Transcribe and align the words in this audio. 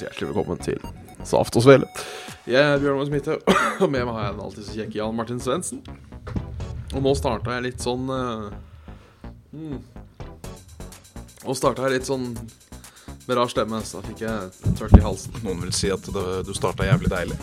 ønskes 0.00 0.08
hjertelig 0.08 0.32
velkommen 0.32 0.60
til 0.64 0.80
Saft 1.28 1.56
og 1.56 1.64
Svele. 1.64 1.86
Jeg 2.48 2.60
er 2.60 2.78
Bjørn 2.80 2.96
Magnus 2.96 3.10
Midthaug, 3.12 3.42
og 3.84 3.90
med 3.90 4.04
meg 4.06 4.14
har 4.16 4.24
jeg 4.24 4.34
den 4.34 4.44
alltid 4.44 4.64
så 4.64 4.76
kjekke 4.78 4.98
Jan 4.98 5.16
Martin 5.16 5.40
Svendsen. 5.40 5.82
Og 6.94 7.02
nå 7.04 7.12
starta 7.18 7.56
jeg 7.56 7.66
litt 7.68 7.84
sånn 7.84 8.08
uh, 8.08 8.48
mm. 9.52 9.76
Og 11.44 11.56
starta 11.56 11.86
jeg 11.86 11.98
litt 11.98 12.08
sånn 12.08 12.32
med 13.26 13.36
rar 13.36 13.50
stemme, 13.52 13.80
så 13.84 14.00
da 14.00 14.08
fikk 14.08 14.24
jeg 14.24 14.74
tørt 14.78 14.96
i 14.96 15.02
halsen. 15.04 15.36
Noen 15.44 15.60
vil 15.66 15.74
si 15.76 15.92
at 15.92 16.08
det, 16.16 16.24
du 16.48 16.52
starta 16.56 16.88
jævlig 16.88 17.12
deilig. 17.12 17.36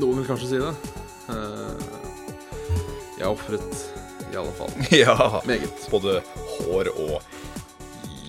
Noen 0.00 0.22
vil 0.22 0.28
kanskje 0.28 0.50
si 0.54 0.62
det. 0.62 0.72
Uh, 1.28 1.76
jeg 3.18 3.28
ofret, 3.28 3.84
i 4.32 4.40
alle 4.40 4.56
fall. 4.56 4.72
Ja. 5.04 5.42
Meget. 5.46 5.88
Både 5.92 6.22
hår 6.56 6.94
og 6.96 7.20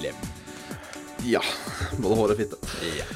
lem. 0.03 0.28
Ja. 1.27 1.41
Både 1.97 2.15
hår 2.15 2.33
og 2.35 2.39
fitte. 2.39 2.59
Ja. 2.95 3.07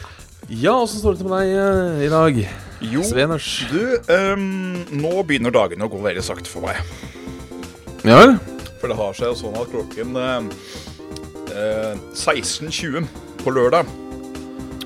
Ja, 0.52 0.74
åssen 0.76 1.00
står 1.00 1.16
det 1.16 1.24
til 1.24 1.30
med 1.32 1.40
deg 1.40 1.54
eh, 1.56 2.06
i 2.06 2.10
dag? 2.12 2.40
Jo, 2.84 3.04
Sveners. 3.08 3.48
du, 3.72 3.96
um, 4.12 4.82
nå 4.92 5.14
begynner 5.24 5.54
dagene 5.56 5.88
å 5.88 5.92
gå 5.92 6.02
veldig 6.04 6.24
sakte 6.26 6.52
for 6.52 6.68
meg. 6.68 6.82
Ja 8.04 8.20
vel? 8.20 8.36
For 8.82 8.92
det 8.92 8.98
har 9.00 9.16
seg 9.16 9.32
jo 9.32 9.38
sånn 9.40 9.56
at 9.56 9.72
klokken 9.72 10.18
eh, 10.20 10.50
eh, 11.56 11.94
16.20 12.20 13.08
på 13.40 13.54
lørdag 13.56 13.88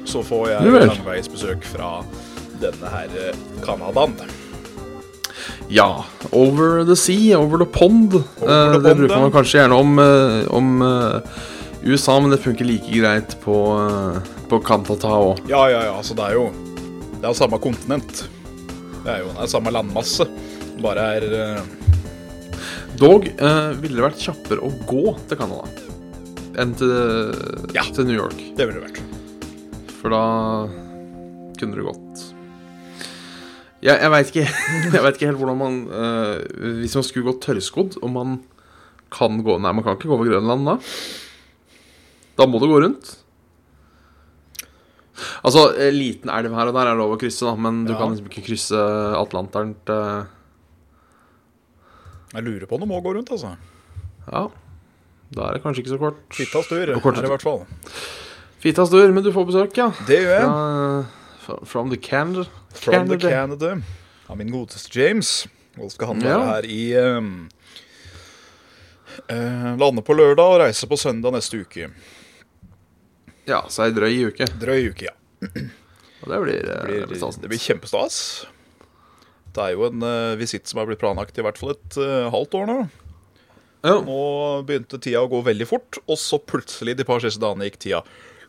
så 0.08 0.22
får 0.24 0.52
jeg 0.54 0.76
langveisbesøk 0.88 1.66
fra 1.68 1.98
denne 2.62 2.92
her 2.94 3.18
eh, 3.18 3.40
Canadaen. 3.66 4.14
Ja. 5.74 6.06
Over 6.32 6.86
the 6.86 6.96
sea, 6.96 7.40
over 7.40 7.58
the 7.58 7.66
pond. 7.66 8.14
Over 8.14 8.46
the 8.46 8.78
Eh, 8.78 8.82
det 8.86 8.96
bruker 9.02 9.20
man 9.26 9.34
kanskje 9.34 9.60
gjerne 9.60 9.82
om, 9.82 10.00
eh, 10.00 10.48
om 10.54 10.84
eh, 11.82 11.88
USA, 11.88 12.20
men 12.20 12.34
det 12.34 12.42
funker 12.44 12.68
like 12.68 12.92
greit 12.92 13.38
på, 13.44 13.56
uh, 13.78 14.18
på 14.50 14.60
Kantata 14.66 15.12
òg. 15.14 15.42
Ja, 15.50 15.68
ja, 15.72 15.84
ja, 15.90 15.94
altså 15.98 16.18
det 16.18 16.26
er 16.30 16.38
jo 16.40 16.48
Det 17.18 17.26
er 17.26 17.34
samme 17.38 17.58
kontinent. 17.62 18.24
Det 19.04 19.10
er 19.14 19.24
jo 19.24 19.32
det 19.34 19.44
er 19.46 19.52
samme 19.52 19.74
landmasse. 19.74 20.28
Bare 20.84 21.08
er 21.18 21.28
uh... 21.34 21.62
Dog 22.98 23.28
eh, 23.30 23.72
ville 23.78 23.98
det 24.00 24.06
vært 24.08 24.22
kjappere 24.22 24.64
å 24.66 24.72
gå 24.90 25.12
til 25.30 25.38
Canada 25.38 25.68
enn 26.58 26.72
til, 26.74 26.90
Ja. 27.76 27.84
til 27.94 28.08
New 28.10 28.18
York. 28.18 28.40
Det 28.58 28.66
ville 28.66 28.80
det 28.82 28.88
vært. 28.88 29.02
For 30.00 30.14
da 30.14 30.24
kunne 31.58 31.78
det 31.78 31.86
gått 31.86 32.24
Jeg, 33.82 33.98
jeg 33.98 34.12
veit 34.14 34.30
ikke, 34.32 34.44
ikke 35.14 35.30
helt 35.30 35.40
hvordan 35.42 35.58
man 35.58 35.78
uh, 35.90 36.38
Hvis 36.82 36.94
man 36.98 37.06
skulle 37.06 37.30
gått 37.32 37.44
tørrskodd, 37.46 37.98
om 38.06 38.14
man 38.18 38.36
kan 39.14 39.40
gå 39.46 39.58
Nei, 39.62 39.74
man 39.74 39.86
kan 39.86 39.98
ikke 39.98 40.10
gå 40.10 40.18
over 40.18 40.30
Grønland 40.30 40.70
da. 40.70 40.78
Da 42.38 42.46
må 42.46 42.60
du 42.62 42.68
gå 42.70 42.80
rundt. 42.84 43.16
Altså, 45.44 45.64
eh, 45.82 45.90
liten 45.96 46.30
elv 46.30 46.54
her 46.54 46.70
og 46.70 46.76
der 46.78 46.92
er 46.92 46.98
lov 47.00 47.16
å 47.16 47.20
krysse, 47.20 47.46
da, 47.48 47.56
men 47.58 47.86
du 47.88 47.94
Ja. 47.94 47.98
kan 47.98 48.12
liksom 48.14 48.28
ikke 48.30 48.46
krysse 48.46 48.82
Atlanteren 49.18 49.76
til 49.86 50.28
Jeg 52.36 52.44
lurer 52.44 52.68
på 52.68 52.76
om 52.76 52.82
du 52.82 52.86
må 52.86 53.02
gå 53.02 53.14
rundt, 53.16 53.30
altså. 53.32 53.56
Ja. 54.32 54.48
Da 55.32 55.48
er 55.50 55.54
det 55.54 55.64
kanskje 55.64 55.82
ikke 55.84 55.96
så 55.96 56.00
kort. 56.00 56.18
Fittas 56.30 56.68
tur, 56.68 57.00
kort- 57.02 57.18
er 57.18 57.22
det 57.22 57.30
i 57.30 57.34
hvert 57.34 57.42
fall. 57.42 57.66
Fittas 58.60 58.90
tur, 58.92 59.12
men 59.12 59.24
du 59.24 59.32
får 59.32 59.48
besøk, 59.48 59.78
ja. 59.78 59.90
Det 60.06 60.20
gjør 60.22 60.40
jeg. 60.40 60.44
Fra, 60.44 61.06
fra- 61.58 61.66
from 61.66 61.90
the 61.90 61.98
Canada. 61.98 62.46
From 62.74 63.08
the 63.08 63.18
Canada. 63.18 63.72
Av 63.72 63.82
ja, 64.30 64.36
min 64.36 64.52
godeste 64.52 64.92
James. 64.94 65.48
Og 65.80 65.90
skal 65.92 66.08
han 66.08 66.20
være 66.22 66.40
Ja. 66.40 66.46
her 66.46 66.62
i 66.66 67.18
um, 67.18 67.50
eh, 69.30 69.76
Lande 69.78 70.02
på 70.04 70.14
lørdag 70.16 70.40
og 70.46 70.60
reise 70.62 70.86
på 70.88 70.98
søndag 70.98 71.32
neste 71.34 71.62
uke. 71.62 71.90
Ja, 73.48 73.64
så 73.72 73.88
ei 73.88 73.96
drøy 73.96 74.28
uke. 74.30 74.48
Drøy 74.60 74.92
uke, 74.92 75.08
ja. 75.08 75.16
Og 76.22 76.32
det 76.32 76.40
blir, 76.44 76.58
eh, 76.60 76.68
Det 76.68 76.88
blir, 76.88 77.00
det 77.06 77.10
blir 77.14 77.42
det 77.42 77.52
blir 77.54 77.64
kjempestas. 77.64 78.46
Det 79.56 79.64
er 79.64 79.74
jo 79.74 79.88
en 79.88 80.04
uh, 80.04 80.38
visitt 80.38 80.68
som 80.68 80.82
har 80.82 80.88
blitt 80.90 81.02
planlagt 81.02 81.38
i 81.38 81.46
hvert 81.46 81.58
fall 81.58 81.74
et 81.74 81.98
uh, 81.98 82.30
halvt 82.34 82.58
år 82.60 82.66
nå. 82.70 82.78
Ja. 83.86 83.96
Nå 84.04 84.22
begynte 84.68 85.00
tida 85.00 85.24
å 85.24 85.32
gå 85.32 85.40
veldig 85.46 85.68
fort, 85.70 86.00
og 86.06 86.18
så 86.20 86.38
plutselig 86.42 86.98
de 86.98 87.06
par 87.08 87.24
siste 87.24 87.42
dagene 87.42 87.70
gikk 87.70 87.80
tida 87.88 88.04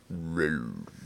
veldig 0.08 0.98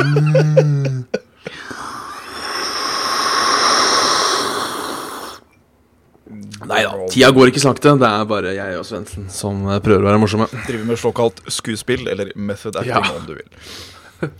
sakte. 0.00 1.20
Nei 6.70 6.82
da, 6.86 6.92
tida 7.10 7.30
går 7.34 7.50
ikke 7.50 7.62
sakte. 7.62 7.94
Det 7.98 8.06
er 8.08 8.26
bare 8.30 8.52
jeg 8.54 8.76
og 8.78 8.84
Svendsen 8.86 9.26
som 9.34 9.64
eh, 9.66 9.80
prøver 9.82 10.04
å 10.04 10.10
være 10.12 10.20
morsomme. 10.22 10.46
Driver 10.68 10.86
med 10.92 11.00
såkalt 11.00 11.40
skuespill, 11.50 12.04
eller 12.12 12.30
method 12.38 12.76
acting, 12.78 12.92
Ja. 12.92 13.16
om 13.16 13.26
du 13.26 13.34
vil. 13.38 13.48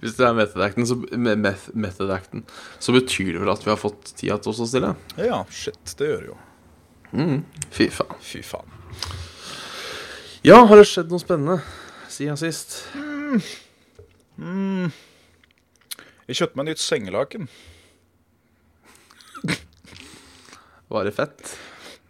Hvis 0.00 0.14
det 0.16 0.24
er 0.24 0.36
method 0.38 0.62
acting, 0.64 0.86
så, 0.88 0.96
meth, 1.18 1.66
method 1.76 2.12
acting, 2.14 2.46
så 2.80 2.94
betyr 2.96 3.34
det 3.34 3.42
vel 3.42 3.52
at 3.52 3.66
vi 3.66 3.72
har 3.74 3.80
fått 3.80 4.14
tida 4.16 4.38
til 4.40 4.54
å 4.54 4.56
stå 4.56 4.68
stille. 4.70 4.94
Ja, 5.20 5.42
shit, 5.52 5.82
det 6.00 6.08
gjør 6.12 6.24
det 6.24 6.32
jo. 6.32 6.38
Fy 7.74 7.90
faen. 7.92 8.16
Fy 8.24 8.40
faen. 8.46 8.72
Ja, 10.46 10.62
har 10.70 10.78
det 10.80 10.86
skjedd 10.88 11.10
noe 11.12 11.20
spennende 11.20 11.58
siden 12.12 12.38
sist? 12.40 12.78
Jeg 16.26 16.36
kjøpte 16.40 16.58
meg 16.58 16.66
nytt 16.70 16.82
sengelaken. 16.82 17.46
Var 20.92 21.04
det 21.08 21.14
fett? 21.16 21.54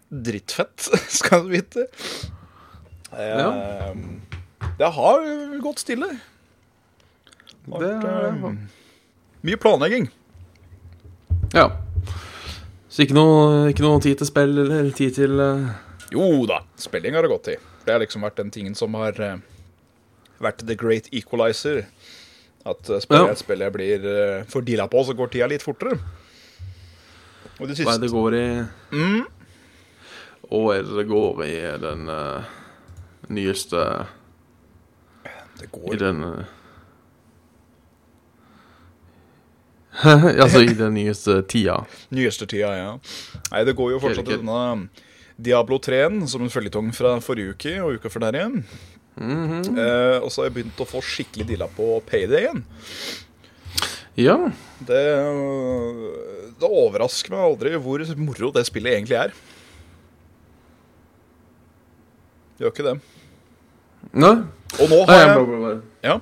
Drittfett, 0.09 0.89
skal 1.19 1.47
du 1.47 1.53
vite. 1.57 1.87
Ja. 3.17 3.49
Eh, 3.51 3.95
Det 4.79 4.91
har 4.93 5.23
gått 5.63 5.79
stille. 5.85 6.09
Det 7.67 7.73
har 7.73 7.83
det. 7.83 8.31
eh, 8.35 8.53
Mye 9.47 9.57
planlegging. 9.63 10.09
Ja. 11.55 11.69
Så 12.91 13.05
ikke 13.05 13.17
noe, 13.17 13.69
ikke 13.71 13.85
noe 13.85 14.01
tid 14.03 14.19
til 14.21 14.29
spill 14.29 14.57
eller 14.65 14.91
tid 14.97 15.15
til 15.19 15.39
uh... 15.41 15.69
Jo 16.13 16.47
da, 16.49 16.61
spilling 16.81 17.15
har 17.17 17.23
det 17.27 17.31
gått 17.33 17.51
i. 17.53 17.57
Det 17.85 17.93
har 17.95 18.01
liksom 18.03 18.25
vært 18.25 18.39
den 18.41 18.51
tingen 18.55 18.75
som 18.79 18.95
har 18.99 19.17
uh, 19.21 19.37
vært 20.43 20.65
the 20.67 20.75
great 20.79 21.07
equalizer. 21.15 21.85
At 22.67 22.91
uh, 22.91 22.99
spiller 23.03 23.31
jeg 23.31 23.37
et 23.37 23.43
spill 23.45 23.63
jeg 23.63 23.75
blir 23.75 24.07
uh, 24.07 24.45
fordila 24.51 24.89
på, 24.91 25.05
så 25.07 25.15
går 25.15 25.31
tida 25.33 25.49
litt 25.51 25.65
fortere. 25.65 25.99
Og 27.57 27.71
det 27.71 27.79
Hva 27.81 27.95
er 27.95 28.03
det 28.03 28.13
går 28.13 28.37
i 28.37 28.47
mm, 28.93 29.23
er 30.75 30.83
det 30.85 30.97
det 30.99 31.07
går 31.09 31.41
i 31.47 31.55
den 31.81 32.11
uh, 32.11 32.45
nyeste 33.33 33.81
Det 35.61 35.71
går 35.73 35.95
I 35.95 35.99
den 36.03 36.25
uh, 36.25 36.45
Altså 40.45 40.61
i 40.61 40.75
den 40.77 40.95
nyeste 40.95 41.43
tida. 41.49 41.81
nyeste 42.11 42.47
tida, 42.47 42.75
ja. 42.77 42.93
Nei, 43.51 43.65
det 43.65 43.77
går 43.77 43.95
jo 43.95 44.03
fortsatt 44.03 44.29
i 44.29 44.37
denne 44.37 44.89
Diablo 45.37 45.79
3-en 45.81 46.27
som 46.29 46.45
en 46.45 46.53
føljetong 46.53 46.93
fra 46.97 47.17
forrige 47.25 47.57
uke 47.57 47.73
og 47.85 47.99
uka 47.99 48.13
før 48.13 48.27
der 48.27 48.39
igjen. 48.39 48.63
Mhm. 49.17 49.79
eh, 49.81 50.19
og 50.21 50.29
så 50.31 50.43
har 50.43 50.51
jeg 50.51 50.57
begynt 50.59 50.81
å 50.85 50.89
få 50.89 51.01
skikkelig 51.01 51.47
dilla 51.49 51.69
på 51.73 52.01
payday 52.09 52.45
igjen. 52.45 52.65
Ja. 54.17 54.37
Det, 54.81 55.03
det 56.61 56.69
overrasker 56.69 57.33
meg 57.33 57.45
aldri 57.47 57.75
hvor 57.81 58.05
moro 58.21 58.51
det 58.53 58.67
spillet 58.69 58.95
egentlig 58.97 59.19
er. 59.21 59.35
Gjør 62.61 62.73
ikke 62.73 62.87
det. 62.87 62.95
Nei. 64.17 64.35
Og 64.81 64.89
nå 64.93 65.03
har 65.09 65.19
jeg 65.21 65.27
jeg, 65.29 65.37
bare, 65.37 65.61
bare. 65.65 65.77
ja, 66.05 66.17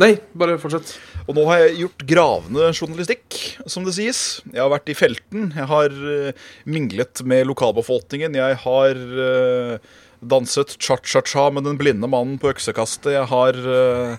Nei, 0.00 0.14
bare 0.32 0.54
fortsett. 0.56 0.94
og 1.28 1.34
nå 1.36 1.42
har 1.50 1.58
jeg 1.66 1.82
gjort 1.82 2.04
gravende 2.08 2.68
journalistikk, 2.72 3.36
som 3.68 3.84
det 3.84 3.92
sies. 3.98 4.20
Jeg 4.48 4.62
har 4.62 4.70
vært 4.72 4.88
i 4.88 4.96
felten. 4.96 5.50
Jeg 5.52 5.66
har 5.68 5.92
øh, 5.92 6.30
minglet 6.64 7.20
med 7.28 7.44
lokalbefolkningen. 7.50 8.38
Jeg 8.40 8.56
har 8.64 8.96
øh, 8.96 9.90
danset 10.22 10.76
cha-cha-cha 10.78 11.48
med 11.50 11.66
den 11.66 11.78
blinde 11.80 12.08
mannen 12.10 12.38
på 12.38 12.52
øksekastet. 12.52 13.12
Jeg 13.16 13.26
har 13.30 13.58
uh, 13.66 14.16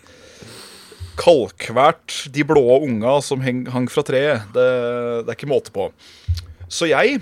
kalkvært 1.20 2.24
de 2.34 2.44
blå 2.48 2.64
unga 2.84 3.20
som 3.24 3.44
heng, 3.46 3.66
hang 3.72 3.88
fra 3.92 4.04
treet. 4.08 4.50
Det, 4.56 4.68
det 5.24 5.32
er 5.32 5.38
ikke 5.38 5.52
måte 5.52 5.74
på. 5.76 5.90
Så 6.68 6.90
jeg 6.90 7.22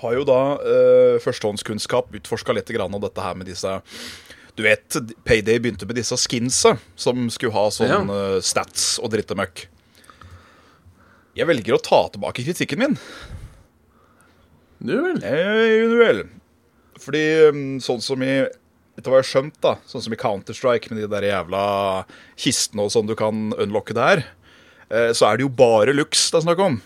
har 0.00 0.16
jo 0.18 0.24
da 0.28 0.40
uh, 0.60 1.16
førstehåndskunnskap, 1.24 2.12
utforska 2.14 2.54
litt 2.56 2.70
grann 2.74 2.94
av 2.94 3.04
dette 3.06 3.24
her 3.24 3.36
med 3.38 3.48
disse 3.48 3.78
Du 4.54 4.62
vet, 4.62 4.98
Payday 5.26 5.58
begynte 5.58 5.86
med 5.88 5.96
disse 5.98 6.14
skinsa, 6.20 6.76
som 6.94 7.26
skulle 7.32 7.56
ha 7.56 7.64
sånn 7.74 7.90
Ja. 7.90 8.02
øh, 8.06 8.36
stats 8.44 9.00
og 9.02 9.10
drittemøkk. 9.10 9.64
Jeg 11.34 11.48
velger 11.50 11.74
å 11.74 11.82
ta 11.82 11.98
tilbake 12.14 12.44
kritikken 12.46 12.78
min. 12.78 12.94
Du 14.78 14.94
vel. 14.94 15.18
Eh, 15.26 15.90
vel. 15.98 16.22
Fordi 17.02 17.24
mm, 17.54 17.72
sånn 17.84 18.02
som 18.04 18.22
i 18.24 18.44
etter 18.94 19.10
hva 19.10 19.18
jeg 19.18 19.24
har 19.24 19.30
skjønt, 19.32 19.56
da, 19.64 19.74
sånn 19.90 20.04
som 20.04 20.14
i 20.14 20.18
Counter-Strike 20.20 20.92
med 20.92 21.00
de 21.02 21.08
der 21.10 21.26
jævla 21.26 21.64
kistene 22.38 22.84
og 22.84 22.92
sånn 22.94 23.08
du 23.08 23.16
kan 23.18 23.48
unlocke 23.58 23.96
der, 23.96 24.22
eh, 24.86 25.10
så 25.10 25.26
er 25.26 25.38
det 25.38 25.48
jo 25.48 25.50
bare 25.50 25.96
lux 25.96 26.28
det 26.30 26.38
er 26.38 26.46
snakk 26.46 26.62
om. 26.62 26.78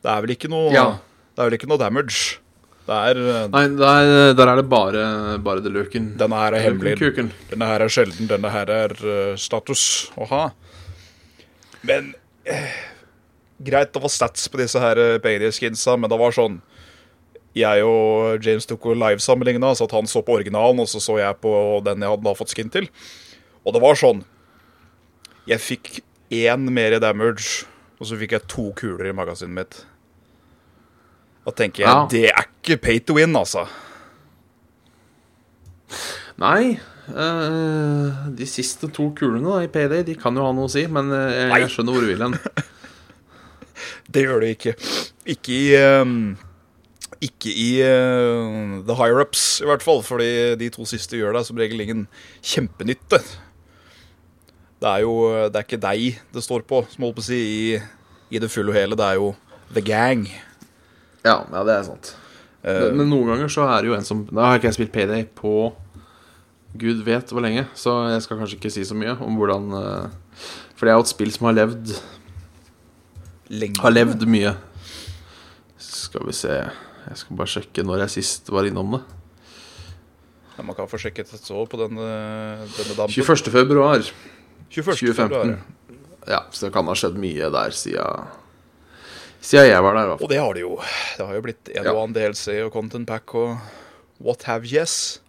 Det 0.00 0.12
er 0.12 0.24
vel 0.24 0.32
ikke 0.36 0.50
noe 0.52 0.72
Ja. 0.72 0.88
Det 1.36 1.42
er 1.42 1.50
vel 1.50 1.58
ikke 1.58 1.68
noe 1.68 1.80
damage. 1.82 2.38
Det 2.86 2.96
er 3.10 3.18
eh, 3.18 3.46
Nei, 3.52 3.64
der, 3.76 4.10
der 4.38 4.50
er 4.52 4.60
det 4.60 4.68
bare, 4.70 5.04
bare 5.44 5.60
the 5.60 5.72
looken. 5.74 6.12
Denne 6.16 6.38
her 6.38 6.56
er 6.56 6.64
hemmelig. 6.64 6.96
Kuken. 7.02 7.32
Denne 7.50 7.68
her 7.68 7.84
er 7.84 7.92
sjelden, 7.92 8.30
denne 8.30 8.52
her 8.54 8.70
er 8.72 8.94
eh, 9.02 9.32
status 9.36 9.82
å 10.16 10.28
ha. 10.30 10.44
Men 11.86 12.14
eh, 12.46 12.78
greit, 13.58 13.92
det 13.92 14.02
var 14.02 14.12
stats 14.12 14.46
på 14.48 14.60
disse 14.62 14.80
her 14.80 15.00
uh, 15.18 15.50
skinsa, 15.52 15.96
men 15.98 16.12
det 16.12 16.20
var 16.20 16.34
sånn 16.36 16.60
Jeg 17.56 17.84
og 17.88 18.44
James 18.44 18.66
tok 18.68 18.84
og 18.90 18.98
livesammenligna, 19.00 19.70
så 19.78 19.86
at 19.88 19.94
han 19.96 20.08
så 20.10 20.20
på 20.26 20.34
originalen, 20.36 20.82
og 20.82 20.88
så 20.92 21.00
så 21.00 21.16
jeg 21.20 21.38
på 21.40 21.52
den 21.86 22.02
jeg 22.04 22.10
hadde 22.12 22.26
da 22.26 22.34
fått 22.36 22.52
skin 22.52 22.68
til. 22.74 22.88
Og 23.64 23.72
det 23.74 23.80
var 23.82 23.96
sånn 23.98 24.20
Jeg 25.48 25.62
fikk 25.62 25.90
én 26.36 26.66
mer 26.74 26.92
i 26.96 27.00
damage, 27.00 27.64
og 28.00 28.08
så 28.10 28.18
fikk 28.18 28.32
jeg 28.36 28.48
to 28.50 28.68
kuler 28.76 29.08
i 29.08 29.14
magasinet 29.16 29.54
mitt. 29.56 29.78
Da 31.46 31.52
tenker 31.54 31.84
jeg, 31.84 31.88
Ja. 31.88 32.06
det 32.10 32.24
er 32.32 32.48
ikke 32.50 32.76
pay 32.82 32.98
to 32.98 33.14
win, 33.14 33.32
altså. 33.38 33.64
Nei. 36.42 36.78
eh, 37.08 38.26
de 38.36 38.46
siste 38.50 38.88
to 38.92 39.12
kulene 39.16 39.46
da, 39.46 39.60
i 39.62 39.68
Payday 39.70 40.02
De 40.02 40.16
kan 40.18 40.34
jo 40.36 40.42
ha 40.42 40.50
noe 40.52 40.66
å 40.66 40.72
si, 40.72 40.82
men 40.90 41.12
eh, 41.14 41.46
jeg, 41.46 41.60
jeg 41.62 41.70
skjønner 41.76 41.94
hvor 41.94 42.02
du 42.02 42.10
vil 42.10 42.24
hen. 42.26 42.34
Det 44.12 44.22
gjør 44.24 44.40
det 44.42 44.50
ikke. 44.56 44.72
Ikke 45.36 45.52
i 45.54 45.62
ehm, 45.78 46.18
Ikke 47.26 47.50
i 47.50 47.68
uh, 47.82 48.78
the 48.86 48.96
higher-ups, 48.98 49.60
i 49.64 49.68
hvert 49.68 49.84
fall. 49.84 50.02
Fordi 50.06 50.30
de 50.60 50.70
to 50.74 50.86
siste 50.88 51.18
gjør 51.18 51.36
deg 51.38 51.48
som 51.48 51.58
regel 51.60 51.82
ingen 51.84 52.06
kjempenytte. 52.44 53.22
Det 54.76 54.90
er 54.90 55.06
jo 55.06 55.14
Det 55.48 55.56
er 55.56 55.64
ikke 55.64 55.80
deg 55.80 56.20
det 56.34 56.44
står 56.44 56.66
på, 56.68 56.82
som 56.92 57.06
holdt 57.06 57.16
på 57.16 57.24
å 57.24 57.28
si, 57.30 57.40
i, 57.40 57.80
i 58.36 58.42
det 58.42 58.52
fulle 58.52 58.74
og 58.74 58.78
hele. 58.78 58.98
Det 58.98 59.06
er 59.08 59.18
jo 59.20 59.32
the 59.72 59.82
gang. 59.84 60.26
Ja, 61.24 61.40
ja, 61.42 61.64
det 61.66 61.74
er 61.74 61.88
sant. 61.88 62.12
Uh, 62.66 62.92
Men 62.92 63.08
noen 63.10 63.32
ganger 63.32 63.50
så 63.52 63.66
er 63.70 63.82
det 63.82 63.90
jo 63.92 63.96
en 63.96 64.06
som 64.06 64.24
Da 64.26 64.48
har 64.48 64.58
ikke 64.58 64.72
jeg 64.72 64.78
spilt 64.80 64.94
Payday 64.94 65.26
på 65.38 65.72
gud 66.76 67.04
vet 67.06 67.30
hvor 67.32 67.40
lenge, 67.40 67.62
så 67.78 67.92
jeg 68.10 68.24
skal 68.24 68.40
kanskje 68.40 68.58
ikke 68.58 68.72
si 68.74 68.82
så 68.84 68.96
mye 68.98 69.14
om 69.24 69.38
hvordan 69.38 69.68
uh, 69.72 70.42
For 70.76 70.84
det 70.84 70.92
er 70.92 70.98
jo 70.98 71.06
et 71.06 71.12
spill 71.12 71.30
som 71.32 71.48
har 71.48 71.56
levd 71.56 71.94
lenge. 73.48 73.80
Har 73.80 73.94
levd 73.94 74.26
mye. 74.28 74.52
Skal 75.80 76.26
vi 76.26 76.34
se 76.36 76.58
Jeg 77.06 77.20
skal 77.22 77.38
bare 77.38 77.52
sjekke 77.52 77.84
når 77.86 78.02
jeg 78.06 78.14
sist 78.18 78.50
var 78.50 78.66
innom 78.68 78.96
det. 78.96 79.02
Ja, 80.56 80.64
man 80.64 80.74
kan 80.78 80.88
få 80.88 80.98
sjekket 81.00 81.34
et 81.36 81.44
så 81.44 81.62
på 81.68 81.78
denne, 81.80 82.06
denne 82.72 82.96
dampen. 82.96 83.12
21. 83.12 83.52
februar 83.52 84.00
21. 84.02 84.96
2015. 84.96 85.14
februar. 85.20 85.56
Ja, 86.26 86.40
så 86.50 86.66
det 86.66 86.72
kan 86.74 86.88
ha 86.90 86.94
skjedd 86.98 87.18
mye 87.22 87.50
der 87.54 87.74
siden 87.76 88.26
Siden 89.46 89.68
jeg 89.68 89.82
var 89.84 89.94
der. 89.94 90.14
Og 90.16 90.26
det 90.32 90.40
har 90.42 90.56
det 90.56 90.64
jo. 90.64 90.72
Det 91.14 91.22
har 91.28 91.36
jo 91.36 91.42
blitt 91.44 91.68
en 91.70 91.84
Ja. 91.84 91.92
og 91.92 92.00
annen 92.08 92.16
DLC 92.16 92.56
og 92.64 92.72
content 92.74 93.06
pack 93.06 93.34
og 93.38 93.60
what 94.18 94.42
have 94.48 94.66
yes. 94.66 95.20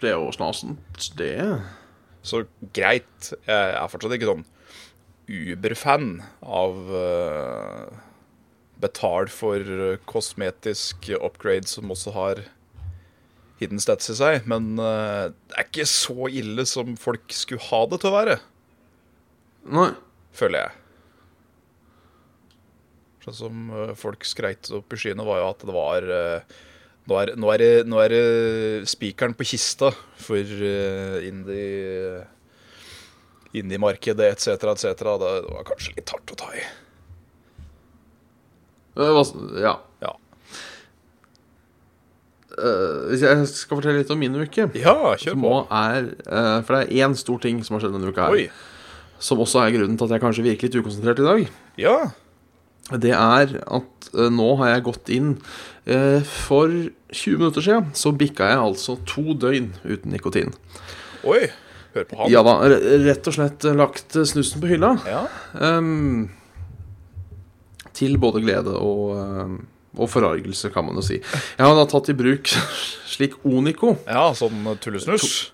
Det 0.00 0.10
er 0.10 0.16
jo 0.18 0.32
snasent, 0.34 0.80
det. 1.18 1.36
Så 2.26 2.44
greit. 2.74 3.30
Jeg 3.46 3.70
er 3.76 3.86
fortsatt 3.92 4.14
ikke 4.16 4.30
sånn 4.32 4.44
Uber-fan 5.28 6.08
av 6.42 6.76
uh, 6.90 7.86
betal 8.82 9.30
for 9.32 9.58
eh, 9.58 9.98
kosmetisk 10.08 11.10
upgrade 11.18 11.68
som 11.70 11.90
også 11.90 12.14
har 12.14 12.42
hidden 13.58 13.82
stats 13.82 14.10
i 14.12 14.18
seg. 14.18 14.46
Men 14.50 14.76
uh, 14.78 15.34
det 15.50 15.56
er 15.56 15.66
ikke 15.66 15.88
så 15.90 16.28
ille 16.30 16.66
som 16.68 16.94
folk 17.00 17.26
skulle 17.34 17.64
ha 17.70 17.82
det 17.90 18.00
til 18.02 18.12
å 18.12 18.14
være, 18.14 18.38
Nei. 19.74 19.90
føler 20.36 20.62
jeg. 20.62 20.76
Sånn 23.26 23.38
som 23.42 23.68
uh, 23.74 23.92
folk 23.98 24.26
skreit 24.28 24.70
opp 24.78 24.94
i 24.94 25.00
skyene, 25.02 25.26
var 25.26 25.42
jo 25.42 25.50
at 25.50 25.66
det 25.66 25.74
var 25.76 26.06
uh, 26.06 26.56
nå 27.08 27.18
er, 27.18 27.34
nå, 27.40 27.50
er 27.54 27.88
nå 27.88 28.02
er 28.04 28.14
det 28.14 28.88
spikeren 28.90 29.34
på 29.34 29.46
kista 29.48 29.90
for 30.20 30.58
indie 31.24 32.26
indie-markedet 33.56 34.26
etc., 34.28 34.68
etc. 34.74 35.06
Det 35.16 35.30
var 35.48 35.64
kanskje 35.70 35.94
litt 35.96 36.12
hardt 36.12 36.34
å 36.34 36.36
ta 36.36 36.50
i. 36.52 36.66
Var- 38.98 39.60
Ja. 39.62 39.76
Ja, 40.02 40.12
Eh, 42.58 43.12
jeg 43.20 43.46
skal 43.52 43.78
fortelle 43.78 44.00
litt 44.00 44.10
om 44.10 44.18
min 44.18 44.34
uke 44.34 44.64
ja 44.74 44.94
kjør 45.20 45.36
på. 45.38 45.50
er 45.70 46.08
eh, 46.26 46.62
For 46.66 46.74
det 46.74 46.80
er 46.88 47.04
én 47.06 47.14
stor 47.18 47.38
ting 47.44 47.60
som 47.62 47.76
har 47.76 47.84
skjedd 47.84 47.94
denne 47.94 48.10
uka 48.10 48.24
her. 48.26 48.34
Oi. 48.34 48.48
Som 49.22 49.38
også 49.44 49.60
er 49.62 49.74
grunnen 49.76 49.98
til 49.98 50.08
at 50.08 50.14
jeg 50.16 50.22
kanskje 50.24 50.46
virker 50.46 50.66
litt 50.68 50.78
ukonsentrert 50.80 51.20
i 51.22 51.26
dag. 51.28 51.52
Ja. 51.78 51.96
Det 52.98 53.12
er 53.12 53.52
at 53.62 54.08
eh, 54.14 54.30
nå 54.32 54.48
har 54.58 54.72
jeg 54.72 54.86
gått 54.88 55.12
inn 55.12 55.30
eh, 55.86 56.18
For 56.24 56.72
20 57.12 57.38
minutter 57.38 57.62
siden 57.62 57.92
så 57.98 58.10
bikka 58.16 58.48
jeg 58.50 58.58
altså 58.64 58.96
to 59.06 59.36
døgn 59.38 59.70
uten 59.84 60.10
nikotin. 60.16 60.50
Oi. 61.28 61.44
Hør 61.94 62.04
på 62.10 62.18
ham. 62.24 62.32
Ja 62.32 62.42
da, 62.46 62.56
rett 63.06 63.28
og 63.30 63.34
slett 63.38 63.64
lagt 63.76 64.18
snusen 64.18 64.60
på 64.64 64.68
hylla. 64.72 64.96
Ja. 65.06 65.22
Ehm, 65.62 66.26
til 67.98 68.16
både 68.22 68.42
glede 68.44 68.74
og, 68.78 69.12
ehm, 69.18 69.60
og 69.98 70.10
forargelse, 70.12 70.70
kan 70.74 70.86
man 70.86 70.98
jo 71.00 71.04
si. 71.04 71.18
Jeg 71.18 71.64
har 71.64 71.76
da 71.76 71.86
tatt 71.90 72.10
i 72.12 72.16
bruk 72.18 72.50
slik 73.12 73.38
Onico. 73.48 73.96
ja, 74.06 74.28
sånn 74.38 74.66
tullesnus. 74.82 75.52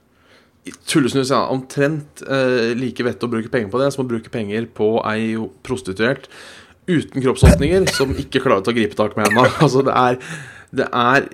Tullesnus 0.89 1.33
ja. 1.33 1.43
omtrent 1.53 2.23
eh, 2.25 2.73
like 2.77 3.05
vett 3.05 3.25
å 3.25 3.31
bruke 3.31 3.53
penger 3.53 3.73
på 3.73 3.81
det 3.83 3.91
som 3.93 4.05
å 4.05 4.09
bruke 4.09 4.33
penger 4.33 4.69
på 4.73 4.97
ei 5.11 5.35
prostituert 5.65 6.31
uten 6.89 7.25
kroppsåpninger 7.25 7.89
som 7.97 8.13
ikke 8.17 8.43
klarer 8.45 8.63
å 8.63 8.67
ta 8.67 8.75
gripetak 8.77 9.17
med 9.19 9.31
henne. 9.31 9.49
Altså, 9.65 9.85
det 9.85 9.95
er 9.97 10.21
Det 10.75 10.89
er 10.91 11.29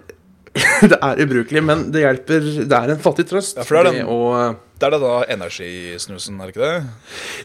det 0.90 0.96
er 0.98 1.20
ubrukelig, 1.22 1.60
men 1.62 1.84
det 1.94 2.02
hjelper. 2.02 2.46
Det 2.66 2.74
er 2.78 2.90
en 2.96 3.02
fattig 3.02 3.26
trøst. 3.30 3.60
Ja, 3.60 3.64
for 3.68 3.78
det 3.78 3.92
er 3.92 3.98
den- 4.00 4.08
å, 4.10 4.18
eh, 4.34 4.54
Det 4.80 4.86
er 4.88 4.90
det 4.96 5.00
da 5.02 5.14
energisnusen, 5.36 6.40
er 6.40 6.46
det 6.48 6.54
ikke 6.56 6.66
det? 6.66 6.84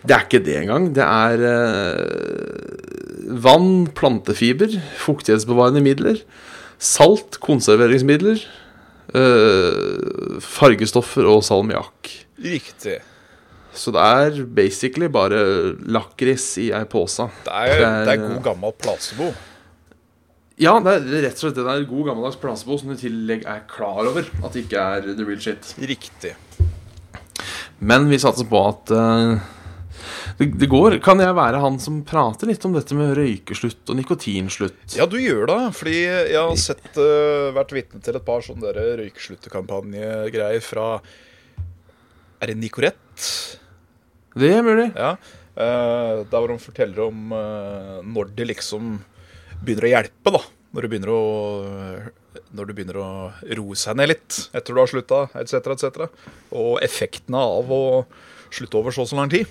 Det 0.07 0.15
er 0.15 0.23
ikke 0.25 0.43
det 0.45 0.55
engang. 0.63 0.85
Det 0.95 1.03
er 1.05 1.43
eh, 1.51 3.35
vann, 3.45 3.87
plantefiber, 3.93 4.77
fuktighetsbevarende 5.03 5.83
midler, 5.85 6.21
salt, 6.79 7.37
konserveringsmidler, 7.43 8.39
eh, 9.15 10.39
fargestoffer 10.41 11.27
og 11.29 11.43
salmiakk. 11.45 12.13
Riktig. 12.41 12.99
Så 13.75 13.91
det 13.91 13.99
er 14.07 14.45
basically 14.55 15.09
bare 15.11 15.75
lakris 15.91 16.45
i 16.63 16.69
ei 16.71 16.85
pose. 16.87 17.27
Det 17.43 17.51
Det 17.51 18.07
det 18.07 18.13
er 18.15 18.27
god 18.29 18.43
gammel 18.43 18.71
placebo. 18.79 19.33
Ja, 20.61 20.77
det 20.79 20.91
er 20.93 21.07
rett 21.25 21.35
og 21.35 21.41
slett 21.43 21.57
det 21.57 21.65
der 21.67 21.81
god 21.89 22.09
gammeldags 22.09 22.37
placebo 22.39 22.77
som 22.79 22.91
du 22.91 22.95
i 22.95 23.01
tillegg 23.01 23.43
er 23.43 23.65
klar 23.67 24.07
over 24.07 24.23
at 24.23 24.53
det 24.55 24.63
ikke 24.63 24.83
er 24.95 25.09
the 25.09 25.25
real 25.27 25.41
shit. 25.43 25.73
Riktig. 25.83 26.31
Men 27.83 28.07
vi 28.07 28.19
satser 28.23 28.47
på 28.47 28.61
at 28.63 28.93
uh, 28.95 29.35
det, 30.39 30.47
det 30.61 30.69
går. 30.71 30.95
Kan 31.03 31.19
jeg 31.19 31.35
være 31.35 31.59
han 31.59 31.75
som 31.83 31.97
prater 32.07 32.47
litt 32.47 32.63
om 32.67 32.75
dette 32.75 32.95
med 32.95 33.17
røykeslutt 33.19 33.91
og 33.91 33.99
nikotinslutt? 33.99 34.95
Ja, 34.95 35.07
du 35.11 35.17
gjør 35.19 35.43
det. 35.51 35.59
Fordi 35.75 35.95
jeg 36.05 36.39
har 36.39 36.61
sett, 36.61 36.87
uh, 36.95 37.51
vært 37.55 37.73
vitne 37.75 37.99
til 38.05 38.15
et 38.15 38.27
par 38.27 38.45
sånne 38.45 38.71
der 38.71 39.01
røyksluttekampanjegreier 39.01 40.63
fra 40.63 40.85
Er 42.39 42.53
det 42.53 42.55
Nicorette? 42.61 43.59
Det 44.39 44.53
er 44.55 44.63
mulig. 44.63 44.87
Ja. 44.95 45.17
Uh, 45.55 46.23
der 46.27 46.39
hvor 46.39 46.51
de 46.51 46.57
forteller 46.63 47.09
om 47.09 47.35
uh, 47.35 47.99
når 48.07 48.31
de 48.39 48.47
liksom 48.53 48.95
begynner 49.65 49.87
å 49.89 49.91
hjelpe, 49.95 50.33
da. 50.37 50.41
Når 50.75 50.85
du 50.85 50.91
begynner 50.91 51.11
å 51.13 51.19
når 52.55 52.67
du 52.67 52.73
begynner 52.75 52.97
å 52.99 53.09
roe 53.57 53.75
seg 53.79 53.95
ned 53.99 54.09
litt 54.11 54.37
etter 54.55 54.75
du 54.75 54.79
har 54.81 54.89
slutta, 54.91 55.21
etc., 55.39 55.69
etc. 55.75 56.05
Og 56.55 56.77
effektene 56.83 57.39
av 57.39 57.69
å 57.71 57.81
slutte 58.53 58.79
over 58.79 58.95
så 58.95 59.03
og 59.05 59.09
så 59.11 59.17
lang 59.19 59.31
tid. 59.31 59.47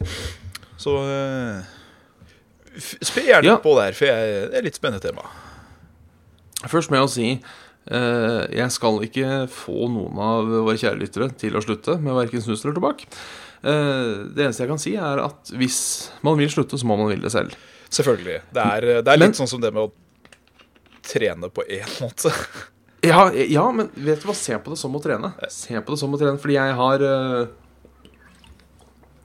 Så 0.80 0.92
uh, 1.00 1.64
spør 2.76 3.28
gjerne 3.30 3.48
Ja. 3.54 3.56
på 3.62 3.72
der, 3.78 3.96
for 3.96 4.08
jeg, 4.08 4.48
det 4.52 4.58
er 4.60 4.66
litt 4.66 4.76
spennende 4.78 5.04
tema. 5.04 5.24
Først 6.68 6.92
med 6.92 7.04
å 7.04 7.08
si 7.12 7.26
eh, 7.34 8.42
jeg 8.56 8.72
skal 8.72 9.02
ikke 9.04 9.42
få 9.52 9.88
noen 9.92 10.20
av 10.24 10.48
våre 10.64 10.78
kjære 10.80 11.00
lyttere 11.02 11.28
til 11.40 11.56
å 11.58 11.64
slutte 11.64 11.98
med 12.00 12.16
verken 12.16 12.40
snus 12.44 12.64
eller 12.64 12.78
tobakk. 12.78 13.04
Eh, 13.64 14.24
det 14.32 14.46
eneste 14.46 14.64
jeg 14.64 14.70
kan 14.72 14.80
si, 14.80 14.94
er 14.96 15.20
at 15.26 15.52
hvis 15.56 15.78
man 16.24 16.38
vil 16.40 16.48
slutte, 16.52 16.80
så 16.80 16.88
må 16.88 16.96
man 17.00 17.10
ville 17.12 17.24
det 17.26 17.34
selv. 17.34 17.52
Selvfølgelig. 17.94 18.40
Det 18.56 18.64
er, 18.64 18.88
det 19.04 19.12
er 19.12 19.20
Men- 19.20 19.28
litt 19.28 19.38
sånn 19.40 19.50
som 19.50 19.60
det 19.60 19.72
med 19.76 19.84
å 19.88 19.92
trene 21.08 21.50
på 21.52 21.64
én 21.68 21.90
måte. 22.04 22.32
Ja, 23.04 23.26
ja, 23.34 23.64
men 23.72 23.90
vet 23.94 24.22
du 24.22 24.28
hva? 24.30 24.36
Se 24.38 24.56
på 24.58 24.72
det 24.72 24.80
som 24.80 24.94
å 24.96 25.02
trene. 25.04 25.34
Se 25.52 25.76
på 25.76 25.92
det 25.92 26.00
som 26.00 26.14
å 26.14 26.20
trene, 26.20 26.40
fordi 26.40 26.56
jeg 26.56 26.76
har 26.78 27.04
eh, 27.04 27.42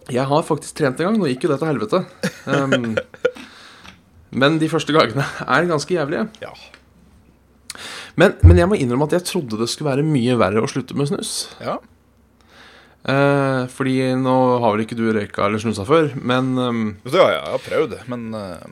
Jeg 0.09 0.25
har 0.27 0.43
faktisk 0.43 0.75
trent 0.79 0.99
en 0.99 1.11
gang. 1.11 1.19
Nå 1.21 1.29
gikk 1.29 1.45
jo 1.45 1.53
det 1.53 1.59
til 1.61 1.69
helvete. 1.69 2.01
Um, 2.49 2.97
men 4.41 4.57
de 4.59 4.67
første 4.71 4.93
gangene 4.95 5.23
er 5.45 5.69
ganske 5.69 5.95
jævlige. 5.95 6.25
Ja. 6.41 6.51
Men, 8.19 8.35
men 8.43 8.57
jeg 8.59 8.67
må 8.67 8.75
innrømme 8.75 9.07
at 9.07 9.15
jeg 9.15 9.27
trodde 9.29 9.61
det 9.61 9.69
skulle 9.71 9.93
være 9.93 10.05
mye 10.07 10.35
verre 10.41 10.65
å 10.65 10.69
slutte 10.69 10.97
med 10.97 11.11
snus. 11.11 11.33
Ja. 11.63 11.77
Eh, 13.09 13.63
fordi 13.71 13.95
nå 14.19 14.35
har 14.59 14.73
vel 14.75 14.83
ikke 14.83 14.97
du 14.99 15.05
røyka 15.15 15.45
eller 15.45 15.61
snusa 15.61 15.85
før, 15.87 16.11
men 16.19 16.51
um, 16.59 16.81
ja, 17.07 17.29
jeg 17.31 17.43
har 17.45 17.61
prøvd, 17.63 17.95
men 18.11 18.25
eh, 18.35 18.65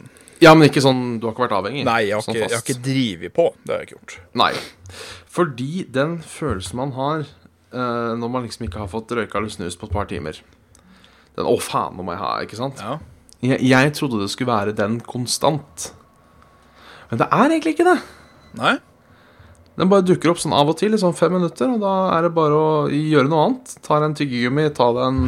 Ja, 0.44 0.54
men 0.54 0.70
ikke 0.70 0.84
sånn 0.86 1.18
Du 1.18 1.28
har 1.28 1.34
ikke 1.34 1.48
vært 1.48 1.58
avhengig? 1.58 1.84
Nei, 1.88 2.02
jeg 2.08 2.18
har, 2.18 2.24
sånn 2.26 2.36
ikke, 2.36 2.50
jeg 2.52 2.60
har 2.60 2.66
ikke 2.66 2.84
drevet 2.86 3.34
på. 3.34 3.48
Det 3.64 3.74
har 3.74 3.82
jeg 3.82 3.90
ikke 3.90 3.98
gjort. 3.98 4.16
Nei. 4.44 4.52
Fordi 5.38 5.72
den 5.94 6.18
følelsen 6.26 6.82
man 6.82 6.94
har 6.98 7.24
uh, 7.26 8.14
når 8.18 8.34
man 8.34 8.48
liksom 8.48 8.68
ikke 8.68 8.84
har 8.84 8.92
fått 8.92 9.14
røyka 9.18 9.40
eller 9.40 9.54
snus 9.54 9.78
på 9.80 9.90
et 9.90 9.96
par 9.96 10.10
timer 10.10 10.42
Den 11.38 11.46
'Å, 11.46 11.56
faen, 11.62 11.98
nå 11.98 12.06
må 12.06 12.16
jeg 12.16 12.24
ha', 12.24 12.36
ikke 12.46 12.60
sant? 12.60 12.82
Ja. 12.82 12.98
Jeg, 13.46 13.62
jeg 13.70 13.94
trodde 13.94 14.24
det 14.24 14.32
skulle 14.34 14.50
være 14.50 14.74
den 14.74 15.00
konstant. 15.06 15.92
Men 17.12 17.20
det 17.22 17.28
er 17.30 17.52
egentlig 17.52 17.76
ikke 17.76 17.86
det. 17.86 18.00
Nei? 18.58 18.78
Den 19.78 19.92
bare 19.92 20.02
dukker 20.02 20.32
opp 20.32 20.40
sånn 20.42 20.56
av 20.58 20.72
og 20.72 20.80
til 20.80 20.96
i 20.98 20.98
sånn 20.98 21.14
fem 21.14 21.36
minutter, 21.38 21.70
og 21.70 21.84
da 21.84 21.94
er 22.16 22.26
det 22.26 22.34
bare 22.34 22.58
å 22.58 22.72
gjøre 22.90 23.30
noe 23.30 23.44
annet. 23.46 23.76
Ta 23.86 24.00
deg 24.00 24.08
en 24.08 24.18
tyggegummi, 24.18 24.66
ta 24.74 24.88
deg 24.96 25.04
en, 25.06 25.20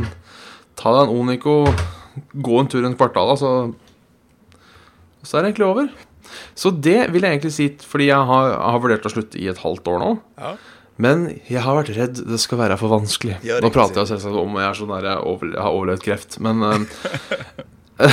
ta 0.79 0.95
deg 0.95 1.03
en 1.03 1.13
Onico, 1.13 1.53
gå 2.33 2.57
en 2.57 2.71
tur 2.71 2.81
rundt 2.81 2.97
kvartalet, 2.97 3.43
så 3.43 3.51
Så 5.29 5.37
er 5.37 5.45
det 5.45 5.51
egentlig 5.51 5.69
over. 5.69 5.89
Så 6.57 6.71
det 6.73 6.97
vil 7.13 7.25
jeg 7.25 7.37
egentlig 7.37 7.53
si, 7.53 7.69
fordi 7.85 8.09
jeg 8.09 8.27
har, 8.31 8.51
har 8.57 8.81
vurdert 8.81 9.05
å 9.05 9.11
slutte 9.13 9.37
i 9.37 9.47
et 9.51 9.61
halvt 9.61 9.89
år 9.93 10.01
nå. 10.01 10.11
Ja. 10.41 10.55
Men 10.99 11.27
jeg 11.47 11.61
har 11.63 11.77
vært 11.77 11.93
redd 11.95 12.21
det 12.27 12.39
skal 12.43 12.59
være 12.59 12.75
for 12.81 12.91
vanskelig. 12.91 13.37
Ja, 13.47 13.59
Nå 13.63 13.69
prater 13.71 14.01
jeg 14.01 14.09
selvsagt 14.09 14.35
om 14.41 14.57
jeg, 14.57 14.65
er 14.67 14.79
sånn 14.79 14.91
der, 14.91 15.05
jeg, 15.13 15.21
over, 15.31 15.53
har 15.55 15.75
overlevd 15.77 16.03
kreft, 16.03 16.39
men 16.43 16.65
eh, 16.65 16.79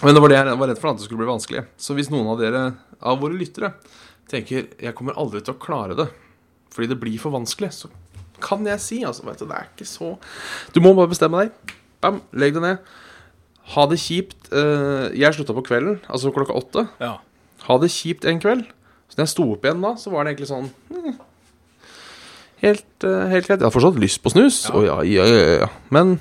Men 0.00 0.16
det 0.16 0.22
var 0.24 0.32
det 0.32 0.38
jeg 0.38 0.56
var 0.62 0.70
redd 0.70 0.80
for, 0.80 0.90
at 0.90 0.96
det 0.96 1.04
skulle 1.04 1.20
bli 1.20 1.28
vanskelig. 1.28 1.62
Så 1.76 1.94
hvis 1.98 2.08
noen 2.08 2.30
av 2.32 2.40
dere, 2.40 2.62
av 3.04 3.20
våre 3.20 3.36
lyttere, 3.36 3.74
tenker 4.32 4.70
jeg 4.80 4.96
kommer 4.96 5.18
aldri 5.20 5.42
til 5.44 5.52
å 5.52 5.60
klare 5.60 5.96
det 5.98 6.08
fordi 6.70 6.86
det 6.92 7.00
blir 7.02 7.18
for 7.18 7.34
vanskelig, 7.34 7.68
så 7.74 7.88
kan 8.40 8.62
jeg 8.64 8.80
si 8.80 9.00
altså, 9.04 9.24
vet 9.26 9.40
du, 9.42 9.48
det 9.50 9.56
er 9.58 9.66
ikke 9.72 9.86
så 9.90 10.12
Du 10.72 10.78
må 10.80 10.92
bare 10.96 11.10
bestemme 11.10 11.42
deg. 11.42 11.74
Bam, 12.00 12.20
legg 12.38 12.54
det 12.56 12.62
ned. 12.62 12.92
Ha 13.74 13.86
det 13.90 13.98
kjipt. 14.02 14.50
eh, 14.52 15.10
jeg 15.18 15.34
slutta 15.36 15.54
på 15.56 15.62
kvelden, 15.68 16.00
altså 16.10 16.32
klokka 16.34 16.56
åtte. 16.58 16.88
ja. 17.00 17.18
Ha 17.68 17.74
det 17.78 17.90
kjipt 17.92 18.24
en 18.24 18.38
kveld. 18.40 18.62
Så 19.10 19.18
når 19.18 19.26
jeg 19.26 19.30
sto 19.34 19.44
opp 19.52 19.64
igjen 19.66 19.82
da, 19.84 19.90
så 20.00 20.10
var 20.10 20.24
det 20.24 20.30
egentlig 20.32 20.48
sånn 20.48 20.70
mm, 20.88 21.18
Helt, 22.62 23.04
eh, 23.04 23.26
helt 23.30 23.46
greit. 23.46 23.58
Jeg 23.60 23.66
har 23.66 23.72
fortsatt 23.74 23.98
lyst 24.00 24.20
på 24.24 24.32
snus. 24.32 24.62
Ja. 24.68 24.72
Og 24.78 24.84
ja, 24.86 24.96
ja, 25.04 25.26
ja, 25.28 25.52
ja. 25.64 25.68
Men 25.92 26.14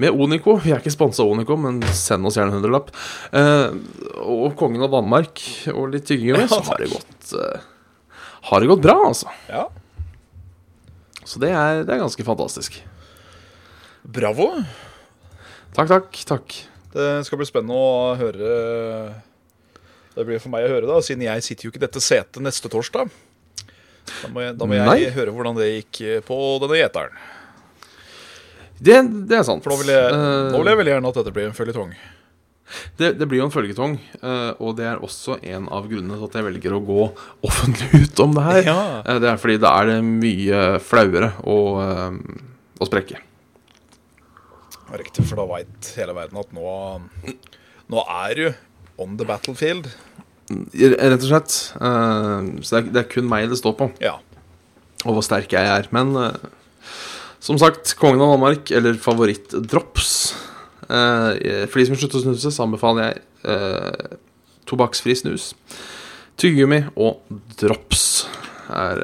med 0.00 0.12
Onico 0.12 0.58
Vi 0.60 0.72
er 0.72 0.80
ikke 0.82 0.92
sponsa 0.92 1.24
av 1.24 1.32
Onico, 1.32 1.56
men 1.60 1.80
send 1.96 2.28
oss 2.28 2.36
gjerne 2.36 2.52
en 2.52 2.58
hundrelapp. 2.60 2.92
Eh, 3.32 3.72
og 4.20 4.54
Kongen 4.60 4.84
av 4.84 4.92
Danmark 4.94 5.40
og 5.72 5.90
litt 5.94 6.06
tyggegummi, 6.08 6.44
så 6.52 6.60
har 6.68 6.80
det 6.84 6.90
gått 6.92 7.34
Har 8.50 8.60
det 8.62 8.70
gått 8.70 8.84
bra, 8.84 8.98
altså. 9.08 9.32
ja. 9.48 9.66
Så 11.26 11.40
det 11.42 11.50
er, 11.50 11.82
det 11.82 11.90
er 11.96 12.04
ganske 12.04 12.22
fantastisk. 12.22 12.76
Bravo. 14.06 14.52
Takk, 15.74 15.88
takk, 15.90 16.20
takk. 16.28 16.54
Det 16.96 17.06
skal 17.28 17.40
bli 17.42 17.46
spennende 17.48 17.76
å 17.76 18.14
høre 18.16 18.50
Det 20.16 20.24
blir 20.24 20.40
for 20.40 20.48
meg 20.54 20.64
å 20.64 20.70
høre, 20.72 20.86
da, 20.88 20.96
siden 21.04 21.26
jeg 21.26 21.44
sitter 21.44 21.66
jo 21.68 21.72
ikke 21.74 21.82
i 21.82 21.86
dette 21.86 22.00
setet 22.00 22.40
neste 22.40 22.70
torsdag. 22.72 23.10
Da 24.22 24.28
må 24.32 24.44
jeg, 24.46 24.54
da 24.56 24.64
må 24.70 24.76
jeg 24.78 25.10
høre 25.16 25.32
hvordan 25.34 25.58
det 25.58 25.66
gikk 25.74 25.98
på 26.24 26.36
denne 26.62 26.78
gjeteren. 26.78 27.16
Det, 28.78 28.96
det 29.28 29.38
er 29.40 29.44
sant. 29.48 29.64
For 29.64 29.72
nå 29.74 29.80
vil, 29.82 29.92
jeg, 29.92 30.12
Eh, 30.12 30.50
nå 30.52 30.60
vil 30.60 30.70
jeg 30.72 30.78
veldig 30.80 30.92
gjerne 30.94 31.10
at 31.12 31.18
dette 31.20 31.32
blir 31.36 31.48
en 31.50 31.56
føljetong. 31.56 31.92
Det, 32.98 33.12
det 33.20 33.26
blir 33.30 33.38
jo 33.38 33.46
en 33.46 33.52
følgetong, 33.54 33.92
eh, 34.18 34.50
og 34.58 34.72
det 34.78 34.88
er 34.90 35.02
også 35.04 35.36
en 35.46 35.68
av 35.72 35.84
grunnene 35.86 36.16
til 36.18 36.26
at 36.26 36.34
jeg 36.40 36.46
velger 36.48 36.74
å 36.74 36.80
gå 36.82 37.04
offentlig 37.46 38.00
ut 38.08 38.22
om 38.24 38.34
det 38.34 38.42
her. 38.48 38.60
Ja. 38.66 38.78
Eh, 39.04 39.20
Det 39.22 39.30
er 39.34 39.38
fordi 39.42 39.58
da 39.62 39.72
er 39.82 39.92
det 39.92 39.98
mye 40.06 40.64
flauere 40.82 41.28
å, 41.46 41.58
eh, 41.84 42.18
å 42.82 42.88
sprekke. 42.88 43.20
Riktig, 44.92 45.24
for 45.26 45.40
da 45.40 45.46
veit 45.50 45.88
hele 45.98 46.14
verden 46.14 46.38
at 46.38 46.52
nå, 46.54 46.74
nå 47.90 48.02
er 48.06 48.34
du 48.38 48.44
on 49.02 49.16
the 49.18 49.26
battlefield. 49.28 49.88
Rett 50.46 51.16
og 51.18 51.26
slett. 51.26 51.56
Eh, 51.74 52.50
Så 52.62 52.70
det 52.70 52.78
er, 52.78 52.90
det 52.94 53.00
er 53.02 53.08
kun 53.10 53.26
meg 53.28 53.48
det 53.50 53.58
står 53.58 53.74
på, 53.80 53.88
Ja. 54.04 54.14
og 55.04 55.16
hvor 55.16 55.24
sterk 55.26 55.50
jeg 55.52 55.66
er. 55.66 55.88
Men 55.90 56.14
eh, 56.16 56.36
som 57.42 57.58
sagt, 57.58 57.96
Kongen 57.98 58.22
av 58.22 58.36
Danmark, 58.36 58.70
eller 58.70 58.94
favorittdrops 58.98 60.12
eh, 60.88 61.66
For 61.66 61.78
de 61.82 61.86
som 61.90 61.98
slutter 61.98 62.20
å 62.20 62.24
snuse, 62.28 62.50
så 62.54 62.64
anbefaler 62.66 63.10
jeg 63.10 63.22
tobakksfri 64.66 65.14
snus. 65.14 65.52
Tyggegummi 66.40 66.80
og 66.98 67.20
drops 67.60 68.26
er 68.74 68.98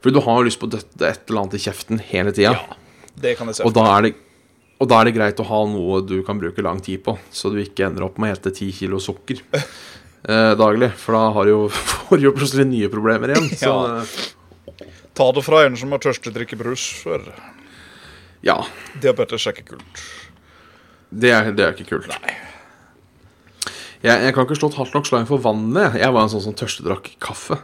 Fordi 0.00 0.14
du 0.14 0.20
har 0.22 0.38
jo 0.38 0.46
lyst 0.46 0.60
på 0.62 0.68
å 0.68 0.74
døtte 0.76 1.08
et 1.08 1.24
eller 1.28 1.40
annet 1.42 1.56
i 1.58 1.62
kjeften 1.64 1.98
hele 2.12 2.30
tida. 2.32 2.52
ja. 2.54 2.76
Det 3.20 3.34
kan 3.36 3.50
jeg 3.50 3.58
se. 3.58 3.64
Og 3.66 3.74
da 3.74 3.82
er 3.98 4.06
det 4.06 4.12
og 4.80 4.88
da 4.88 5.00
er 5.02 5.10
det 5.10 5.14
greit 5.18 5.40
å 5.42 5.44
ha 5.44 5.60
noe 5.68 6.00
du 6.08 6.22
kan 6.24 6.38
bruke 6.40 6.62
lang 6.64 6.80
tid 6.80 7.02
på, 7.04 7.14
så 7.30 7.50
du 7.52 7.58
ikke 7.60 7.84
ender 7.90 8.06
opp 8.06 8.16
med 8.18 8.32
å 8.32 8.34
hete 8.38 8.52
ti 8.56 8.70
kilo 8.72 8.96
sukker 9.02 9.42
eh, 9.52 10.52
daglig. 10.56 10.88
For 10.96 11.12
da 11.18 11.26
har 11.36 11.44
du 11.44 11.52
jo, 11.52 11.62
får 12.08 12.16
du 12.22 12.28
jo 12.30 12.32
plutselig 12.36 12.64
nye 12.70 12.88
problemer 12.92 13.34
igjen. 13.34 13.50
Så 13.60 13.70
Ja. 13.70 14.02
eh, 14.02 14.86
Ta 15.20 15.26
det 15.36 15.42
fra 15.44 15.64
en 15.66 15.74
som 15.76 15.90
har 15.92 15.98
tørstig 16.00 16.30
drikke 16.32 16.56
brus 16.56 16.84
før. 17.02 17.24
ja, 18.46 18.54
Diabetes 19.02 19.44
er 19.46 19.52
ikke 19.58 19.74
kult. 19.74 20.04
det 21.12 21.32
er, 21.34 21.50
det 21.52 21.64
er 21.66 21.74
ikke 21.74 21.90
kult. 21.98 22.08
Nei. 22.08 22.36
Jeg, 24.00 24.16
jeg 24.24 24.32
kan 24.32 24.46
ikke 24.46 24.56
slå 24.56 24.70
et 24.70 24.78
hardt 24.80 24.94
nok 24.96 25.04
slag 25.10 25.26
for 25.28 25.42
vannet. 25.44 25.98
Jeg 26.00 26.14
var 26.14 26.24
en 26.24 26.30
sånn 26.32 26.40
som 26.46 26.54
tørstedrakk 26.56 27.10
kaffe. 27.20 27.58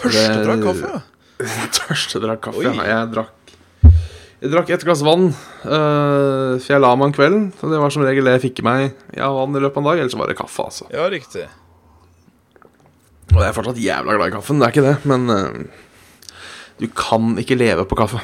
Tørstedrakk 0.00 0.64
kaffe? 0.66 1.02
Tørstedrakk 1.78 2.42
kaffe, 2.48 2.64
Oi. 2.64 2.72
Jeg 2.90 3.12
drakk 3.14 3.36
Jeg 4.40 4.54
drakk 4.54 4.70
et 4.72 4.84
glass 4.88 5.02
vann, 5.04 5.26
eh, 5.68 6.54
for 6.56 6.72
jeg 6.72 6.80
la 6.80 6.94
meg 6.96 7.10
om 7.10 7.12
kvelden. 7.12 7.42
Så 7.60 7.68
det 7.68 7.80
var 7.82 7.92
som 7.92 8.04
regel 8.06 8.24
det 8.24 8.38
jeg 8.38 8.44
fikk 8.46 8.62
i 8.62 8.64
meg 8.64 8.84
ja, 9.12 9.28
vann 9.36 9.52
i 9.52 9.60
løpet 9.60 9.76
av 9.76 9.82
en 9.82 9.88
dag. 9.90 10.00
Eller 10.00 10.12
så 10.12 10.20
var 10.20 10.30
det 10.32 10.38
kaffe, 10.38 10.64
altså. 10.64 10.88
Ja, 10.94 11.04
riktig. 11.12 11.44
Og 13.30 13.36
jeg 13.36 13.50
er 13.50 13.54
fortsatt 13.54 13.82
jævla 13.84 14.16
glad 14.16 14.32
i 14.32 14.34
kaffen, 14.34 14.58
det 14.58 14.66
er 14.66 14.72
ikke 14.74 14.86
det, 14.86 14.96
men 15.06 15.34
eh, 15.34 16.38
du 16.80 16.88
kan 16.96 17.34
ikke 17.38 17.58
leve 17.60 17.84
på 17.86 17.98
kaffe. 18.00 18.22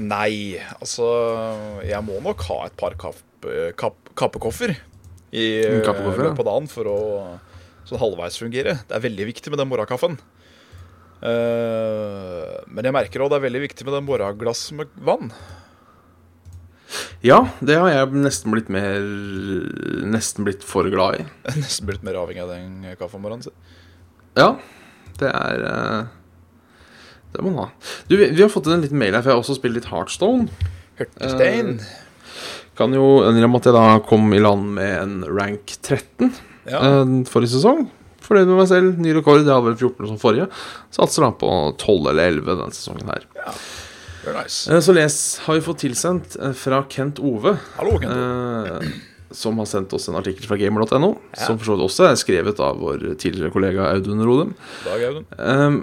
Nei, 0.00 0.56
altså 0.80 1.04
Jeg 1.84 2.00
må 2.06 2.16
nok 2.24 2.40
ha 2.48 2.62
et 2.64 2.76
par 2.80 2.96
kapp, 2.96 3.20
kapp, 3.76 3.98
kappekoffer 4.16 4.72
i 5.36 5.46
løpet 5.68 6.32
av 6.32 6.46
dagen 6.48 6.68
for 6.72 6.88
å 6.88 6.98
sånn 7.84 8.00
halvveis 8.00 8.40
fungere. 8.40 8.78
Det 8.88 8.96
er 8.96 9.04
veldig 9.04 9.28
viktig 9.28 9.52
med 9.52 9.60
den 9.60 9.68
morgenkaffen. 9.68 10.16
Eh, 11.22 12.54
men 12.66 12.88
jeg 12.88 12.94
merker 12.94 13.22
òg 13.22 13.30
det 13.30 13.38
er 13.38 13.44
veldig 13.44 13.60
viktig 13.68 13.86
med 13.86 13.94
den 13.94 14.06
morgenglass 14.08 14.64
med 14.74 14.90
vann. 15.06 15.30
Ja, 17.24 17.38
det 17.62 17.78
har 17.78 17.88
jeg 17.92 18.20
nesten 18.20 18.52
blitt 18.52 18.68
mer 18.72 18.98
Nesten 20.12 20.44
blitt 20.44 20.64
for 20.66 20.88
glad 20.92 21.22
i. 21.22 21.26
Nesten 21.62 21.88
blitt 21.88 22.02
mer 22.04 22.18
avhengig 22.20 22.42
av 22.42 22.50
den 22.52 22.82
om 23.06 23.22
morgenen. 23.22 23.54
Ja, 24.36 24.50
det 25.20 25.30
er 25.30 25.64
eh, 25.68 26.10
Det 27.32 27.44
må 27.44 27.54
man 27.54 27.68
ha. 27.68 27.70
Du, 28.10 28.16
vi, 28.18 28.34
har 28.42 28.52
fått 28.52 28.68
inn 28.68 28.80
en 28.80 28.84
liten 28.84 29.00
mail 29.00 29.14
her, 29.14 29.22
for 29.22 29.30
jeg 29.30 29.38
har 29.38 29.44
også 29.44 29.58
spilt 29.60 29.78
litt 29.78 29.90
Heartstone. 29.92 30.50
Hørtestein. 30.98 31.76
Kan 32.76 32.94
jo 32.96 33.22
innrømme 33.28 33.60
at 33.60 33.68
jeg 33.68 33.76
da 33.76 33.86
kom 34.08 34.32
i 34.34 34.42
land 34.42 34.74
med 34.76 34.92
en 34.98 35.18
rank 35.30 35.76
13 35.78 36.32
Ja. 36.66 36.78
eh, 36.82 37.18
forrige 37.30 37.54
sesong. 37.54 37.86
Fornøyd 38.22 38.48
med 38.50 38.58
meg 38.62 38.68
selv. 38.70 38.98
Ny 39.02 39.14
rekord. 39.18 39.42
Jeg 39.42 39.50
hadde 39.52 39.68
vel 39.70 39.78
14 39.78 40.10
som 40.12 40.18
forrige. 40.22 40.48
Satser 40.94 41.26
da 41.26 41.30
på 41.38 41.52
12 41.80 42.10
eller 42.12 42.32
11 42.36 42.50
denne 42.52 42.76
sesongen 42.76 43.12
her. 43.12 43.26
Ja. 43.38 43.54
nice. 44.38 44.66
Eh, 44.70 44.80
Så 44.80 44.94
les 44.96 45.16
har 45.46 45.58
vi 45.58 45.64
fått 45.68 45.82
tilsendt 45.84 46.36
eh, 46.40 46.52
fra 46.56 46.82
Kent 46.88 47.18
Ove. 47.20 47.56
Hallo, 47.78 47.96
Kent. 48.02 48.12
Eh, 48.12 49.00
som 49.32 49.56
har 49.58 49.66
sendt 49.66 49.92
oss 49.96 50.08
en 50.08 50.18
artikkel 50.20 50.44
fra 50.46 50.58
gamer.no, 50.60 51.14
Ja. 51.32 51.46
som 51.46 51.56
for 51.58 51.64
så 51.70 51.76
vidt 51.76 51.86
også 51.86 52.04
er 52.10 52.18
skrevet 52.20 52.60
av 52.60 52.78
vår 52.82 53.14
tidligere 53.16 53.52
kollega 53.54 53.88
Audun 53.94 54.20
Rodem. 54.28 54.54
Dag, 54.84 55.06
Audun. 55.08 55.26
Um, 55.38 55.78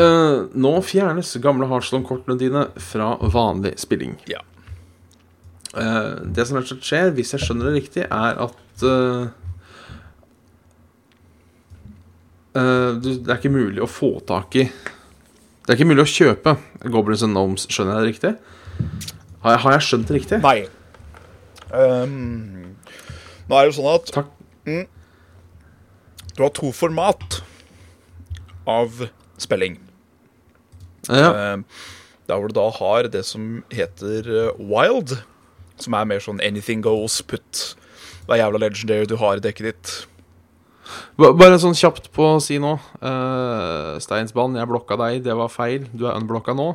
eh, 0.00 0.38
nå 0.56 0.72
fjernes 0.82 1.34
gamle 1.44 1.68
Heartstone-kortene 1.68 2.38
dine 2.40 2.66
fra 2.80 3.14
vanlig 3.20 3.76
spilling. 3.84 4.16
Ja. 4.32 4.40
Eh, 5.76 6.24
det 6.24 6.46
som 6.46 6.56
rett 6.56 6.68
og 6.70 6.76
slett 6.76 6.86
skjer, 6.88 7.12
hvis 7.16 7.34
jeg 7.34 7.42
skjønner 7.44 7.68
det 7.70 7.80
riktig, 7.82 8.04
er 8.08 8.40
at 8.46 8.84
eh, 8.86 9.24
eh, 9.24 9.28
du, 9.28 9.32
Det 12.54 13.14
er 13.26 13.38
ikke 13.38 13.50
mulig 13.50 13.82
å 13.82 13.90
få 13.90 14.12
tak 14.22 14.54
i 14.60 14.68
Det 14.68 15.72
er 15.72 15.74
ikke 15.74 15.88
mulig 15.90 16.04
å 16.04 16.10
kjøpe 16.10 16.52
Goblins 16.86 17.24
and 17.26 17.34
Gnomes, 17.34 17.64
skjønner 17.66 17.96
jeg 17.98 18.04
det 18.04 18.12
riktig? 18.12 18.32
Har 19.44 19.56
jeg, 19.56 19.62
har 19.64 19.74
jeg 19.74 19.86
skjønt 19.88 20.10
det 20.10 20.18
riktig? 20.18 20.38
Nei. 20.44 20.58
Um, 21.74 22.76
nå 23.48 23.56
er 23.56 23.66
det 23.66 23.72
jo 23.72 23.76
sånn 23.80 23.90
at 23.90 24.12
Takk. 24.14 24.30
du 26.36 26.42
har 26.44 26.52
to 26.54 26.70
format 26.72 27.40
av 28.70 29.06
spilling. 29.40 29.76
Ja. 31.08 31.32
Ehm, 31.34 31.64
der 32.28 32.40
hvor 32.40 32.48
du 32.48 32.56
da 32.56 32.68
har 32.72 33.08
det 33.12 33.24
som 33.28 33.64
heter 33.74 34.24
eh, 34.24 34.60
wild, 34.60 35.18
som 35.76 35.96
er 35.98 36.06
mer 36.08 36.22
sånn 36.24 36.40
anything 36.44 36.80
goes, 36.84 37.20
put 37.20 37.74
hva 38.24 38.38
jævla 38.40 38.62
legendary 38.62 39.08
du 39.10 39.18
har 39.20 39.36
i 39.36 39.44
dekket 39.44 39.68
ditt. 39.68 39.94
Ba- 41.18 41.32
Bare 41.38 41.58
sånn 41.62 41.76
kjapt 41.78 42.10
på 42.14 42.34
å 42.36 42.40
si 42.42 42.58
nå. 42.62 42.74
Uh, 43.00 43.96
Steinsbanen, 44.02 44.58
jeg 44.60 44.68
blokka 44.70 44.98
deg, 45.00 45.22
det 45.24 45.34
var 45.38 45.48
feil. 45.52 45.86
Du 45.92 46.06
er 46.08 46.16
unblokka 46.18 46.54
nå. 46.56 46.72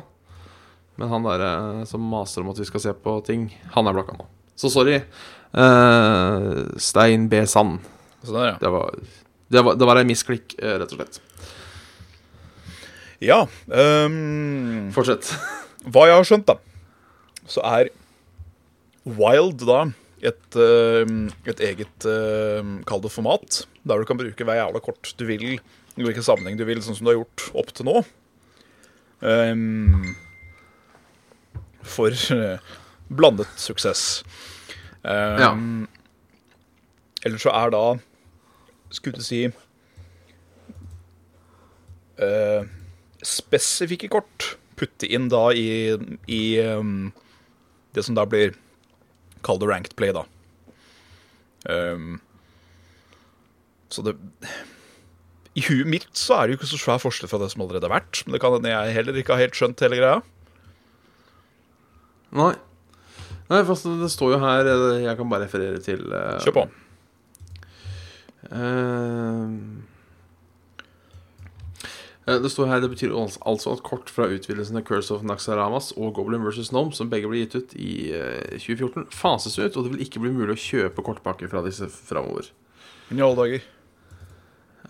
Men 1.00 1.08
han 1.12 1.24
derre 1.24 1.86
som 1.88 2.02
maser 2.12 2.42
om 2.44 2.50
at 2.52 2.58
vi 2.60 2.66
skal 2.68 2.82
se 2.84 2.92
på 2.92 3.14
ting, 3.24 3.46
han 3.76 3.86
er 3.88 3.96
blokka 3.96 4.18
nå. 4.18 4.26
Så 4.60 4.68
sorry. 4.72 4.98
Uh, 5.56 6.66
Stein 6.80 7.28
B. 7.32 7.44
Sand. 7.48 7.78
Der, 8.26 8.50
ja. 8.52 8.56
Det 8.60 8.68
var 8.74 8.98
Det 9.50 9.62
var, 9.66 9.74
det 9.80 9.86
var 9.88 9.96
en 9.98 10.06
misklikk, 10.06 10.52
eh, 10.62 10.76
rett 10.78 10.92
og 10.94 11.00
slett. 11.00 11.16
Ja. 13.20 13.40
Um, 13.66 14.90
Fortsett. 14.94 15.26
hva 15.90 16.04
jeg 16.06 16.14
har 16.20 16.28
skjønt, 16.28 16.46
da, 16.46 16.54
så 17.50 17.64
er 17.66 17.90
Wild 19.04 19.64
da 19.66 19.80
et, 20.20 20.56
ehm, 20.56 21.28
et 21.48 21.60
eget 21.64 22.06
uh, 22.08 22.64
Kall 22.88 23.02
det 23.04 23.12
format. 23.12 23.62
Der 23.88 24.00
du 24.00 24.08
kan 24.08 24.18
bruke 24.20 24.44
hver 24.44 24.58
jævla 24.60 24.82
kort 24.84 25.14
du 25.16 25.24
vil, 25.28 25.46
i 25.96 26.04
hvilken 26.04 26.24
sammenheng 26.24 26.58
du 26.60 26.66
vil, 26.68 26.82
sånn 26.84 26.98
som 26.98 27.06
du 27.06 27.12
har 27.12 27.20
gjort 27.22 27.46
opp 27.62 27.72
til 27.76 27.88
nå. 27.88 28.02
Um, 29.20 30.14
for 31.84 32.12
eh, 32.32 32.60
blandet 33.12 33.48
suksess. 33.60 34.22
Um, 35.02 35.88
Eller 37.24 37.40
så 37.40 37.52
er 37.56 37.70
da 37.72 37.84
Skulle 38.92 39.16
du 39.16 39.24
si 39.24 39.46
uh, 42.20 42.62
spesifikke 43.24 44.10
kort 44.12 44.58
putte 44.76 45.08
inn 45.08 45.28
da 45.32 45.46
i, 45.56 45.96
i 46.28 46.42
um, 46.64 47.12
det 47.96 48.04
som 48.04 48.16
da 48.16 48.26
blir 48.28 48.56
Kall 49.46 49.60
det 49.60 49.68
ranked 49.70 49.96
play, 49.98 50.12
da. 50.16 50.24
Um, 51.68 52.18
så 53.92 54.04
det 54.06 54.14
I 55.58 55.64
huet 55.66 55.88
mitt 55.90 56.06
så 56.16 56.38
er 56.38 56.46
det 56.46 56.54
jo 56.54 56.60
ikke 56.60 56.70
så 56.70 56.78
svær 56.80 57.00
forskjell 57.02 57.28
fra 57.28 57.40
det 57.42 57.50
som 57.52 57.64
allerede 57.64 57.88
har 57.88 57.96
vært. 57.98 58.22
Men 58.24 58.36
det 58.36 58.40
kan 58.42 58.54
hende 58.56 58.72
jeg 58.72 58.96
heller 59.00 59.18
ikke 59.20 59.34
har 59.34 59.42
helt 59.44 59.58
skjønt 59.58 59.82
hele 59.84 59.98
greia. 60.00 60.20
Nei. 62.38 62.52
Nei, 63.50 63.64
fast 63.66 63.88
det 63.98 64.12
står 64.14 64.36
jo 64.36 64.38
her 64.38 64.68
eh, 64.70 65.00
Jeg 65.02 65.16
kan 65.18 65.26
bare 65.32 65.42
referere 65.48 65.80
til 65.82 66.04
uh, 66.14 66.38
Kjør 66.44 66.54
på. 66.54 66.62
eh, 68.54 69.46
det 72.26 72.50
står 72.52 72.68
her 72.68 72.82
Det 72.84 72.90
betyr 72.92 73.14
altså 73.16 73.72
at 73.72 73.82
kort 73.82 74.10
fra 74.12 74.28
utvidelsen 74.28 74.76
av 74.76 74.84
Curse 74.86 75.14
of 75.14 75.24
Naxaramas 75.26 75.90
og 75.96 76.14
Goblin 76.18 76.44
vs. 76.44 76.72
Nome, 76.72 76.92
som 76.92 77.10
begge 77.10 77.30
ble 77.30 77.42
gitt 77.42 77.56
ut 77.56 77.74
i 77.80 78.12
eh, 78.14 78.58
2014, 78.60 79.08
fases 79.14 79.58
ut, 79.58 79.76
og 79.76 79.84
det 79.86 79.94
vil 79.94 80.04
ikke 80.04 80.22
bli 80.22 80.32
mulig 80.34 80.54
å 80.54 80.60
kjøpe 80.60 81.04
kortpakker 81.06 81.50
fra 81.50 81.64
disse 81.64 81.88
framover. 81.88 82.52
Men 83.08 83.22
i 83.22 83.24
alle 83.26 83.40
dager. 83.40 83.68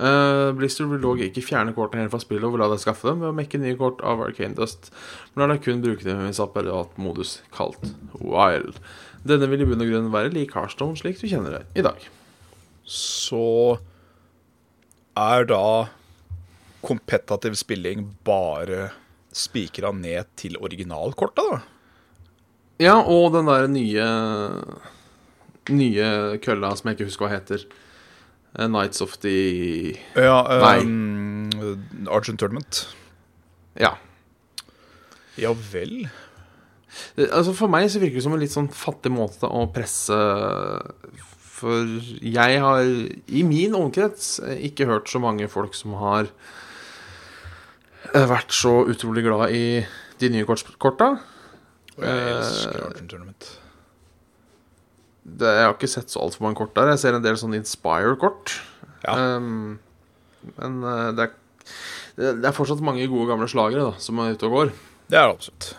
Uh, 0.01 0.49
Blister 0.57 0.87
vil 0.89 1.03
dog 1.03 1.21
ikke 1.21 1.43
fjerne 1.45 1.75
kortene 1.77 2.07
helt 2.07 2.13
fra 2.15 2.23
spillet 2.23 2.47
og 2.49 2.55
vil 2.55 2.63
la 2.63 2.71
deg 2.73 2.81
skaffe 2.81 3.05
dem 3.05 3.21
ved 3.21 3.35
å 3.35 3.37
mekke 3.37 3.59
nye 3.61 3.77
kort 3.77 4.01
av 4.07 4.23
Arcane 4.25 4.57
Dust, 4.57 4.89
men 5.35 5.45
lar 5.45 5.53
deg 5.53 5.65
kun 5.67 5.83
bruke 5.85 6.07
dem 6.07 6.23
i 6.25 6.33
separat 6.37 6.97
modus 7.01 7.39
kalt 7.53 7.83
Wild. 8.17 8.81
Denne 9.29 9.51
vil 9.53 9.67
i 9.67 9.69
bunn 9.69 9.85
og 9.85 9.91
grunn 9.93 10.13
være 10.15 10.33
lik 10.33 10.55
Harstone 10.57 10.97
slik 10.97 11.21
du 11.21 11.27
kjenner 11.29 11.59
det 11.59 11.65
i 11.77 11.85
dag. 11.85 12.07
Så 12.89 13.77
er 15.21 15.45
da 15.51 15.91
kompetativ 16.83 17.55
spilling 17.61 18.07
bare 18.27 18.91
spikra 19.37 19.93
ned 19.95 20.27
til 20.41 20.57
originalkortet, 20.59 21.45
da? 21.53 21.61
Ja, 22.81 22.97
og 23.03 23.33
den 23.37 23.47
der 23.51 23.67
nye 23.69 24.07
Nye 25.71 26.07
kølla 26.43 26.73
som 26.75 26.89
jeg 26.89 26.97
ikke 26.99 27.07
husker 27.11 27.27
hva 27.29 27.35
heter. 27.37 27.65
Eh, 28.59 28.67
Nights 28.67 29.03
of 29.05 29.19
the 29.23 29.93
Ja, 30.17 30.41
Nei. 30.65 30.79
um, 30.83 31.51
Argent 32.11 32.41
Tournament. 32.41 32.87
Ja. 33.79 33.93
Ja 35.39 35.53
vel. 35.55 36.09
Eh, 37.17 37.29
Altså 37.31 37.55
For 37.55 37.71
meg 37.71 37.87
så 37.93 38.01
virker 38.03 38.19
det 38.19 38.25
som 38.25 38.35
en 38.35 38.41
litt 38.43 38.51
sånn 38.57 38.73
fattig 38.75 39.13
måte 39.15 39.47
å 39.47 39.69
presse 39.71 40.17
For 41.61 41.85
jeg 42.25 42.59
har 42.65 42.81
i 42.83 43.45
min 43.47 43.77
omkrets 43.79 44.41
eh, 44.43 44.57
ikke 44.73 44.89
hørt 44.91 45.13
så 45.13 45.21
mange 45.23 45.47
folk 45.53 45.77
som 45.79 45.95
har 46.01 46.33
vært 48.13 48.55
så 48.55 48.73
utrolig 48.91 49.25
glad 49.27 49.53
i 49.55 49.65
de 50.21 50.31
nye 50.33 50.47
kort 50.49 50.65
korta. 50.83 51.13
Og 51.97 52.05
jeg 52.07 52.17
Eh, 52.17 52.37
elsker 52.37 52.87
Argent 52.87 53.11
Tournament. 53.11 53.51
Det, 55.25 55.47
jeg 55.47 55.67
har 55.67 55.75
ikke 55.77 55.91
sett 55.91 56.11
så 56.11 56.23
altfor 56.25 56.43
mange 56.47 56.59
kort 56.59 56.75
der. 56.75 56.91
Jeg 56.95 57.03
ser 57.03 57.15
en 57.15 57.23
del 57.23 57.37
sånn 57.39 57.55
Inspire-kort. 57.55 58.57
Ja. 59.05 59.37
Um, 59.37 59.79
men 60.57 60.83
eh, 60.83 61.11
det, 61.17 61.29
er, 61.29 62.35
det 62.41 62.49
er 62.49 62.57
fortsatt 62.57 62.83
mange 62.85 63.07
gode 63.11 63.29
gamle 63.31 63.49
slagere 63.49 63.91
da, 63.93 63.95
som 64.03 64.19
er 64.19 64.35
ute 64.35 64.49
og 64.49 64.57
går. 64.57 64.73
Det 65.11 65.19
er 65.19 65.29
det 65.29 65.37
absolutt. 65.37 65.71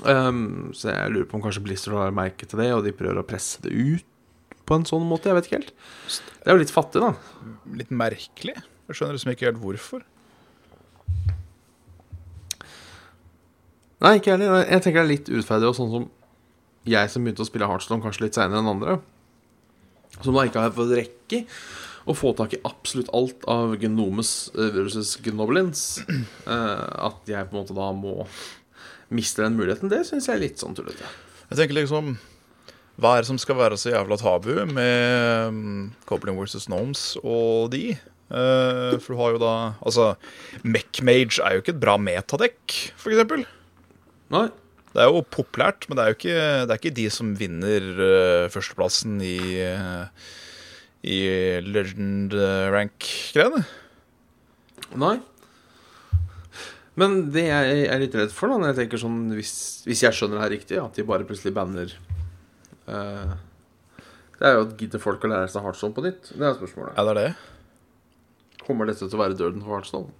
Um, 0.00 0.70
så 0.72 0.94
jeg 0.94 1.12
lurer 1.12 1.28
på 1.28 1.36
om 1.36 1.44
kanskje 1.44 1.62
Blister 1.64 1.96
har 1.98 2.14
merke 2.14 2.48
til 2.48 2.62
det, 2.62 2.70
og 2.72 2.86
de 2.86 2.94
prøver 2.96 3.20
å 3.20 3.26
presse 3.26 3.60
det 3.64 3.72
ut 3.74 4.06
på 4.64 4.78
en 4.78 4.86
sånn 4.88 5.04
måte. 5.06 5.28
Jeg 5.28 5.36
vet 5.36 5.48
ikke 5.48 5.60
helt. 5.60 5.74
Det 6.40 6.48
er 6.48 6.56
jo 6.56 6.62
litt 6.62 6.72
fattig, 6.72 7.02
da. 7.04 7.12
Litt 7.76 7.90
merkelig. 7.92 8.56
Jeg 8.56 8.96
skjønner 8.96 9.18
liksom 9.18 9.32
ikke 9.34 9.50
helt 9.50 9.60
hvorfor. 9.62 10.04
Nei, 14.00 14.16
ikke 14.16 14.32
heller. 14.32 14.62
Jeg 14.64 14.84
tenker 14.84 15.02
det 15.02 15.04
er 15.04 15.12
litt 15.12 15.28
urettferdig, 15.28 15.68
og 15.68 15.76
sånn 15.76 15.92
som 15.92 16.08
jeg 16.88 17.12
som 17.12 17.24
begynte 17.24 17.44
å 17.44 17.48
spille 17.48 17.68
Heartstone 17.68 18.00
kanskje 18.04 18.24
litt 18.24 18.38
seinere 18.38 18.62
enn 18.62 18.70
andre, 18.70 18.96
som 20.20 20.34
da 20.34 20.46
ikke 20.48 20.64
har 20.64 20.72
fått 20.74 20.94
rekke 20.96 21.42
å 22.08 22.16
få 22.16 22.32
tak 22.38 22.56
i 22.56 22.62
absolutt 22.66 23.10
alt 23.16 23.44
av 23.50 23.74
Gnomes 23.82 24.32
eh, 24.56 24.72
versus 24.72 25.12
Gnoblins, 25.24 25.84
eh, 26.08 26.86
at 27.10 27.28
jeg 27.28 27.50
på 27.50 27.54
en 27.54 27.60
måte 27.60 27.76
da 27.76 27.90
må 27.92 28.24
miste 29.12 29.44
den 29.44 29.58
muligheten, 29.58 29.92
det 29.92 30.06
syns 30.08 30.30
jeg 30.30 30.38
er 30.38 30.44
litt 30.46 30.62
sånn 30.62 30.76
tullete. 30.78 31.06
Jeg 31.50 31.58
tenker 31.58 31.80
liksom 31.80 32.14
Hva 33.00 33.16
er 33.16 33.24
det 33.24 33.30
som 33.30 33.38
skal 33.40 33.58
være 33.58 33.78
så 33.80 33.90
jævla 33.90 34.16
tabu 34.20 34.52
med 34.70 35.50
um, 35.50 35.86
Goblin 36.08 36.36
vs. 36.38 36.68
Gnomes 36.68 37.04
og 37.20 37.72
de? 37.74 37.94
Eh, 38.30 38.98
for 39.02 39.12
du 39.12 39.18
har 39.18 39.32
jo 39.34 39.40
da 39.42 39.54
Altså, 39.82 40.12
Mech-Mage 40.62 41.40
er 41.42 41.56
jo 41.56 41.64
ikke 41.64 41.74
et 41.74 41.82
bra 41.82 41.96
metadekk, 41.98 42.76
for 43.00 43.12
eksempel. 43.12 43.44
Nei. 44.30 44.48
Det 44.90 45.02
er 45.04 45.10
jo 45.10 45.22
populært, 45.22 45.86
men 45.86 45.98
det 45.98 46.02
er 46.02 46.10
jo 46.10 46.16
ikke, 46.18 46.38
det 46.66 46.74
er 46.74 46.80
ikke 46.80 46.96
de 46.96 47.06
som 47.14 47.34
vinner 47.38 47.84
uh, 47.94 48.46
førsteplassen 48.50 49.20
i 49.22 49.36
uh, 49.62 50.30
I 51.06 51.18
legend 51.64 52.34
eh, 52.36 52.66
rank-greiene. 52.74 53.62
Nei. 55.00 55.14
Men 57.00 57.14
det 57.32 57.46
jeg 57.46 57.86
er 57.88 58.02
litt 58.02 58.16
redd 58.18 58.34
for, 58.34 58.50
da 58.50 58.58
når 58.58 58.72
jeg 58.72 58.78
tenker 58.82 59.00
sånn 59.00 59.30
Hvis, 59.32 59.52
hvis 59.86 60.02
jeg 60.04 60.16
skjønner 60.16 60.36
det 60.36 60.42
her 60.42 60.52
riktig, 60.52 60.80
at 60.82 60.98
de 60.98 61.06
bare 61.08 61.24
plutselig 61.24 61.54
banner 61.56 61.94
uh, 62.90 63.32
Det 64.34 64.44
er 64.44 64.58
jo 64.58 64.66
at 64.66 64.74
gidder 64.82 65.00
folk 65.00 65.24
å 65.24 65.30
lære 65.30 65.48
seg 65.54 65.64
Hardstone 65.64 65.96
på 65.96 66.04
nytt? 66.04 66.34
Det 66.34 66.44
er 66.44 66.58
spørsmålet. 66.58 66.98
Ja, 66.98 67.06
det 67.06 67.14
er 67.14 67.20
det. 67.22 68.60
Kommer 68.66 68.90
dette 68.90 69.06
til 69.06 69.16
å 69.16 69.22
være 69.22 69.38
døden 69.38 69.64
for 69.64 69.78
Hardstone? 69.78 70.12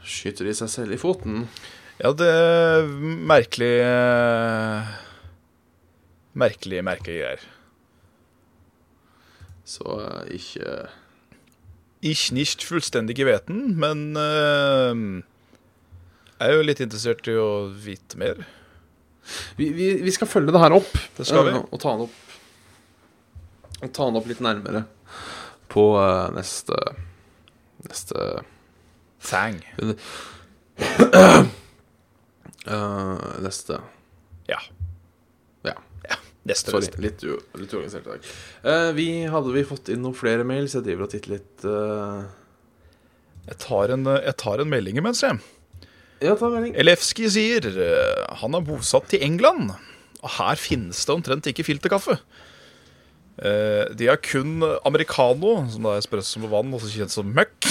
Skyter 0.00 0.48
de 0.48 0.56
seg 0.56 0.72
selv 0.72 0.96
i 0.96 1.02
foten? 1.02 1.44
Ja, 2.02 2.10
det 2.18 2.26
er 2.26 2.88
merkelig 3.30 3.72
eh, 3.86 4.88
Merkelig, 6.34 6.80
merkelige 6.82 7.20
greier. 7.22 7.42
Så 9.68 9.84
ikke 10.32 10.64
ikke 10.72 10.88
Ich 12.02 12.32
nicht 12.34 12.64
fullstendig 12.66 13.14
veten, 13.22 13.76
men 13.78 14.16
uh, 14.18 15.22
jeg 16.40 16.48
er 16.48 16.56
jo 16.56 16.64
litt 16.66 16.80
interessert 16.82 17.28
i 17.30 17.36
å 17.38 17.68
vite 17.70 18.18
mer. 18.18 18.40
vi, 19.54 19.68
vi, 19.70 19.92
vi 20.02 20.10
skal 20.10 20.26
følge 20.26 20.50
det 20.50 20.58
her 20.64 20.74
opp. 20.74 20.90
Det 21.14 21.28
skal 21.28 21.46
vi. 21.46 21.52
eh, 21.54 21.62
Og 21.70 21.78
ta 21.78 21.92
det 21.94 22.08
opp 22.08 23.84
Og 23.84 23.92
ta 23.94 24.08
det 24.10 24.18
opp 24.18 24.26
litt 24.32 24.42
nærmere 24.42 24.82
på 25.70 25.86
uh, 25.94 26.26
neste 26.34 26.74
Neste 27.86 28.42
Thang. 29.22 29.62
eh, 32.66 33.24
Neste 33.44 33.80
Ja. 34.50 34.58
Ja. 35.66 35.76
ja. 36.08 36.18
Neste, 36.48 36.74
Sorry, 36.74 36.88
neste. 36.88 37.02
litt, 37.02 37.24
u 37.24 37.38
litt 37.60 37.74
uorganisert 37.74 38.06
i 38.06 38.14
dag. 38.14 38.30
Uh, 38.66 38.90
vi 38.96 39.08
hadde 39.30 39.54
vi 39.54 39.64
fått 39.66 39.92
inn 39.94 40.02
noen 40.02 40.16
flere 40.18 40.46
mails. 40.46 40.74
Jeg 40.74 40.86
driver 40.88 41.06
og 41.08 41.12
titter 41.14 41.36
litt 41.38 41.66
Uh... 41.66 42.22
Jeg 43.42 43.58
tar 43.58 43.90
en, 43.90 44.06
jeg 44.06 44.36
tar 44.38 44.60
en 44.62 44.70
melding 44.70 45.00
imens, 45.00 45.24
jeg. 45.26 45.40
Ja, 46.22 46.36
ta 46.38 46.46
en 46.46 46.54
melding. 46.54 46.76
Elefski 46.78 47.26
sier 47.34 47.66
han 48.38 48.54
er 48.54 48.62
bosatt 48.62 49.16
i 49.16 49.18
England, 49.26 49.72
og 50.22 50.34
her 50.36 50.60
finnes 50.62 51.00
det 51.02 51.14
omtrent 51.16 51.48
ikke 51.50 51.66
filterkaffe. 51.66 52.20
Eh, 53.40 53.88
de 53.96 54.06
har 54.06 54.20
kun 54.20 54.60
americano, 54.84 55.62
som 55.72 55.86
da 55.86 55.96
er 55.96 56.02
espresso 56.02 56.42
med 56.42 56.52
vann, 56.52 56.74
også 56.76 56.92
kjent 56.92 57.14
som 57.14 57.32
møkk. 57.32 57.66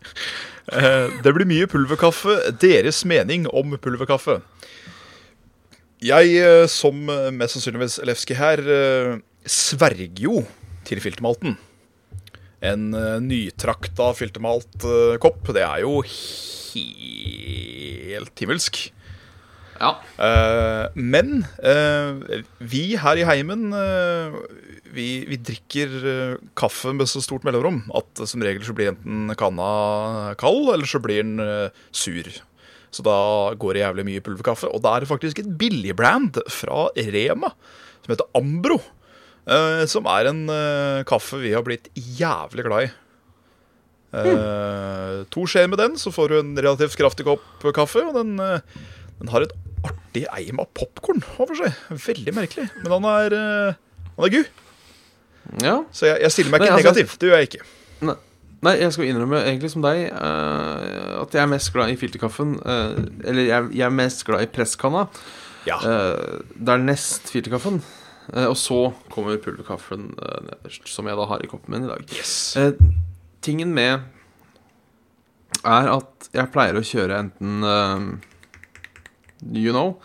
Eh, 0.70 1.10
det 1.24 1.32
blir 1.34 1.48
mye 1.48 1.66
pulverkaffe. 1.70 2.36
Deres 2.62 3.02
mening 3.08 3.48
om 3.50 3.74
pulverkaffe. 3.82 4.40
Jeg, 6.02 6.36
eh, 6.38 6.66
som 6.70 6.94
mest 7.34 7.54
sannsynligvis 7.56 7.98
Elefski 8.02 8.34
her, 8.34 8.58
eh, 8.58 9.18
sverger 9.46 10.10
jo 10.18 10.46
til 10.84 11.00
filtermalten. 11.00 11.58
en 12.62 12.92
nytrakta 13.26 14.14
filtermalt 14.14 14.84
kopp, 15.18 15.48
det 15.52 15.64
er 15.66 15.80
jo 15.80 16.00
helt 16.06 16.78
himmelsk. 18.38 18.92
Ja. 19.80 19.98
Men 20.94 21.44
vi 22.60 22.94
her 22.94 23.16
i 23.18 23.24
heimen 23.26 23.74
vi, 24.92 25.24
vi, 25.28 25.38
drikker 25.40 25.92
kaffe 26.58 26.92
med 26.96 27.08
så 27.10 27.22
stort 27.24 27.46
mellomrom 27.48 27.82
at 27.96 28.24
som 28.28 28.44
regel 28.44 28.64
så 28.66 28.74
blir 28.76 28.92
enten 28.92 29.32
kanna 29.40 30.34
kald, 30.40 30.68
eller 30.74 30.88
så 30.88 31.00
blir 31.02 31.24
den 31.24 31.70
sur. 31.90 32.28
Så 32.92 33.04
da 33.06 33.16
går 33.56 33.74
det 33.74 33.84
jævlig 33.86 34.06
mye 34.08 34.24
pulverkaffe. 34.24 34.68
Og 34.68 34.82
da 34.84 34.94
er 34.94 35.04
det 35.04 35.08
faktisk 35.08 35.40
et 35.40 35.52
billigbrand 35.58 36.42
fra 36.52 36.90
Rema 36.92 37.54
som 38.02 38.12
heter 38.12 38.28
Ambro. 38.36 38.80
Uh, 39.42 39.82
som 39.90 40.06
er 40.06 40.28
en 40.30 40.42
kaffe 41.08 41.40
vi 41.42 41.54
har 41.56 41.64
blitt 41.66 41.88
jævlig 41.96 42.66
glad 42.68 42.88
i. 42.88 42.92
Mm. 44.12 45.24
To 45.32 45.46
skjeer 45.48 45.70
med 45.72 45.80
den, 45.80 45.94
så 45.96 46.12
får 46.12 46.28
du 46.28 46.34
en 46.36 46.52
relativt 46.58 46.98
kraftig 47.00 47.24
kopp 47.24 47.64
kaffe. 47.72 48.04
Og 48.04 48.18
den, 48.18 48.36
den 48.36 49.32
har 49.32 49.46
et 49.46 49.54
artig 49.88 50.26
eim 50.36 50.60
av 50.60 50.68
popkorn 50.76 51.24
over 51.40 51.56
seg. 51.58 51.80
Veldig 52.10 52.36
merkelig. 52.36 52.68
Men 52.82 52.98
han 52.98 53.08
er, 53.08 53.38
han 54.18 54.28
er 54.28 54.34
gu. 54.36 54.42
Ja. 55.62 55.78
Så 55.92 56.06
jeg, 56.08 56.20
jeg, 56.22 56.34
stiller 56.34 56.52
meg 56.52 56.62
ikke 56.62 56.68
Nei, 56.70 56.76
altså, 56.76 56.92
negativ. 56.92 57.16
Det 57.20 57.30
gjør 57.30 57.42
jeg 57.42 57.50
ikke. 57.50 57.70
Ne 58.08 58.18
Nei, 58.62 58.76
jeg 58.78 58.94
skal 58.94 59.08
innrømme, 59.10 59.40
egentlig 59.42 59.72
som 59.72 59.82
deg, 59.82 60.04
at 60.14 61.32
jeg 61.34 61.40
er 61.42 61.48
mest 61.50 61.72
glad 61.74 61.90
i 61.90 61.96
filterkaffen. 61.98 62.52
eller 62.62 63.42
jeg, 63.42 63.64
jeg, 63.74 63.82
er 63.82 63.96
mest 63.96 64.22
glad 64.28 64.44
i 64.44 64.46
presskanna. 64.54 65.02
Ja. 65.66 65.80
Dernest 66.54 67.32
filterkaffen. 67.34 67.80
Uh, 68.30 68.46
og 68.46 68.56
så 68.56 68.78
kommer 69.10 69.38
pulverkaffen 69.42 70.12
eh, 70.14 70.42
nederst, 70.46 70.86
som 70.88 71.08
jeg 71.10 71.18
da 71.18 71.24
har 71.26 71.42
i 71.42 71.48
koppen 71.50 71.74
min 71.74 71.88
i 71.88 71.90
dag. 71.90 72.04
Yes. 72.14 72.54
Eh, 72.56 72.70
tingen 73.42 73.74
med 73.74 74.04
er 75.66 75.90
at 75.90 76.28
jeg 76.32 76.50
pleier 76.54 76.78
å 76.78 76.86
kjøre 76.86 77.18
enten 77.26 78.20
You 79.52 79.74
know 79.74 79.98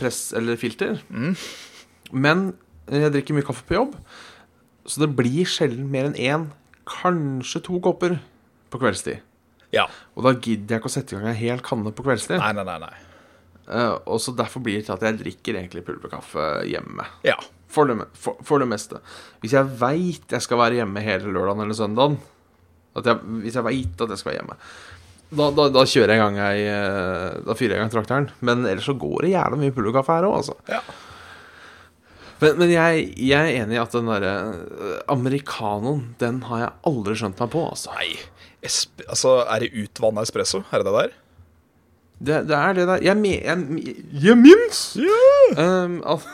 press 0.00 0.32
eller 0.34 0.58
filter. 0.58 0.98
Mm. 1.12 1.36
Men 2.10 2.40
jeg 2.90 3.14
drikker 3.14 3.36
mye 3.36 3.46
kaffe 3.46 3.66
på 3.68 3.76
jobb, 3.76 3.94
så 4.88 5.04
det 5.04 5.12
blir 5.18 5.48
sjelden 5.48 5.90
mer 5.92 6.08
enn 6.10 6.18
én, 6.18 6.48
kanskje 6.90 7.62
to 7.68 7.78
kopper 7.84 8.16
på 8.72 8.80
kveldstid. 8.82 9.20
Ja. 9.74 9.86
Og 10.18 10.26
da 10.26 10.34
gidder 10.34 10.76
jeg 10.76 10.82
ikke 10.82 10.90
å 10.90 10.96
sette 10.96 11.14
i 11.14 11.18
gang 11.18 11.30
en 11.30 11.38
hel 11.38 11.62
kanne 11.62 11.92
på 11.94 12.04
kveldstid. 12.06 12.40
Nei, 12.42 12.50
nei, 12.56 12.66
nei, 12.66 12.78
nei. 12.82 12.94
Uh, 13.70 13.94
og 14.10 14.18
så 14.18 14.34
Derfor 14.34 14.64
blir 14.64 14.80
det 14.80 14.88
til 14.88 14.96
at 14.96 15.04
jeg 15.06 15.20
drikker 15.20 15.60
egentlig 15.60 15.84
pulverkaffe 15.86 16.46
hjemme. 16.66 17.06
Ja. 17.26 17.36
For 17.70 17.86
det, 17.86 18.08
for, 18.18 18.40
for 18.46 18.62
det 18.62 18.66
meste. 18.70 18.98
Hvis 19.42 19.54
jeg 19.54 19.68
veit 19.78 20.32
jeg 20.34 20.42
skal 20.42 20.58
være 20.58 20.80
hjemme 20.80 21.04
hele 21.04 21.30
lørdagen 21.30 21.62
eller 21.62 21.78
søndagen 21.78 22.16
jeg, 22.98 23.20
Hvis 23.44 23.54
jeg 23.54 23.62
veit 23.62 24.02
at 24.02 24.10
jeg 24.10 24.18
skal 24.18 24.32
være 24.32 24.40
hjemme, 24.40 24.56
da, 25.30 25.46
da, 25.54 25.68
da, 25.70 25.84
kjører 25.86 26.10
jeg 26.10 26.18
i 26.18 26.22
gang 26.24 26.38
ei 26.42 26.62
eh, 26.66 27.36
Da 27.46 27.54
fyrer 27.54 27.76
jeg 27.76 27.78
i 27.78 27.82
gang 27.84 27.92
trakteren. 27.92 28.26
Men 28.42 28.64
ellers 28.66 28.88
så 28.90 28.96
går 28.98 29.22
det 29.22 29.36
jævla 29.36 29.60
mye 29.60 29.74
pulverkaffe 29.76 30.16
her 30.16 30.26
òg, 30.26 30.40
altså. 30.40 30.56
Ja. 30.66 30.80
Men, 32.40 32.56
men 32.56 32.70
jeg, 32.72 33.08
jeg, 33.20 33.36
er 33.36 33.62
enig 33.62 33.76
i 33.76 33.80
at 33.82 33.94
den 33.94 34.08
derre 34.08 34.34
uh, 34.56 34.92
americanoen, 35.12 36.14
den 36.20 36.40
har 36.48 36.62
jeg 36.62 36.76
aldri 36.88 37.16
skjønt 37.20 37.40
meg 37.42 37.50
på, 37.52 37.64
altså. 37.68 37.92
Nei. 37.98 38.14
Esp 38.64 39.00
altså, 39.06 39.38
er 39.48 39.64
det 39.64 39.72
utvanna 39.84 40.24
espresso? 40.24 40.62
Er 40.68 40.82
det 40.82 40.88
det 40.88 40.96
der? 40.96 41.12
Det, 42.20 42.40
det 42.50 42.56
er 42.56 42.74
det 42.76 42.84
der 42.90 43.04
Jeg, 43.04 43.16
jeg, 43.24 43.94
jeg 44.20 44.36
minnes 44.36 44.80
yeah. 45.00 45.54
um, 45.56 45.94
at, 46.04 46.26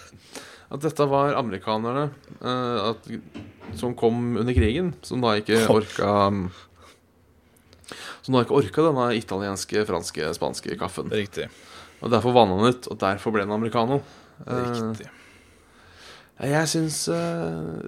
at, 0.72 0.80
dette 0.86 1.08
var 1.10 1.36
amerikanerne 1.36 2.06
uh, 2.40 2.94
at, 2.94 3.10
som 3.76 3.92
kom 3.92 4.38
under 4.40 4.56
krigen, 4.56 4.94
som 5.04 5.20
da 5.20 5.34
ikke 5.36 5.60
orka 5.68 6.14
Som 8.24 8.32
da 8.32 8.44
ikke 8.44 8.56
orka 8.56 8.88
denne 8.88 9.10
italienske, 9.16 9.84
franske, 9.88 10.32
spanske 10.36 10.80
kaffen. 10.80 11.12
Riktig. 11.12 11.50
Og 12.00 12.12
derfor 12.12 12.32
vanna 12.36 12.56
den 12.56 12.72
ut, 12.76 12.88
og 12.92 12.98
derfor 13.00 13.32
ble 13.32 13.44
den 13.44 13.54
americano. 13.56 14.00
Riktig. 14.44 15.08
Uh, 15.08 15.17
jeg 16.46 16.70
syns 16.70 17.00
uh, 17.10 17.78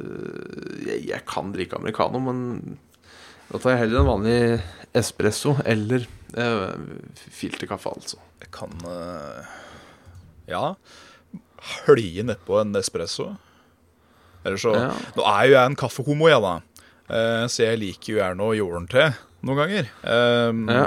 jeg, 0.82 1.04
jeg, 1.06 1.22
kan 1.28 1.52
drikke 1.54 1.78
americano, 1.78 2.18
men 2.22 2.78
da 3.50 3.60
tar 3.60 3.74
jeg 3.74 3.84
heller 3.84 4.02
en 4.02 4.08
vanlig 4.08 4.40
espresso 4.96 5.54
eller 5.62 6.06
uh, 6.34 6.74
filterkaffe, 7.30 7.94
altså. 7.94 8.18
Jeg 8.42 8.50
kan 8.54 8.74
uh, 8.86 9.54
Ja. 10.50 10.74
Hølje 11.84 12.24
nedpå 12.26 12.58
en 12.58 12.74
espresso. 12.80 13.28
Eller 14.42 14.58
så 14.58 14.72
ja. 14.74 14.92
Nå 15.14 15.24
er 15.28 15.46
jo 15.46 15.56
jeg 15.58 15.70
en 15.70 15.78
kaffehomo, 15.78 16.30
jeg, 16.30 16.40
da. 16.42 16.54
Så 17.50 17.66
jeg 17.66 17.78
liker 17.82 18.12
jo 18.14 18.20
gjerne 18.20 18.46
å 18.46 18.54
jorden 18.54 18.86
til 18.88 19.10
noen 19.44 19.58
ganger. 19.58 19.90
Um, 20.00 20.62
ja. 20.70 20.86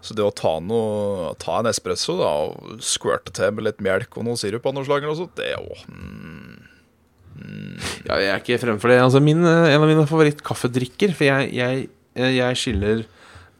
Så 0.00 0.14
det 0.14 0.24
å 0.24 0.34
ta, 0.34 0.54
noe, 0.62 1.32
ta, 1.42 1.58
en 1.60 1.68
espresso 1.70 2.14
da, 2.20 2.28
og 2.46 2.82
squirte 2.84 3.34
til 3.34 3.54
med 3.54 3.66
litt 3.66 3.82
melk 3.84 4.14
og 4.16 4.28
noe 4.28 4.38
sirup, 4.38 4.66
av 4.68 4.76
noe 4.76 4.86
slag, 4.86 5.06
det 5.36 5.50
jo 5.50 5.74
mm, 5.90 6.37
Ja, 8.08 8.16
jeg 8.18 8.32
er 8.32 8.42
ikke 8.42 8.58
fremfor 8.62 8.86
for 8.86 8.92
det. 8.92 8.98
Altså, 9.04 9.20
min, 9.22 9.44
en 9.44 9.78
av 9.78 9.86
mine 9.88 10.04
favorittkaffedrikker 10.08 11.12
For 11.14 11.28
jeg, 11.28 11.52
jeg 11.56 11.88
Eh, 12.18 12.34
jeg 12.38 12.58
skiller 12.58 13.06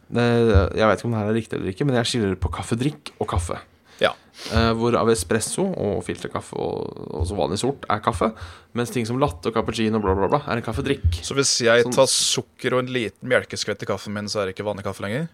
Jeg 0.08 0.86
vet 0.88 1.00
ikke 1.00 1.08
om 1.08 1.14
det 1.14 1.20
her 1.20 1.30
er 1.30 1.36
riktig 1.36 1.58
eller 1.58 1.74
ikke, 1.74 1.84
men 1.84 1.98
jeg 1.98 2.08
skiller 2.08 2.38
på 2.40 2.48
kaffedrikk 2.54 3.10
og 3.20 3.28
kaffe. 3.28 3.58
Ja. 4.00 4.14
Eh, 4.54 4.70
hvor 4.78 4.94
av 4.96 5.10
espresso 5.12 5.66
og 5.68 5.98
filterkaffe 6.06 6.56
og 6.56 7.26
så 7.28 7.36
vanlig 7.36 7.58
sort 7.60 7.84
er 7.92 8.00
kaffe. 8.00 8.30
Mens 8.78 8.94
ting 8.94 9.04
som 9.04 9.18
latte 9.20 9.50
og 9.50 9.58
cappuccino 9.58 10.00
bla, 10.00 10.14
bla, 10.16 10.30
bla, 10.32 10.40
er 10.46 10.62
en 10.62 10.64
kaffedrikk. 10.64 11.20
Så 11.20 11.36
hvis 11.36 11.52
jeg 11.66 11.84
sånn, 11.84 11.92
tar 11.92 12.08
sukker 12.08 12.78
og 12.78 12.86
en 12.86 12.94
liten 12.94 13.28
melkeskvett 13.28 13.84
i 13.84 13.90
kaffen 13.90 14.16
min, 14.16 14.32
så 14.32 14.40
er 14.40 14.48
det 14.48 14.56
ikke 14.56 14.68
vanlig 14.70 14.86
kaffe 14.88 15.04
lenger? 15.04 15.28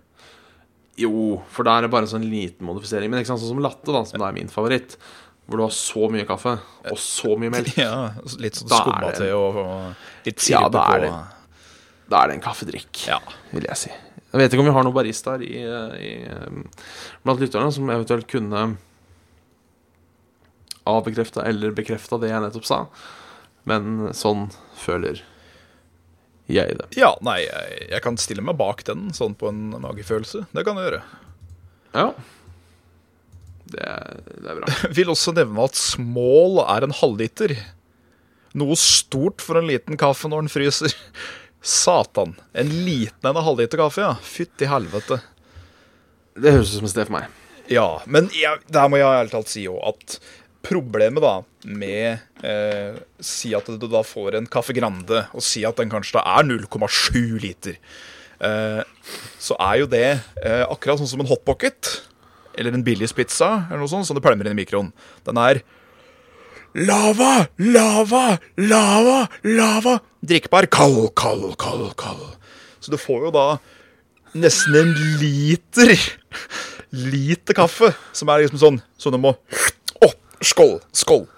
Jo, 0.98 1.12
for 1.54 1.66
da 1.66 1.76
er 1.78 1.87
det 1.87 1.92
bare 1.94 2.09
en 2.09 2.14
sånn 2.16 2.26
liten 2.26 2.66
modifisering. 2.66 3.12
Men 3.12 3.22
ikke 3.22 3.30
sant, 3.30 3.44
sånn 3.44 3.54
som 3.54 3.62
latte, 3.62 3.94
da, 3.94 4.02
som 4.11 4.18
da 4.18 4.33
er 4.33 4.40
min 4.40 4.50
favoritt. 4.50 4.98
Hvor 5.44 5.61
du 5.61 5.64
har 5.66 5.74
så 5.76 6.09
mye 6.09 6.24
kaffe 6.28 6.54
og 6.88 6.98
så 7.00 7.35
mye 7.40 7.52
melk. 7.52 7.74
Ja, 7.80 8.14
Litt 8.40 8.57
sånn 8.61 8.70
skumma 8.72 9.12
til 9.16 9.35
og, 9.37 9.59
og 9.61 10.26
litt 10.28 10.40
sirup 10.40 10.72
ja, 10.78 10.85
på. 10.88 11.02
Det. 11.04 11.12
Da 12.09 12.22
er 12.22 12.30
det 12.30 12.38
en 12.38 12.44
kaffedrikk, 12.44 13.04
ja. 13.09 13.20
vil 13.52 13.68
jeg 13.68 13.80
si. 13.80 13.92
Jeg 14.35 14.40
vet 14.40 14.54
ikke 14.54 14.64
om 14.64 14.68
vi 14.68 14.74
har 14.74 14.87
noen 14.87 14.96
baristaer 14.96 15.44
i, 15.46 15.52
i, 15.62 16.14
blant 17.22 17.42
lytterne 17.42 17.70
som 17.72 17.90
eventuelt 17.92 18.26
kunne 18.30 18.64
avbekrefta 20.90 21.44
eller 21.48 21.76
bekrefta 21.76 22.18
det 22.20 22.33
jeg 22.33 22.42
nettopp 22.44 22.66
sa. 22.68 22.80
Men 23.68 24.11
sånn 24.16 24.48
føler 24.76 25.22
jeg 26.50 26.76
det. 26.76 26.90
Ja, 26.98 27.14
nei, 27.24 27.38
jeg, 27.46 27.76
jeg 27.94 28.04
kan 28.04 28.18
stille 28.20 28.44
meg 28.44 28.59
bak 28.61 28.83
den 28.88 29.09
sånn 29.16 29.37
på 29.38 29.48
en 29.48 29.70
magefølelse. 29.80 30.44
Det 30.52 30.64
kan 30.66 30.76
jeg 30.80 30.90
gjøre. 30.90 31.04
Ja. 31.94 32.09
Det 33.74 33.92
det 34.40 34.50
er 34.50 34.60
bra. 34.60 34.74
Vil 34.96 35.12
også 35.12 35.34
nevne 35.37 35.68
at 35.68 35.78
small 35.78 36.60
er 36.64 36.87
en 36.87 36.94
halvliter. 36.94 37.56
Noe 38.54 38.76
stort 38.78 39.42
for 39.42 39.58
en 39.58 39.68
liten 39.70 39.98
kaffe 40.00 40.30
når 40.30 40.46
den 40.46 40.52
fryser. 40.52 40.94
Satan. 41.64 42.37
En 42.52 42.70
liten 42.87 43.30
en 43.30 43.44
halvliter 43.46 43.80
kaffe, 43.80 44.04
ja. 44.04 44.14
Fytti 44.20 44.68
helvete. 44.68 45.20
Det 46.34 46.52
høres 46.52 46.74
ut 46.74 46.80
som 46.80 46.88
et 46.88 46.94
sted 46.94 47.08
for 47.08 47.18
meg. 47.18 47.42
Ja, 47.72 47.88
men 48.04 48.28
jeg, 48.37 48.60
der 48.68 48.90
må 48.92 48.98
jeg 49.00 49.08
ærlig 49.08 49.32
talt 49.32 49.48
si 49.48 49.64
òg 49.70 49.80
at 49.94 50.18
problemet 50.64 51.24
da 51.24 51.34
med 51.64 52.44
eh, 52.44 52.96
Si 53.24 53.52
at 53.56 53.68
du 53.68 53.87
da 53.88 54.02
får 54.04 54.38
en 54.38 54.48
Kaffe 54.50 54.74
Grande, 54.76 55.24
og 55.32 55.44
si 55.44 55.64
at 55.64 55.80
den 55.80 55.92
kanskje 55.92 56.18
da 56.18 56.24
er 56.38 56.48
0,7 56.48 57.40
liter, 57.40 57.78
eh, 58.44 58.82
så 59.40 59.56
er 59.60 59.80
jo 59.82 59.88
det 59.92 60.08
eh, 60.42 60.64
akkurat 60.64 61.00
sånn 61.00 61.12
som 61.14 61.24
en 61.24 61.30
hotpocket 61.30 61.94
eller 62.58 62.76
en 62.76 62.84
Billies 62.86 63.14
pizza 63.16 63.66
eller 63.68 63.82
noe 63.82 63.90
sånt 63.90 64.08
som 64.08 64.16
du 64.16 64.22
pælmer 64.24 64.48
inn 64.48 64.56
i 64.56 64.62
mikroen. 64.62 64.92
Den 65.26 65.40
er 65.40 65.62
Lava! 66.74 67.46
Lava! 67.58 68.38
Lava! 68.58 69.18
Lava! 69.46 69.98
Drikkbar. 70.26 70.66
Kald, 70.66 71.12
kald, 71.14 71.52
kald, 71.62 71.92
kald. 72.00 72.24
Så 72.82 72.90
du 72.90 72.98
får 72.98 73.28
jo 73.28 73.34
da 73.34 73.44
nesten 74.34 74.74
en 74.80 74.90
liter 75.20 75.94
liter 76.94 77.54
kaffe, 77.54 77.92
som 78.14 78.30
er 78.30 78.44
liksom 78.44 78.60
sånn 78.60 78.80
Så 78.98 79.10
du 79.14 79.18
må 79.22 79.34
Å, 80.02 80.08
skål, 80.42 80.80
skål. 80.94 81.28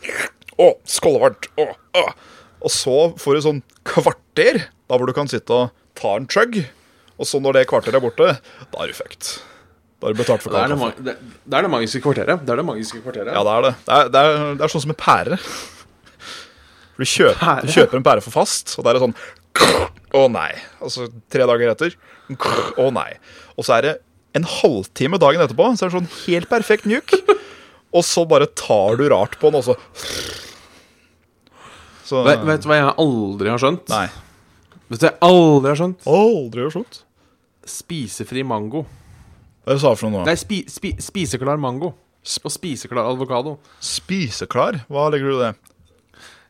Å, 0.57 0.70
skålvarmt. 0.88 1.50
Å, 1.61 1.68
å. 2.00 2.07
Og 2.64 2.72
så 2.72 2.96
får 3.20 3.37
du 3.37 3.44
sånn 3.44 3.61
kvarter, 3.87 4.62
da 4.88 4.96
hvor 4.96 5.09
du 5.09 5.14
kan 5.16 5.29
sitte 5.29 5.52
og 5.52 5.74
ta 6.00 6.16
en 6.16 6.29
chug. 6.33 6.62
Og 7.20 7.29
så 7.29 7.40
når 7.40 7.61
det 7.61 7.68
kvarteret 7.68 8.00
er 8.00 8.05
borte, 8.05 8.31
da 8.72 8.81
er 8.83 8.90
du 8.90 8.96
fucked. 8.96 9.37
Da 10.07 10.11
har 10.12 10.14
du 10.14 10.21
betalt 10.23 10.42
for 10.45 10.55
kald 10.55 10.71
kaffe. 10.71 11.03
Det, 11.03 11.12
det, 11.19 11.57
er 11.59 11.64
det 11.66 11.71
magiske 11.73 12.01
kvarteret. 12.05 12.42
Det 12.47 12.53
er 12.55 12.61
det 12.61 12.64
magiske 12.69 13.01
kvarteret. 13.03 13.33
Ja, 13.35 13.40
det 13.42 13.55
er 13.57 13.64
det. 13.64 13.71
Det 13.83 13.95
er, 13.97 14.11
det 14.14 14.21
er, 14.23 14.42
det 14.55 14.62
er 14.62 14.71
sånn 14.71 14.83
som 14.85 14.92
en 14.92 14.99
pære. 15.01 15.38
Du 16.95 17.03
kjøper, 17.03 17.64
du 17.66 17.73
kjøper, 17.75 17.99
en 17.99 18.05
pære 18.07 18.23
for 18.23 18.35
fast, 18.37 18.77
og 18.79 18.87
da 18.87 18.92
er 18.92 19.01
det 19.01 19.03
sånn 19.03 19.16
Å 20.14 20.21
nei. 20.31 20.53
Altså 20.79 21.09
tre 21.33 21.49
dager 21.51 21.73
etter. 21.73 21.97
Å 22.79 22.87
nei. 22.95 23.09
Og 23.59 23.66
så 23.66 23.75
er 23.81 23.83
det 23.83 23.95
en 24.38 24.47
halvtime 24.47 25.19
dagen 25.19 25.42
etterpå, 25.42 25.66
så 25.75 25.88
er 25.88 25.90
det 25.90 25.97
sånn 25.97 26.12
helt 26.21 26.51
perfekt 26.53 26.87
mjuk. 26.87 27.16
Og 27.90 28.07
så 28.07 28.23
bare 28.31 28.47
tar 28.55 29.01
du 29.01 29.09
rart 29.11 29.35
på 29.40 29.51
den, 29.51 29.59
og 29.59 29.66
så 29.66 29.75
Vet, 32.29 32.45
vet 32.47 32.62
du 32.62 32.69
hva 32.71 32.79
jeg 32.79 32.95
aldri 33.03 33.51
har 33.51 33.59
skjønt? 33.59 33.90
Nei. 33.90 34.07
Vet 34.87 35.03
du 35.03 35.09
hva 35.09 35.11
jeg 35.11 35.19
aldri 35.27 35.73
har 35.73 35.81
skjønt? 35.83 36.07
Aldri 36.14 36.62
har 36.62 36.77
skjønt. 36.77 37.01
Spisefri 37.66 38.47
mango. 38.47 38.85
Hva 39.66 39.74
er 39.74 39.81
du 39.83 39.87
for 39.98 40.07
noe 40.07 40.20
nå? 40.20 40.26
Nei, 40.29 40.37
spi, 40.38 40.61
spi, 40.70 40.92
spiseklar 41.02 41.59
mango. 41.59 41.92
Og 42.46 42.52
spiseklar 42.55 43.07
avokado. 43.07 43.57
Spiseklar? 43.83 44.81
Hva 44.90 45.09
legger 45.11 45.31
du 45.33 45.37
i 45.37 45.40
det? 45.44 45.55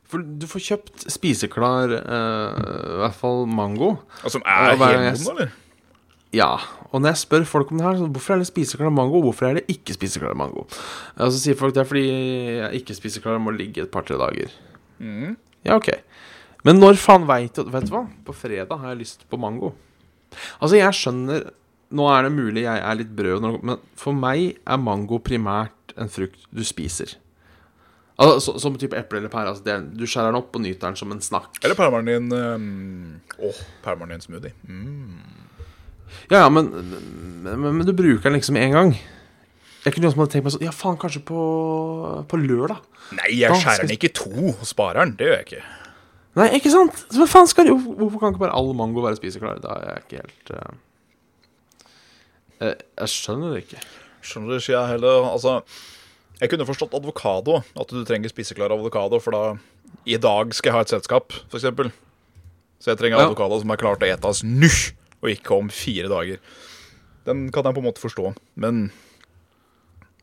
For 0.07 0.23
du 0.23 0.45
får 0.49 0.63
kjøpt 0.63 1.07
spiseklar 1.11 1.97
uh, 1.97 2.59
I 2.61 2.99
hvert 3.03 3.17
fall 3.19 3.47
mango. 3.51 3.97
Altså, 4.23 4.41
Ja, 4.45 4.59
er 4.69 4.77
helt 4.77 4.85
det 4.85 4.91
helmoden, 4.93 5.33
eller? 5.33 5.55
Ja. 6.37 6.51
Og 6.93 7.01
når 7.01 7.15
jeg 7.15 7.23
spør 7.25 7.49
folk 7.49 7.73
om 7.73 7.81
det 7.81 7.87
her, 7.89 7.99
så 7.99 8.07
hvorfor 8.13 8.37
er 8.37 8.45
det 8.45 8.51
spiseklar 8.51 8.93
mango, 8.95 9.25
hvorfor 9.25 9.49
er 9.49 9.59
det 9.59 9.65
ikke 9.73 9.97
spiseklar 9.97 10.37
mango? 10.39 10.67
Og 11.17 11.33
så 11.33 11.41
sier 11.41 11.59
folk 11.59 11.75
det 11.75 11.83
er 11.83 11.89
fordi 11.89 12.07
jeg 12.07 12.83
ikke 12.83 12.97
spiseklar 13.01 13.41
må 13.43 13.55
ligge 13.57 13.85
et 13.87 13.93
par-tre 13.93 14.19
dager. 14.21 14.53
Mm. 15.01 15.35
Ja, 15.67 15.81
ok. 15.81 15.91
Men 16.67 16.81
når 16.83 16.99
faen 17.01 17.27
veit 17.29 17.57
du 17.57 17.69
Vet 17.71 17.89
du 17.89 17.93
hva? 17.95 18.05
På 18.27 18.35
fredag 18.37 18.81
har 18.81 18.93
jeg 18.93 19.03
lyst 19.05 19.27
på 19.31 19.39
mango. 19.41 19.73
Altså, 20.61 20.77
jeg 20.79 20.95
skjønner 20.99 21.49
Nå 21.95 22.09
er 22.11 22.27
det 22.27 22.33
mulig 22.35 22.65
jeg 22.65 22.83
er 22.83 22.99
litt 22.99 23.13
brød, 23.15 23.45
men 23.63 23.79
for 23.99 24.17
meg 24.17 24.57
er 24.67 24.83
mango 24.83 25.21
primært 25.23 25.95
en 25.97 26.11
frukt 26.11 26.49
du 26.51 26.65
spiser. 26.67 27.15
Altså, 28.17 28.39
så, 28.41 28.55
som 28.61 28.77
type 28.81 28.97
eple 28.97 29.21
eller 29.21 29.33
pære. 29.33 29.53
Altså, 29.53 29.67
er- 29.69 29.85
du 29.93 30.07
skjærer 30.09 30.33
den 30.33 30.41
opp 30.41 30.55
og 30.57 30.63
nyter 30.65 30.89
den 30.89 30.97
som 30.97 31.13
en 31.13 31.21
snakk. 31.21 31.59
Eller 31.63 31.77
permarin 31.77 32.33
um, 32.33 33.21
Åh, 33.39 34.07
din 34.09 34.25
smoothie. 34.25 34.55
Mm. 34.65 35.19
Ja, 36.31 36.39
ja, 36.39 36.49
men, 36.49 36.71
men, 37.43 37.61
men, 37.61 37.87
du 37.87 37.93
bruker 37.93 38.31
den 38.31 38.39
liksom 38.39 38.57
én 38.57 38.73
gang. 38.73 38.97
Jeg 39.85 39.95
kunne 39.95 40.09
også 40.09 40.27
tenkt 40.31 40.47
meg 40.47 40.55
sånn 40.55 40.65
Ja, 40.65 40.73
faen, 40.75 40.97
kanskje 40.99 41.21
på, 41.23 41.41
på 42.27 42.39
lørdag? 42.41 42.81
Nei, 43.15 43.37
jeg 43.39 43.53
Da 43.53 43.59
skjærer 43.61 43.85
den 43.85 43.95
ikke 43.95 44.09
i 44.09 44.17
to 44.17 44.33
og 44.49 44.65
sparer 44.67 45.05
den. 45.05 45.15
Det 45.19 45.29
gjør 45.29 45.37
jeg 45.37 45.47
ikke. 45.47 45.67
Nei, 46.37 46.49
ikke 46.59 46.73
sant? 46.73 47.05
Hva 47.15 47.29
faen 47.31 47.49
skal 47.49 47.69
du 47.69 47.77
Hvorfor 47.77 48.19
kan 48.19 48.35
ikke 48.35 48.43
bare 48.43 48.57
all 48.57 48.73
mango 48.77 49.05
være 49.05 49.21
spiseklar? 49.21 49.61
Da 49.63 49.77
er 49.77 49.93
jeg 49.93 50.03
ikke 50.07 50.25
helt 50.25 50.53
eh, 50.57 50.75
jeg, 52.61 52.77
jeg 52.99 53.13
skjønner 53.13 53.55
det 53.55 53.63
ikke. 53.65 53.81
Skjønner 54.27 54.57
det, 54.57 54.63
sier 54.65 54.77
jeg 54.79 54.93
heller 54.97 55.29
Altså, 55.31 55.57
jeg 56.41 56.51
kunne 56.53 56.67
forstått 56.69 56.95
advokado. 56.99 57.61
At 57.79 57.93
du 57.93 58.03
trenger 58.09 58.33
spiseklar 58.33 58.75
avokado, 58.75 59.21
for 59.23 59.37
da 59.37 59.43
I 60.07 60.19
dag 60.23 60.55
skal 60.57 60.71
jeg 60.71 60.77
ha 60.77 60.85
et 60.87 60.93
selskap, 60.95 61.33
f.eks. 61.51 61.67
Så 62.83 62.93
jeg 62.93 63.01
trenger 63.01 63.19
Ja. 63.23 63.27
avokado 63.31 63.59
som 63.61 63.71
er 63.73 63.81
klar 63.81 63.97
til 63.99 64.09
å 64.09 64.15
etes 64.15 64.43
nå, 64.45 64.71
og 65.23 65.31
ikke 65.33 65.57
om 65.57 65.69
fire 65.73 66.11
dager. 66.13 66.39
Den 67.27 67.49
kan 67.51 67.65
jeg 67.65 67.75
på 67.75 67.83
en 67.83 67.89
måte 67.89 68.03
forstå, 68.03 68.35
men 68.63 68.91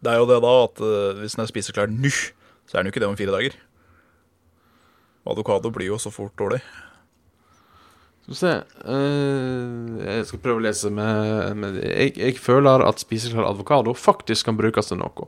det 0.03 0.11
er 0.13 0.19
jo 0.21 0.27
det 0.29 0.37
da 0.43 0.51
at 0.67 0.79
uh, 0.83 1.19
hvis 1.19 1.35
den 1.35 1.43
er 1.43 1.49
spiseklar 1.49 1.89
nå, 1.91 2.11
så 2.67 2.77
er 2.77 2.83
den 2.83 2.91
jo 2.91 2.93
ikke 2.93 3.03
det 3.03 3.09
om 3.09 3.17
fire 3.19 3.33
dager. 3.33 3.57
Og 5.25 5.33
Avokado 5.37 5.71
blir 5.71 5.87
jo 5.89 5.97
så 5.99 6.11
fort 6.11 6.35
dårlig. 6.39 6.61
Skal 8.23 8.31
vi 8.31 8.37
se 8.39 8.51
eh, 8.87 10.03
Jeg 10.07 10.27
skal 10.29 10.39
prøve 10.45 10.61
å 10.61 10.63
lese 10.63 10.87
med, 10.95 11.57
med 11.59 11.79
jeg, 11.81 12.13
jeg 12.15 12.37
føler 12.39 12.85
at 12.87 13.01
spiseklar 13.03 13.49
avokado 13.49 13.91
faktisk 13.99 14.47
kan 14.47 14.55
brukes 14.55 14.87
til 14.87 15.01
noe. 15.01 15.27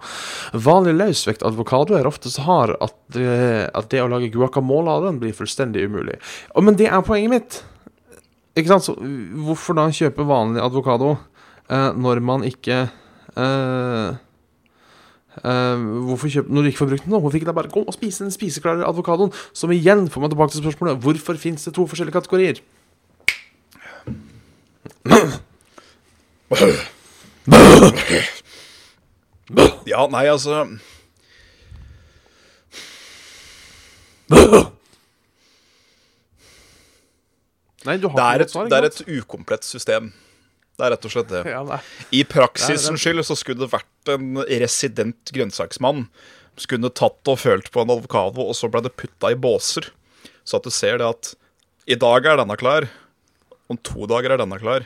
Vanlig 0.55 0.93
løsvekt 0.95 1.43
avokado 1.43 1.97
er 1.99 2.07
ofte 2.07 2.31
så 2.31 2.45
hard 2.47 2.77
at, 2.79 2.95
at 3.19 3.89
det 3.91 3.99
å 3.99 4.07
lage 4.11 4.31
guacamole 4.31 4.93
av 4.93 5.09
den 5.09 5.19
blir 5.19 5.35
fullstendig 5.35 5.89
umulig. 5.89 6.21
Men 6.55 6.79
det 6.79 6.87
er 6.87 7.03
poenget 7.03 7.33
mitt. 7.33 7.57
Ikke 8.55 8.71
sant? 8.71 8.87
Så 8.87 8.95
hvorfor 9.43 9.75
da 9.75 9.89
kjøpe 9.91 10.23
vanlig 10.29 10.63
avokado 10.63 11.17
eh, 11.67 11.89
når 11.99 12.23
man 12.23 12.47
ikke 12.47 12.85
eh, 13.35 14.21
hvorfor 15.43 16.31
kjøp, 16.31 16.47
Når 16.47 16.63
du 16.63 16.69
ikke 16.71 16.79
får 16.79 16.91
brukt 16.93 17.03
den, 17.03 17.11
nå, 17.11 17.19
hvorfor 17.19 17.41
ikke 17.41 17.49
da 17.51 17.57
bare 17.59 17.73
gå 17.75 17.83
og 17.83 17.97
spise 17.97 18.23
den 18.23 18.31
spiseklare 18.31 18.87
avokadoen? 18.87 19.35
Som 19.51 19.75
igjen 19.75 20.07
får 20.07 20.23
meg 20.23 20.31
tilbake 20.31 20.55
til 20.55 20.63
spørsmålet 20.63 21.03
hvorfor 21.03 21.43
fins 21.43 21.67
det 21.67 21.75
to 21.75 21.83
forskjellige 21.91 22.15
kategorier? 22.15 22.63
Ja, 29.85 30.07
nei, 30.09 30.25
altså 30.31 30.63
Nei, 37.85 37.97
du 38.01 38.07
har 38.09 38.17
Det 38.17 38.25
er 38.25 38.45
et, 38.45 38.55
det 38.71 38.77
er 38.79 38.87
et 38.87 39.01
ukomplett 39.19 39.67
system. 39.67 40.09
Det 40.75 40.87
er 40.87 40.91
rett 40.95 41.05
og 41.07 41.13
slett 41.13 41.29
det. 41.29 41.43
Ja. 41.47 41.77
I 42.11 42.23
praksisens 42.27 43.03
skyld 43.03 43.21
så 43.27 43.37
skulle 43.37 43.61
det 43.63 43.71
vært 43.71 44.11
en 44.15 44.41
resident 44.49 45.31
grønnsaksmann 45.35 46.07
som 46.07 46.63
skulle 46.65 46.89
tatt 46.95 47.29
og 47.31 47.39
følt 47.39 47.69
på 47.71 47.83
en 47.83 47.93
avokado, 47.93 48.41
og 48.41 48.55
så 48.57 48.69
ble 48.71 48.81
det 48.85 48.95
putta 48.97 49.31
i 49.31 49.37
båser. 49.39 49.91
Så 50.47 50.57
at 50.57 50.65
du 50.65 50.73
ser 50.73 50.99
det 51.01 51.07
at 51.07 51.33
i 51.85 51.97
dag 51.99 52.25
er 52.25 52.41
denne 52.41 52.57
klar, 52.57 52.89
om 53.69 53.77
to 53.85 54.07
dager 54.09 54.33
er 54.33 54.41
denne 54.41 54.57
klar, 54.61 54.85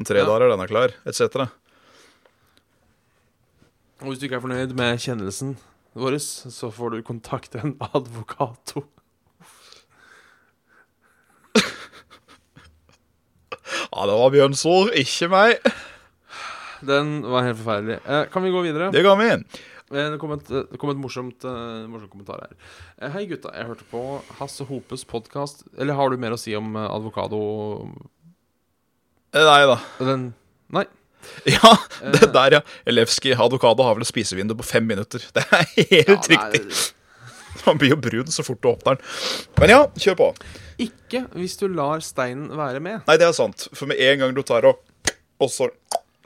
om 0.00 0.06
tre 0.08 0.22
Ja. 0.22 0.26
dager 0.28 0.46
er 0.48 0.54
denne 0.56 0.68
klar, 0.70 0.94
etc. 1.06 1.48
Og 4.00 4.08
hvis 4.08 4.18
du 4.22 4.24
ikke 4.26 4.38
er 4.40 4.44
fornøyd 4.46 4.72
med 4.78 4.96
kjennelsen 5.02 5.56
vår, 5.94 6.16
så 6.22 6.70
får 6.72 6.94
du 6.96 7.02
kontakte 7.04 7.60
en 7.60 7.76
advokato. 7.92 8.86
Ja, 13.90 14.06
det 14.06 14.14
var 14.16 14.30
Bjørns 14.32 14.62
ord, 14.70 14.92
ikke 14.96 15.28
meg. 15.32 15.58
Den 16.86 17.20
var 17.28 17.44
helt 17.44 17.58
forferdelig. 17.60 17.98
Eh, 18.06 18.22
kan 18.32 18.42
vi 18.46 18.52
gå 18.54 18.62
videre? 18.64 18.90
Det 18.94 19.02
ga 19.04 19.14
vi. 19.18 19.28
Eh, 19.34 19.42
Det 19.90 20.18
kom 20.22 20.32
et, 20.36 20.46
det 20.48 20.78
kom 20.78 20.90
et 20.92 21.00
morsomt, 21.00 21.42
uh, 21.44 21.84
morsomt 21.90 22.10
kommentar 22.12 22.40
her. 22.44 22.54
Eh, 23.02 23.10
Hei, 23.10 23.26
gutta. 23.26 23.50
Jeg 23.56 23.66
hørte 23.66 23.84
på 23.90 24.22
Hasse 24.38 24.64
Hopes 24.68 25.04
podkast. 25.04 25.64
Eller 25.76 25.94
har 25.98 26.08
du 26.10 26.16
mer 26.22 26.30
å 26.36 26.38
si 26.40 26.54
om 26.56 26.74
eh, 26.78 26.86
advokado 26.88 27.40
Eh, 27.90 28.19
Nei 29.36 29.60
da. 29.70 29.76
Den 29.98 30.32
Nei. 30.74 30.86
Ja, 31.44 31.74
det 32.00 32.30
der, 32.32 32.56
ja. 32.58 32.60
Elevski 32.88 33.34
advokado 33.36 33.84
har 33.84 33.94
vel 33.98 34.06
et 34.06 34.10
spisevindu 34.10 34.56
på 34.58 34.66
fem 34.66 34.86
minutter. 34.88 35.22
Det 35.36 35.44
er 35.52 35.68
helt 35.76 36.08
Ja, 36.08 36.16
riktig. 36.32 36.64
Han 37.66 37.78
blir 37.78 37.92
jo 37.92 37.98
brun 38.00 38.30
så 38.32 38.44
fort 38.46 38.62
du 38.62 38.70
åpner 38.70 38.96
den. 38.96 39.08
Men 39.60 39.72
ja, 39.74 39.80
kjør 40.00 40.16
på. 40.16 40.28
Ikke 40.80 41.26
hvis 41.36 41.58
du 41.60 41.66
lar 41.68 42.00
steinen 42.04 42.48
være 42.56 42.80
med. 42.80 43.02
Nei, 43.08 43.18
det 43.20 43.26
er 43.28 43.36
sant. 43.36 43.66
For 43.76 43.90
med 43.90 44.00
en 44.00 44.22
gang 44.22 44.36
du 44.36 44.42
tar 44.46 44.64
og 44.70 44.80
Og 45.40 45.48
så, 45.52 45.70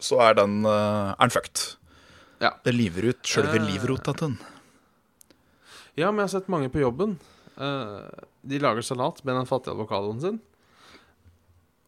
så 0.03 0.19
er 0.29 0.35
den 0.39 0.63
uh, 0.67 1.15
er 1.15 1.21
den 1.23 1.35
fucked. 1.35 1.65
Ja. 2.43 2.51
Det 2.67 2.75
liver 2.75 3.11
ut 3.13 3.27
sjølve 3.27 3.61
at 3.97 4.21
den 4.21 4.39
Ja, 5.95 6.11
men 6.11 6.19
jeg 6.19 6.27
har 6.27 6.33
sett 6.35 6.51
mange 6.51 6.69
på 6.69 6.83
jobben. 6.83 7.19
Eh, 7.55 8.25
de 8.43 8.59
lager 8.59 8.83
salat 8.83 9.23
med 9.25 9.37
den 9.39 9.47
fattige 9.47 9.75
avokadoen 9.77 10.21
sin. 10.21 10.41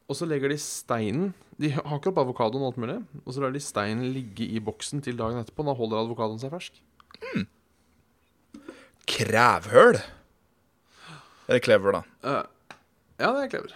Og 0.07 0.15
så 0.15 0.27
legger 0.29 0.53
de 0.53 0.59
steinen 0.63 1.33
De 1.59 1.73
hakker 1.75 2.13
opp 2.13 2.21
avokadoen 2.23 2.63
og 2.63 2.73
alt 2.73 2.83
mulig. 2.83 2.99
Og 3.25 3.35
så 3.35 3.43
lar 3.43 3.55
de 3.55 3.63
steinen 3.63 4.11
ligge 4.15 4.47
i 4.47 4.61
boksen 4.63 5.03
til 5.03 5.19
dagen 5.19 5.41
etterpå. 5.41 5.65
Da 5.67 5.75
holder 5.77 6.03
avokadoen 6.03 6.43
seg 6.43 6.53
fersk. 6.53 6.83
Krevhøl. 9.07 9.99
Eller 11.47 11.63
clever, 11.63 11.97
da. 11.97 12.03
Uh, 12.27 12.73
ja, 13.23 13.31
det 13.31 13.45
er 13.47 13.51
clever. 13.55 13.75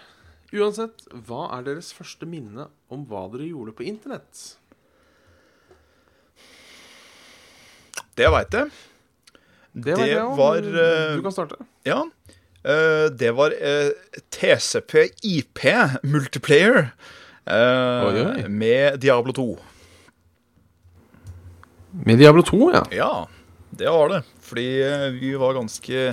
Uansett, 0.50 1.04
hva 1.28 1.44
er 1.54 1.66
deres 1.68 1.92
første 1.94 2.26
minne 2.26 2.66
om 2.90 3.04
hva 3.06 3.28
dere 3.30 3.46
gjorde 3.46 3.74
på 3.78 3.86
internett? 3.86 4.40
Det 8.18 8.26
veit 8.34 8.56
jeg. 8.58 8.72
Det, 9.70 9.94
Det 9.94 10.08
jeg 10.10 10.30
var, 10.36 10.66
uh, 10.66 10.80
eh, 10.82 11.16
Du 11.16 11.22
kan 11.22 11.32
starte. 11.34 11.60
Ja. 11.86 12.02
Eh, 12.64 13.06
det 13.16 13.30
var 13.32 13.54
eh, 13.56 13.90
TCP 14.30 15.06
IP 15.24 15.62
multiplayer 16.04 16.90
eh, 17.46 18.48
med 18.48 18.98
Diablo 19.00 19.32
2. 19.32 19.46
Med 22.06 22.18
Diablo 22.20 22.42
2, 22.46 22.58
ja. 22.74 22.82
Ja, 22.94 23.28
det 23.70 23.88
var 23.90 24.12
det. 24.12 24.20
Fordi 24.44 24.66
vi 25.20 25.32
var 25.40 25.56
ganske 25.56 26.04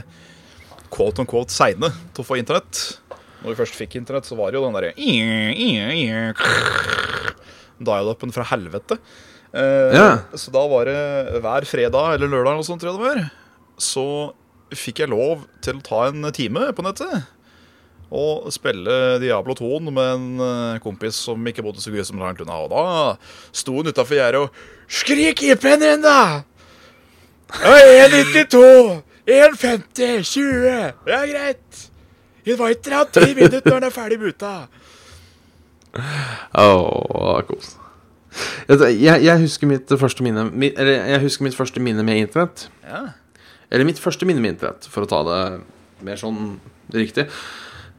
quote 0.94 1.22
on 1.22 1.28
quote 1.30 1.52
seine 1.54 1.92
til 2.16 2.24
å 2.24 2.28
få 2.28 2.40
internett. 2.40 2.80
Når 3.44 3.52
vi 3.54 3.58
først 3.60 3.78
fikk 3.78 4.00
internett, 4.00 4.26
så 4.26 4.38
var 4.40 4.50
det 4.52 4.58
jo 4.58 4.66
den 4.66 4.78
derre 4.78 4.96
Dial-upen 7.78 8.32
fra 8.34 8.48
helvete. 8.50 8.98
Eh, 9.54 9.94
Ja. 9.94 10.08
Så 10.34 10.52
da 10.52 10.64
var 10.68 10.86
det 10.90 11.42
hver 11.44 11.66
fredag 11.70 12.16
eller 12.16 12.28
lørdag 12.32 12.56
eller 12.56 12.62
noe 12.64 12.68
sånt, 12.68 12.82
tror 12.82 12.96
jeg 12.96 12.98
det 12.98 13.08
var, 13.08 13.30
så 13.78 14.08
fikk 14.76 15.04
jeg 15.04 15.12
lov 15.14 15.46
til 15.64 15.80
å 15.80 15.86
ta 15.86 16.04
en 16.10 16.28
time 16.36 16.72
på 16.76 16.86
nettet. 16.86 17.28
Og 18.08 18.48
spille 18.56 19.18
Diablo 19.20 19.56
2 19.58 19.80
med 19.90 19.98
en 20.00 20.28
eh, 20.44 20.80
kompis 20.84 21.18
som 21.28 21.44
ikke 21.50 21.64
bodde 21.66 21.84
så 21.84 21.92
grusomt 21.92 22.24
langt 22.24 22.40
unna. 22.44 22.62
Og 22.64 22.72
da 22.72 22.86
sto 23.52 23.76
hun 23.76 23.92
utafor 23.92 24.16
gjerdet 24.16 24.46
og 24.46 24.64
Skrik 24.88 25.44
IP-en 25.44 25.84
din, 25.84 26.06
da! 26.06 26.44
192, 27.52 29.02
150, 29.28 30.24
20. 30.24 30.94
Det 31.04 31.16
er 31.18 31.28
greit. 31.34 31.84
Inviter 32.48 32.96
han 32.96 33.12
ti 33.12 33.34
minutter 33.34 33.66
når 33.66 33.76
han 33.76 33.88
er 33.90 33.96
ferdig 33.96 34.20
buta. 34.22 34.54
Åh, 36.56 37.42
kos. 37.48 37.76
Vet 38.68 38.84
Jeg, 39.02 39.24
jeg 39.26 39.40
husker 39.42 39.68
mitt 39.68 39.92
første 39.98 40.22
minne 40.22 40.44
Eller 40.78 41.08
jeg 41.10 41.22
husker 41.24 41.48
mitt 41.48 41.56
første 41.58 41.82
minne 41.82 42.04
med 42.06 42.22
internett. 42.22 42.68
Ja. 42.86 43.08
Eller 43.72 43.86
mitt 43.88 44.00
første 44.00 44.26
minne 44.28 44.40
med 44.44 44.56
internett, 44.56 44.86
for 44.88 45.04
å 45.04 45.10
ta 45.12 45.24
det 45.28 45.42
mer 46.08 46.16
sånn 46.20 46.60
riktig. 46.94 47.26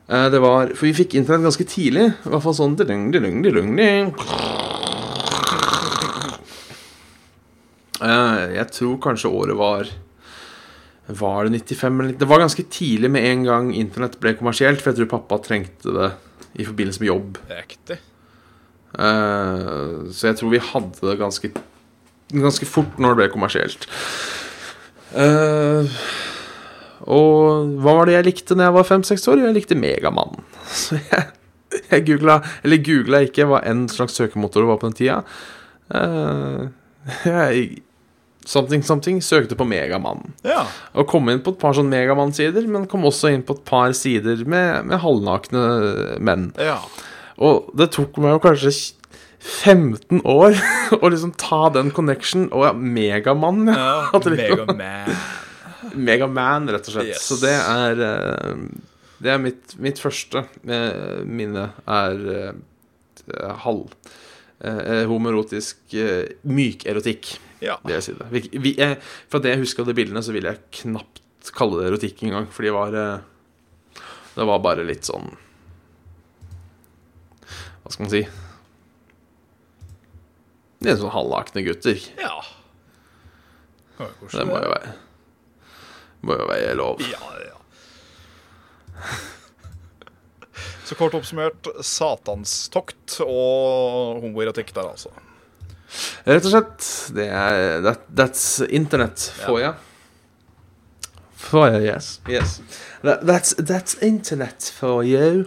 Eh, 0.08 0.28
det 0.32 0.40
var 0.40 0.70
For 0.74 0.86
vi 0.88 0.94
fikk 0.96 1.14
internett 1.18 1.44
ganske 1.44 1.66
tidlig. 1.68 2.06
I 2.24 2.30
hvert 2.32 2.42
fall 2.46 2.56
sånn 2.56 2.76
dilung, 2.78 3.10
dilung, 3.12 3.42
dilung, 3.44 3.74
ding. 3.76 4.14
Eh, 8.00 8.44
Jeg 8.54 8.70
tror 8.72 8.98
kanskje 9.02 9.30
året 9.34 9.56
var 9.58 9.88
Var 11.08 11.48
det 11.48 11.60
95 11.64 12.00
eller 12.00 12.12
Det 12.20 12.28
var 12.30 12.38
ganske 12.44 12.64
tidlig 12.70 13.10
med 13.10 13.24
en 13.26 13.44
gang 13.48 13.70
internett 13.74 14.18
ble 14.20 14.34
kommersielt, 14.38 14.80
for 14.82 14.92
jeg 14.92 15.00
tror 15.00 15.12
pappa 15.18 15.38
trengte 15.42 15.94
det 15.96 16.10
i 16.58 16.64
forbindelse 16.66 17.00
med 17.02 17.08
jobb. 17.10 17.38
Riktig. 17.50 17.98
Eh, 18.98 20.08
Så 20.12 20.28
jeg 20.30 20.36
tror 20.40 20.50
vi 20.54 20.58
hadde 20.72 21.00
det 21.10 21.18
ganske 21.20 21.52
Ganske 22.32 22.66
fort 22.68 22.98
når 23.00 23.14
det 23.14 23.16
ble 23.22 23.28
kommersielt. 23.32 23.86
Eh, 25.16 25.98
og 27.08 27.74
hva 27.80 27.96
var 28.00 28.08
det 28.08 28.18
jeg 28.18 28.28
likte 28.28 28.56
når 28.56 28.68
jeg 28.68 28.76
var 28.76 28.88
fem-seks 28.88 29.26
år? 29.32 29.42
Jeg 29.46 29.56
likte 29.56 29.78
Megamannen. 29.78 30.44
Så 30.82 30.98
jeg, 31.00 31.26
jeg 31.88 32.04
googla 32.08 32.40
Eller 32.64 32.82
googla 32.84 33.22
ikke 33.24 33.46
hva 33.48 33.62
en 33.68 33.86
slags 33.92 34.16
søkemotor 34.18 34.64
det 34.64 34.70
var 34.70 34.80
på 34.82 34.90
den 34.90 34.98
tida. 34.98 35.20
Uh, 35.88 36.68
jeg 37.24 37.82
Something 38.48 38.84
Something 38.84 39.18
søkte 39.24 39.56
på 39.60 39.66
Megamannen. 39.68 40.32
Ja. 40.46 40.62
Og 40.96 41.08
kom 41.10 41.28
inn 41.28 41.42
på 41.44 41.52
et 41.52 41.60
par 41.60 41.74
sånn 41.76 41.90
Megamann-sider, 41.92 42.64
men 42.70 42.86
kom 42.88 43.04
også 43.04 43.28
inn 43.34 43.42
på 43.44 43.58
et 43.58 43.66
par 43.68 43.92
sider 43.96 44.40
med, 44.48 44.88
med 44.88 45.02
halvnakne 45.04 45.64
menn. 46.24 46.50
ja. 46.56 46.80
Og 47.38 47.68
det 47.78 47.92
tok 47.94 48.16
meg 48.18 48.32
jo 48.34 48.40
kanskje 48.42 48.72
15 49.40 50.20
år 50.26 50.56
å 51.02 51.10
liksom 51.12 51.32
ta 51.38 51.68
den 51.74 51.90
connection. 51.94 52.48
Og 52.52 52.64
ja, 52.66 52.72
Megamann, 52.74 53.66
ja. 53.70 53.88
ja 54.12 54.20
liksom- 54.24 54.74
Megaman. 54.76 55.18
Megaman, 55.94 56.68
rett 56.74 56.88
og 56.90 56.96
slett. 56.98 57.12
Yes. 57.14 57.24
Så 57.28 57.38
det 57.40 57.54
er 57.54 58.00
eh, 58.04 58.64
Det 59.22 59.30
er 59.32 59.38
mitt, 59.42 59.76
mitt 59.82 59.98
første 60.02 60.44
eh, 60.66 61.22
minne 61.26 61.68
er 61.90 62.24
eh, 62.34 63.54
halv 63.64 63.92
homoerotisk 64.58 65.92
mykerotikk, 66.50 67.28
Ja. 67.62 67.76
vil 67.84 67.94
jeg 67.94 68.02
si 68.08 68.14
det. 68.18 68.26
Vi, 68.32 68.40
vi, 68.58 68.72
eh, 68.82 68.96
fra 69.30 69.38
det 69.42 69.52
jeg 69.52 69.60
husker 69.62 69.84
av 69.84 69.90
de 69.90 69.94
bildene, 69.94 70.22
så 70.26 70.34
vil 70.34 70.48
jeg 70.50 70.58
knapt 70.80 71.52
kalle 71.54 71.78
det 71.78 71.92
erotikk 71.92 72.24
engang, 72.26 72.48
for 72.50 72.66
de 72.66 72.72
var 72.74 72.90
Det 74.34 74.46
var 74.50 74.58
bare 74.64 74.82
litt 74.86 75.06
sånn 75.06 75.30
Hva 77.84 77.92
skal 77.94 78.04
man 78.04 78.12
si? 78.12 78.24
Er 80.86 80.98
sånn 80.98 81.10
halvnakne 81.10 81.64
gutter. 81.66 81.98
ja. 82.20 82.36
Det 83.98 84.06
Det 84.30 84.44
må 84.46 84.60
jo 84.62 84.68
være 84.70 84.92
Må 86.22 86.36
jo 86.38 86.44
være 86.46 86.74
lov. 86.78 87.00
Ja, 87.02 87.18
ja. 87.42 87.56
Så 90.86 90.94
kort 90.98 91.14
oppsummert 91.18 91.66
satanstokt 91.84 93.18
og 93.24 94.22
homoerotikk 94.22 94.70
der, 94.74 94.88
altså. 94.94 95.10
Rett 96.24 96.46
og 96.46 96.52
slett. 96.52 96.86
Det 97.16 97.26
er 97.28 97.82
that, 97.84 98.06
That's 98.14 98.46
internet 98.64 99.28
for 99.44 99.60
you. 99.60 99.74
For 101.38 101.68
you, 101.70 101.82
yes. 101.84 102.20
yes. 102.28 102.60
That, 103.02 103.22
that's, 103.26 103.54
that's 103.58 103.96
internet 104.02 104.72
for 104.74 105.04
you. 105.04 105.46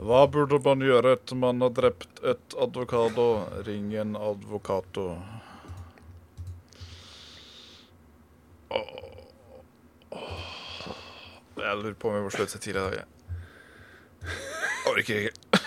Hva 0.00 0.22
burde 0.32 0.56
man 0.64 0.80
gjøre 0.80 1.12
etter 1.12 1.36
man 1.36 1.60
har 1.60 1.74
drept 1.76 2.22
et 2.24 2.54
advokado? 2.56 3.26
Ring 3.66 3.92
en 4.00 4.14
advokato. 4.16 5.10
Jeg 11.60 11.76
lurer 11.82 11.98
på 12.00 12.08
om 12.08 12.16
jeg 12.16 12.24
må 12.24 12.32
slutte 12.32 12.62
tidlig 12.62 12.80
i 12.80 12.86
dag. 12.86 13.02
jeg. 13.02 14.30
Orker 14.88 15.20
ikke. 15.20 15.60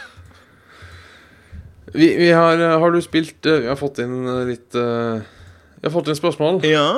Vi, 1.94 2.10
vi 2.18 2.32
har, 2.34 2.58
eh, 2.58 2.80
har 2.80 2.92
du 2.92 3.02
spilt 3.06 3.46
eh, 3.46 3.60
Vi 3.62 3.68
har 3.70 3.78
fått 3.78 4.00
inn 4.02 4.16
eh, 4.26 4.40
litt 4.50 4.74
Vi 4.74 5.86
har 5.86 5.94
fått 5.94 6.10
inn 6.10 6.18
spørsmål. 6.18 6.64
Ja. 6.66 6.90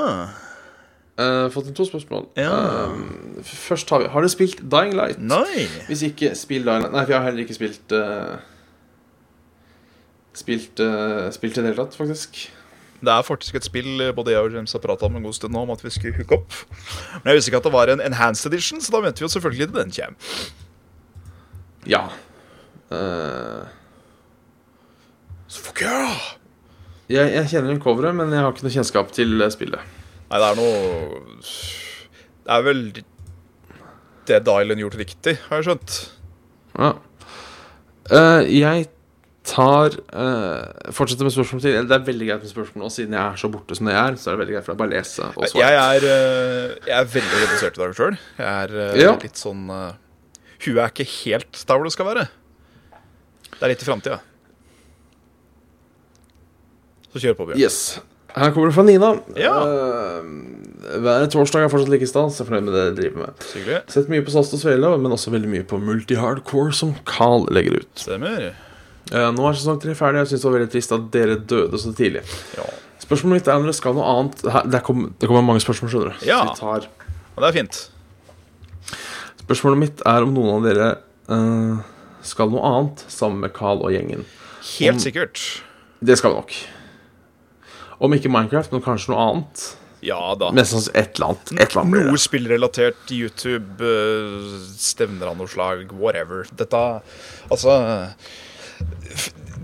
Eh, 1.16 1.46
fått 1.48 1.70
inn 1.70 1.76
to 1.78 1.86
spørsmål. 1.88 2.26
Ja. 2.36 2.52
Eh, 2.52 3.44
først 3.48 3.90
har 3.90 4.02
vi 4.04 4.08
Har 4.12 4.22
du 4.22 4.28
spilt 4.28 4.60
Dying 4.72 4.96
Light? 4.96 5.22
Nei. 5.22 5.68
Hvis 5.88 6.04
ikke, 6.04 6.36
spill 6.36 6.66
Dying 6.66 6.84
Light. 6.84 6.92
Nei, 6.92 7.06
for 7.06 7.16
jeg 7.16 7.22
har 7.22 7.30
heller 7.30 7.46
ikke 7.46 7.56
spilt 7.56 7.96
uh, 7.96 8.36
Spilt 10.36 10.80
uh, 10.84 11.32
Spilt 11.32 11.56
i 11.56 11.64
det 11.64 11.72
hele 11.72 11.80
tatt, 11.80 11.96
faktisk. 11.96 12.52
Det 13.00 13.14
er 13.14 13.24
faktisk 13.24 13.56
et 13.56 13.64
spill 13.64 14.04
både 14.16 14.34
jeg 14.34 14.44
og 14.44 14.54
James 14.58 14.72
har 14.72 14.84
prata 14.84 15.08
om 15.08 15.16
en 15.16 15.24
god 15.24 15.34
stund 15.38 15.54
nå, 15.54 15.64
om 15.64 15.72
at 15.72 15.84
vi 15.84 15.90
skulle 15.90 16.16
hooke 16.18 16.36
opp. 16.36 16.54
Men 17.24 17.32
jeg 17.32 17.40
visste 17.40 17.52
ikke 17.52 17.64
at 17.64 17.68
det 17.70 17.74
var 17.76 17.92
en 17.94 18.04
enhanced 18.04 18.52
edition, 18.52 18.82
så 18.82 18.92
da 18.92 19.04
venter 19.06 19.24
vi 19.24 19.28
jo 19.28 19.34
selvfølgelig 19.36 19.68
til 19.68 19.80
den 19.80 19.92
kommer. 19.96 20.16
Ja. 21.88 22.06
Uh... 22.92 23.68
Så 25.48 25.62
fuck 25.62 25.82
yeah! 25.82 26.32
jeg, 27.08 27.30
jeg 27.36 27.48
kjenner 27.52 27.70
igjen 27.70 27.84
coveret, 27.84 28.16
men 28.16 28.34
jeg 28.34 28.42
har 28.42 28.52
ikke 28.52 28.66
noe 28.66 28.76
kjennskap 28.76 29.14
til 29.16 29.46
spillet. 29.54 29.96
Nei, 30.26 30.40
det 30.42 30.48
er 30.48 30.58
noe 30.58 31.36
Det 32.46 32.56
er 32.56 32.66
vel 32.66 32.82
det 34.26 34.40
Dylan 34.48 34.82
gjort 34.82 34.98
riktig, 34.98 35.36
har 35.50 35.60
jeg 35.62 35.68
skjønt. 35.68 35.96
Ja. 36.80 36.88
Uh, 38.10 38.42
jeg 38.50 38.88
tar 39.46 39.94
uh, 40.18 40.90
Fortsetter 40.94 41.28
med 41.28 41.34
spørsmål 41.36 41.62
til. 41.62 41.78
Det 41.86 41.94
er 41.94 42.08
veldig 42.08 42.30
greit 42.32 42.42
med 42.42 42.50
spørsmål 42.50 42.88
nå, 42.88 42.90
siden 42.94 43.14
jeg 43.14 43.22
er 43.22 43.38
så 43.38 43.52
borte 43.54 43.78
som 43.78 43.90
det 43.90 43.94
er. 43.98 44.18
Så 44.18 44.32
er 44.32 44.36
det 44.36 44.42
veldig 44.42 44.56
greit 44.58 44.66
for 44.66 44.74
deg 44.74 44.82
bare 44.82 44.94
lese 44.96 45.28
og 45.30 45.46
svare. 45.46 45.62
Jeg 45.62 45.78
er, 45.84 46.08
eh, 46.10 46.74
jeg 46.90 46.98
er 46.98 47.12
veldig 47.14 47.44
redusert 47.44 47.78
i 47.78 47.84
dag 47.84 47.94
sjøl. 48.00 48.18
Jeg 48.40 48.50
er 48.64 48.76
uh, 48.80 48.98
Ja. 49.04 49.14
litt 49.22 49.42
sånn 49.42 49.68
Huet 50.66 50.80
er 50.82 50.90
ikke 50.90 51.06
helt 51.12 51.62
der 51.68 51.78
hvor 51.78 51.86
det 51.86 51.94
skal 51.94 52.10
være. 52.10 52.26
Det 53.52 53.62
er 53.62 53.72
litt 53.76 53.86
i 53.86 53.88
framtida. 53.88 54.18
Så 57.14 57.22
kjør 57.22 57.38
på, 57.38 57.46
Bjørn. 57.52 57.62
Yes. 57.62 58.00
Her 58.36 58.52
kommer 58.52 58.68
det 58.70 58.76
fra 58.76 58.84
Nina. 58.84 59.10
Ja. 59.40 59.54
Uh, 59.64 61.00
hver 61.02 61.26
torsdag 61.32 61.66
er 61.66 61.72
fortsatt 61.72 61.90
like 61.94 62.08
stas. 62.10 62.38
Jeg 62.40 62.46
er 62.46 62.50
fornøyd 62.50 62.68
med 62.68 62.76
det 62.76 62.84
jeg 62.84 62.96
driver 63.00 63.22
med. 63.24 63.46
Sikkert. 63.52 63.92
Sett 63.96 64.12
mye 64.12 64.26
på 64.28 64.34
Sast 64.34 64.54
og 64.58 64.62
Svele, 64.62 64.92
men 65.02 65.16
også 65.16 65.32
veldig 65.34 65.50
mye 65.52 65.66
på 65.68 65.80
multi-hardcore, 65.82 66.74
som 66.76 66.92
Carl 67.10 67.48
legger 67.56 67.80
ut. 67.82 67.92
Stemmer. 68.04 68.50
Uh, 69.14 69.30
nå 69.36 69.48
er 69.48 69.58
sesong 69.58 69.80
tre 69.82 69.96
ferdig. 69.98 70.24
Jeg 70.26 70.34
syns 70.34 70.44
det 70.44 70.50
var 70.50 70.58
veldig 70.60 70.72
trist 70.76 70.96
at 70.98 71.08
dere 71.14 71.40
døde 71.54 71.80
så 71.82 71.94
tidlig. 71.96 72.26
Ja. 72.58 72.68
Spørsmålet 73.06 73.40
mitt 73.42 73.50
er 73.52 73.60
om 73.60 73.66
dere 73.68 73.76
skal 73.78 73.94
noe 73.94 74.06
annet 74.10 74.40
Her, 74.50 74.64
det, 74.72 74.80
kom, 74.88 75.04
det 75.20 75.28
kommer 75.30 75.44
mange 75.46 75.62
spørsmål, 75.62 75.92
skjønner 75.94 76.16
du. 76.16 76.26
Ja. 76.26 76.40
Tar 76.58 76.88
Og 77.36 77.44
det 77.44 77.50
er 77.52 77.58
fint. 77.60 77.82
Spørsmålet 79.46 79.82
mitt 79.84 80.02
er 80.10 80.26
om 80.26 80.32
noen 80.34 80.56
av 80.58 80.64
dere 80.66 80.88
uh, 81.30 81.84
skal 82.26 82.50
noe 82.54 82.64
annet 82.66 83.04
sammen 83.14 83.44
med 83.46 83.54
Carl 83.56 83.84
og 83.86 83.94
gjengen. 83.94 84.26
Helt 84.76 84.98
Om- 84.98 85.04
sikkert. 85.04 85.44
Det 86.06 86.18
skal 86.20 86.34
vi 86.34 86.40
nok. 86.42 86.56
Om 88.00 88.14
ikke 88.18 88.32
Minecraft, 88.32 88.72
men 88.76 88.82
kanskje 88.86 89.14
noe 89.14 89.26
annet. 89.30 89.66
Ja 90.06 90.36
da. 90.38 90.52
Mest 90.54 90.74
sannsynlig 90.76 91.00
et 91.02 91.16
eller 91.18 91.32
annet. 91.32 91.52
Et 91.56 91.64
eller 91.72 91.82
annet 91.82 92.10
Noe 92.12 92.20
spillrelatert, 92.22 93.06
YouTube, 93.16 93.80
eh, 93.82 94.60
stevner 94.78 95.32
av 95.32 95.38
noe 95.40 95.50
slag, 95.50 95.90
whatever. 95.98 96.46
Dette 96.60 96.82
Altså 97.50 97.78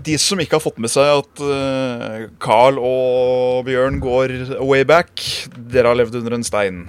De 0.02 0.16
som 0.18 0.40
ikke 0.42 0.56
har 0.58 0.64
fått 0.64 0.80
med 0.82 0.90
seg 0.90 1.06
at 1.20 1.42
eh, 1.46 2.24
Carl 2.42 2.80
og 2.82 3.62
Bjørn 3.68 4.00
går 4.02 4.32
way 4.66 4.82
back, 4.88 5.22
dere 5.70 5.92
har 5.92 5.98
levd 6.00 6.16
under 6.22 6.34
en 6.40 6.46
stein. 6.46 6.86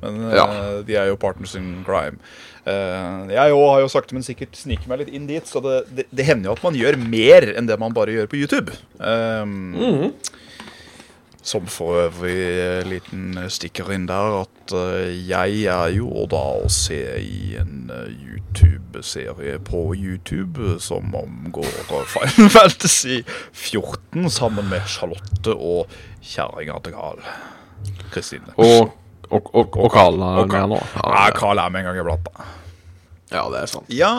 Men 0.00 0.22
eh, 0.30 0.36
Ja. 0.38 0.46
de 0.86 0.96
er 0.96 1.10
jo 1.10 1.18
partners 1.20 1.56
in 1.58 1.82
crime. 1.84 2.16
Jeg 2.66 3.52
òg 3.54 3.60
har 3.70 3.80
jo 3.84 3.90
sakte, 3.92 4.14
men 4.16 4.24
sikkert 4.26 4.56
sniket 4.58 4.88
meg 4.90 5.04
litt 5.04 5.12
inn 5.14 5.28
dit, 5.28 5.44
så 5.46 5.60
det, 5.62 5.76
det, 5.94 6.04
det 6.10 6.24
hender 6.26 6.48
jo 6.50 6.54
at 6.56 6.64
man 6.64 6.74
gjør 6.74 6.96
mer 6.98 7.44
enn 7.52 7.68
det 7.68 7.76
man 7.78 7.94
bare 7.94 8.10
gjør 8.16 8.26
på 8.32 8.40
YouTube. 8.40 8.74
Um, 8.98 10.10
som 11.46 11.66
for 11.70 11.94
øvrig 12.08 12.82
liten 12.90 13.36
stikker 13.54 13.92
inn 13.94 14.08
der 14.10 14.40
at 14.42 14.72
eh, 14.74 15.12
jeg 15.28 15.60
er 15.70 15.92
jo 15.94 16.24
da 16.30 16.40
å 16.64 16.70
se 16.72 16.98
i 17.22 17.54
en 17.60 17.86
eh, 17.94 18.08
YouTube-serie 18.10 19.60
på 19.66 19.82
YouTube 19.94 20.80
som 20.82 21.14
omgår 21.14 21.68
eh, 21.84 22.08
Final 22.16 22.50
Fantasy 22.50 23.20
14 23.52 24.26
sammen 24.34 24.66
med 24.72 24.82
Charlotte 24.90 25.54
og 25.54 25.92
kjerringa 26.26 26.80
til 26.82 26.96
Carl. 26.98 27.22
Kristine. 28.10 28.50
Og, 28.58 28.90
og, 29.30 29.52
og, 29.54 29.78
og 29.78 29.90
Carl 29.94 30.18
er 30.18 30.42
Og 30.42 30.50
Carl. 30.50 30.66
med 30.66 30.74
nå. 30.74 30.82
Ja, 30.98 31.06
Ja, 31.14 31.30
Carl 31.38 31.62
er 31.62 31.70
med 31.70 31.84
en 31.84 31.90
gang 31.92 32.02
iblant, 32.02 32.26
da. 32.32 32.50
ja, 33.36 33.46
det 33.54 33.62
er 33.62 33.70
sant. 33.70 33.90
Ja. 33.94 34.12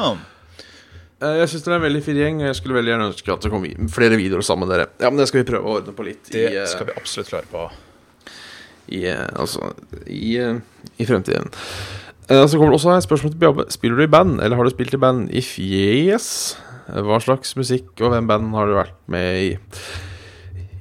Eh, 1.21 1.37
Jeg 1.41 1.49
syns 1.49 1.63
dere 1.65 1.75
er 1.77 1.81
en 1.81 1.85
veldig 1.87 2.03
fin 2.05 2.17
gjeng. 2.19 2.41
Jeg 2.45 2.55
skulle 2.59 2.77
veldig 2.77 2.91
gjerne 2.93 3.09
ønske 3.11 3.33
at 3.33 3.41
det 3.45 3.51
kom 3.53 3.63
flere 3.93 4.19
videoer 4.19 4.45
sammen 4.45 4.67
med 4.67 4.75
dere. 4.75 4.87
Ja, 5.01 5.09
men 5.09 5.17
Det 5.21 5.27
skal 5.31 5.41
vi 5.43 5.47
prøve 5.51 5.65
å 5.65 5.77
ordne 5.79 5.95
på 5.97 6.05
litt 6.05 6.29
Det 6.29 6.43
i, 6.51 6.55
eh, 6.57 6.65
skal 6.69 6.85
vi 6.91 6.97
absolutt 6.97 7.29
klare 7.31 7.49
på. 7.51 7.71
i, 8.89 9.01
eh, 9.05 9.27
altså, 9.35 9.73
i, 10.07 10.37
i 10.37 11.05
fremtiden. 11.05 11.49
Så 12.27 12.55
kommer 12.59 12.71
det 12.71 12.79
også 12.79 12.93
et 12.97 13.03
spørsmål 13.07 13.31
til 13.33 13.39
Bjabbe. 13.39 13.65
Spiller 13.71 13.97
du 13.97 14.03
i 14.03 14.07
band, 14.11 14.39
eller 14.41 14.55
har 14.55 14.63
du 14.63 14.69
spilt 14.69 14.93
i 14.93 14.97
band 14.97 15.29
i? 15.31 15.41
Eh, 16.11 17.01
Hva 17.03 17.19
slags 17.19 17.55
musikk 17.55 17.99
og 18.01 18.11
hvem 18.13 18.27
band 18.27 18.53
har 18.55 18.65
du 18.67 18.73
vært 18.75 18.95
med 19.07 19.41
i? 19.41 19.57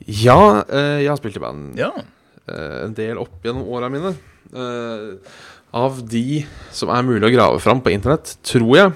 Ja, 0.07 0.63
jeg 0.71 1.09
har 1.09 1.17
spilt 1.19 1.37
i 1.37 1.41
band 1.43 1.77
Ja. 1.79 1.91
en 2.49 2.95
del 2.95 3.19
opp 3.19 3.43
gjennom 3.43 3.67
åra 3.67 3.89
mine. 3.91 4.15
Av 5.75 6.09
de 6.09 6.47
som 6.71 6.89
er 6.91 7.03
mulig 7.03 7.27
å 7.27 7.35
grave 7.35 7.61
fram 7.61 7.81
på 7.83 7.91
internett, 7.91 8.37
tror 8.45 8.77
jeg. 8.77 8.93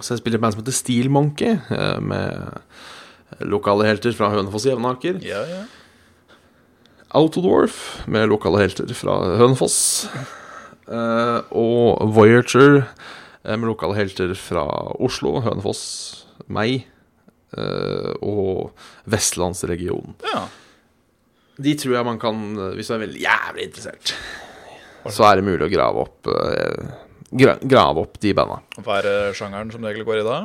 Så 0.00 0.14
jeg 0.14 0.20
spiller 0.22 0.38
et 0.38 0.42
band 0.44 0.54
som 0.54 0.62
heter 0.62 0.76
Steel 0.76 1.08
Monkey, 1.12 1.56
eh, 1.72 2.00
med 2.00 3.46
lokale 3.48 3.86
helter 3.88 4.14
fra 4.16 4.30
Hønefoss 4.32 4.66
og 4.66 4.74
Jevnaker. 4.74 5.20
Ja, 5.24 5.42
ja. 5.48 5.62
Autodwarf, 7.16 7.78
med 8.10 8.28
lokale 8.28 8.60
helter 8.64 8.90
fra 8.98 9.16
Hønefoss. 9.40 9.78
Eh, 10.86 11.38
og 11.56 12.12
Voyager, 12.14 12.84
eh, 13.44 13.56
med 13.56 13.70
lokale 13.70 13.96
helter 13.96 14.34
fra 14.38 14.66
Oslo, 15.00 15.40
Hønefoss, 15.40 16.26
meg 16.48 16.86
og 17.56 18.74
vestlandsregionen. 19.08 20.14
ja. 20.34 20.42
De 21.56 21.72
tror 21.74 21.94
jeg 21.94 22.04
man 22.04 22.18
kan, 22.20 22.36
hvis 22.76 22.90
du 22.90 22.92
er 22.92 22.98
veldig 23.00 23.20
jævlig 23.22 23.62
interessert, 23.64 24.10
så 25.08 25.24
er 25.24 25.38
det 25.38 25.46
mulig 25.46 25.64
å 25.64 25.72
grave 25.72 26.02
opp 26.02 26.28
gra 27.30 27.56
Grave 27.62 28.04
opp 28.06 28.20
de 28.22 28.32
banda. 28.36 28.60
Hva 28.78 29.00
er 29.00 29.10
eh, 29.10 29.34
sjangeren 29.36 29.72
som 29.74 29.84
regel 29.86 30.06
går 30.06 30.22
i 30.22 30.26
da? 30.26 30.40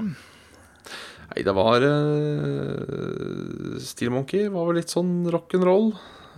Nei, 1.31 1.43
det 1.47 1.53
var 1.55 1.83
uh, 1.85 3.77
Steel 3.79 4.11
Monkey 4.11 4.49
var 4.51 4.67
vel 4.67 4.81
litt 4.81 4.91
sånn 4.91 5.29
rock'n'roll. 5.31 5.93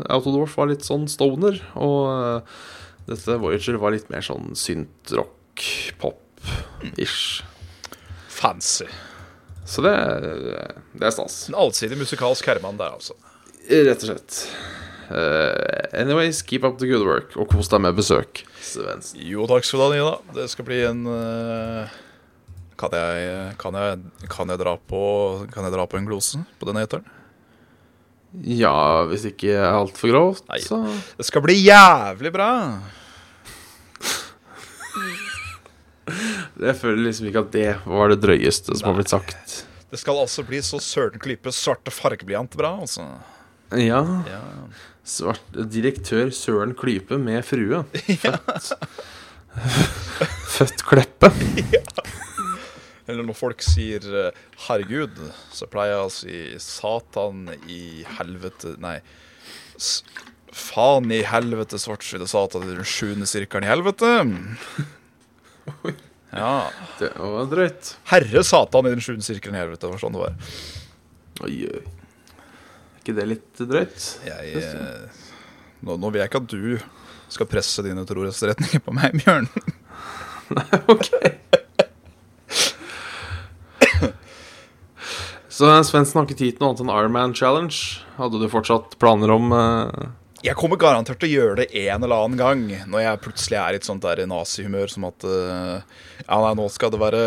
Autodorf 0.06 0.58
var 0.60 0.70
litt 0.70 0.86
sånn 0.86 1.08
stoner. 1.10 1.58
Og 1.82 2.12
uh, 2.12 2.60
dette 3.10 3.40
Voyager 3.42 3.80
var 3.82 3.96
litt 3.96 4.12
mer 4.14 4.22
sånn 4.26 4.54
synt-rock, 4.58 5.66
pop-ish. 6.02 7.42
Fancy. 8.34 8.86
Så 9.66 9.82
det, 9.82 9.96
det 10.94 11.08
er 11.08 11.16
stas. 11.16 11.48
En 11.50 11.58
allsidig 11.64 11.98
musikalsk 11.98 12.46
herremann 12.52 12.78
der, 12.78 12.94
altså. 13.00 13.18
Rett 13.72 14.04
og 14.04 14.10
slett. 14.12 14.40
Eh, 15.10 16.00
anyways, 16.00 16.42
keep 16.42 16.64
up 16.64 16.78
the 16.80 16.88
good 16.88 17.06
work, 17.06 17.36
og 17.38 17.48
kos 17.52 17.70
deg 17.72 17.82
med 17.84 17.96
besøk. 17.98 18.44
Svendsen. 18.64 19.20
Jo, 19.24 19.48
takk 19.50 19.64
skal 19.68 19.80
du 19.80 19.84
ha, 19.86 19.90
Nina. 19.94 20.16
Det 20.38 20.46
skal 20.52 20.66
bli 20.68 20.80
en 20.88 21.02
uh, 21.10 21.84
kan, 22.80 22.90
jeg, 22.96 23.56
kan, 23.62 23.74
jeg, 23.78 24.00
kan, 24.32 24.50
jeg 24.54 24.60
dra 24.62 24.74
på, 24.78 25.02
kan 25.54 25.64
jeg 25.68 25.74
dra 25.76 25.84
på 25.90 25.98
en 26.00 26.08
glose 26.10 26.38
på 26.60 26.64
den 26.70 26.78
eteren? 26.82 27.06
Ja, 28.42 29.04
hvis 29.06 29.22
det 29.28 29.32
ikke 29.36 29.52
er 29.60 29.76
altfor 29.78 30.10
grovt, 30.10 30.48
Nei. 30.50 30.58
så 30.64 30.80
Det 31.20 31.26
skal 31.28 31.42
bli 31.46 31.56
jævlig 31.62 32.32
bra. 32.34 32.50
Jeg 36.64 36.76
føler 36.80 37.02
liksom 37.06 37.28
ikke 37.30 37.44
at 37.46 37.52
det 37.54 37.70
var 37.86 38.10
det 38.10 38.18
drøyeste 38.24 38.74
som 38.74 38.90
har 38.90 38.98
blitt 38.98 39.14
sagt. 39.14 39.62
Det 39.94 40.00
skal 40.02 40.18
altså 40.24 40.42
bli 40.48 40.58
så 40.66 40.80
søren 40.82 41.22
klype 41.22 41.54
svarte 41.54 41.92
fargeblyant 41.94 42.58
bra, 42.58 42.72
altså. 42.82 43.06
Ja. 43.78 44.02
Ja. 44.26 44.42
Svart, 45.04 45.44
direktør 45.52 46.32
Søren 46.32 46.74
Klype 46.80 47.18
med 47.20 47.44
frue. 47.44 47.84
Født, 49.54 50.38
Født 50.54 50.84
Kleppe. 50.88 51.30
Eller 53.08 53.26
når 53.28 53.36
folk 53.36 53.64
sier 53.66 54.06
eh, 54.16 54.44
'herregud', 54.64 55.20
så 55.52 55.68
pleier 55.68 55.98
jeg 55.98 56.06
å 56.06 56.14
si 56.14 56.38
'satan 56.64 57.50
i 57.68 58.06
helvete' 58.16 58.78
Nei. 58.84 59.02
Faen 60.54 61.12
i 61.12 61.20
helvete, 61.28 61.80
svartsvidde 61.82 62.30
satan 62.30 62.64
i 62.70 62.76
den 62.78 62.88
sjuende 62.88 63.28
sirkelen 63.28 63.68
i 63.68 63.72
helvete. 63.74 64.12
Oi. 65.90 65.96
Ja. 66.34 66.70
Det 67.02 67.12
var 67.20 67.50
drøyt. 67.52 67.96
Herre 68.10 68.46
satan 68.48 68.88
i 68.88 68.94
den 68.96 69.04
sjuende 69.04 69.26
sirkelen 69.26 69.58
i 69.58 69.64
helvete, 69.66 69.92
var 69.92 70.00
sånn 70.02 70.16
det 70.16 70.24
var. 70.24 70.40
Oi, 71.44 71.58
oi. 71.68 71.84
Ikke 73.04 73.18
det 73.18 73.24
litt 73.28 73.60
drøyt? 73.60 74.04
Jeg, 74.24 74.62
eh, 74.64 75.24
nå, 75.84 75.98
nå 76.00 76.08
vil 76.14 76.22
jeg 76.22 76.30
ikke 76.32 76.40
at 76.40 76.54
du 76.54 76.78
skal 77.34 77.50
presse 77.52 77.84
dine 77.84 78.06
trorettsretninger 78.08 78.80
på 78.80 78.94
meg, 78.96 79.12
Bjørn. 79.20 79.50
Nei, 80.56 80.80
ok. 80.94 81.10
Så 85.52 85.68
Svendsen 85.84 86.22
har 86.22 86.26
ikke 86.26 86.38
tid 86.40 86.56
til 86.56 86.64
noe 86.64 86.72
annet 86.72 86.84
enn 86.86 86.92
Ironman 86.96 87.36
Challenge. 87.36 87.76
Hadde 88.16 88.40
du 88.40 88.48
fortsatt 88.50 88.96
planer 89.04 89.34
om 89.36 89.52
uh... 89.52 90.08
Jeg 90.44 90.56
kommer 90.60 90.80
garantert 90.80 91.20
til 91.20 91.28
å 91.30 91.36
gjøre 91.42 91.58
det 91.60 91.84
en 91.84 92.08
eller 92.08 92.24
annen 92.24 92.40
gang 92.40 92.64
når 92.88 93.04
jeg 93.04 93.22
plutselig 93.24 93.60
er 93.60 93.76
i 93.76 93.80
et 93.80 93.88
sånt 93.88 94.08
nazihumør 94.32 94.92
som 94.96 95.10
at 95.12 95.28
uh, 95.28 95.84
Ja, 96.24 96.40
nei, 96.40 96.56
nå 96.56 96.66
skal 96.72 96.96
det 96.96 97.04
være 97.04 97.22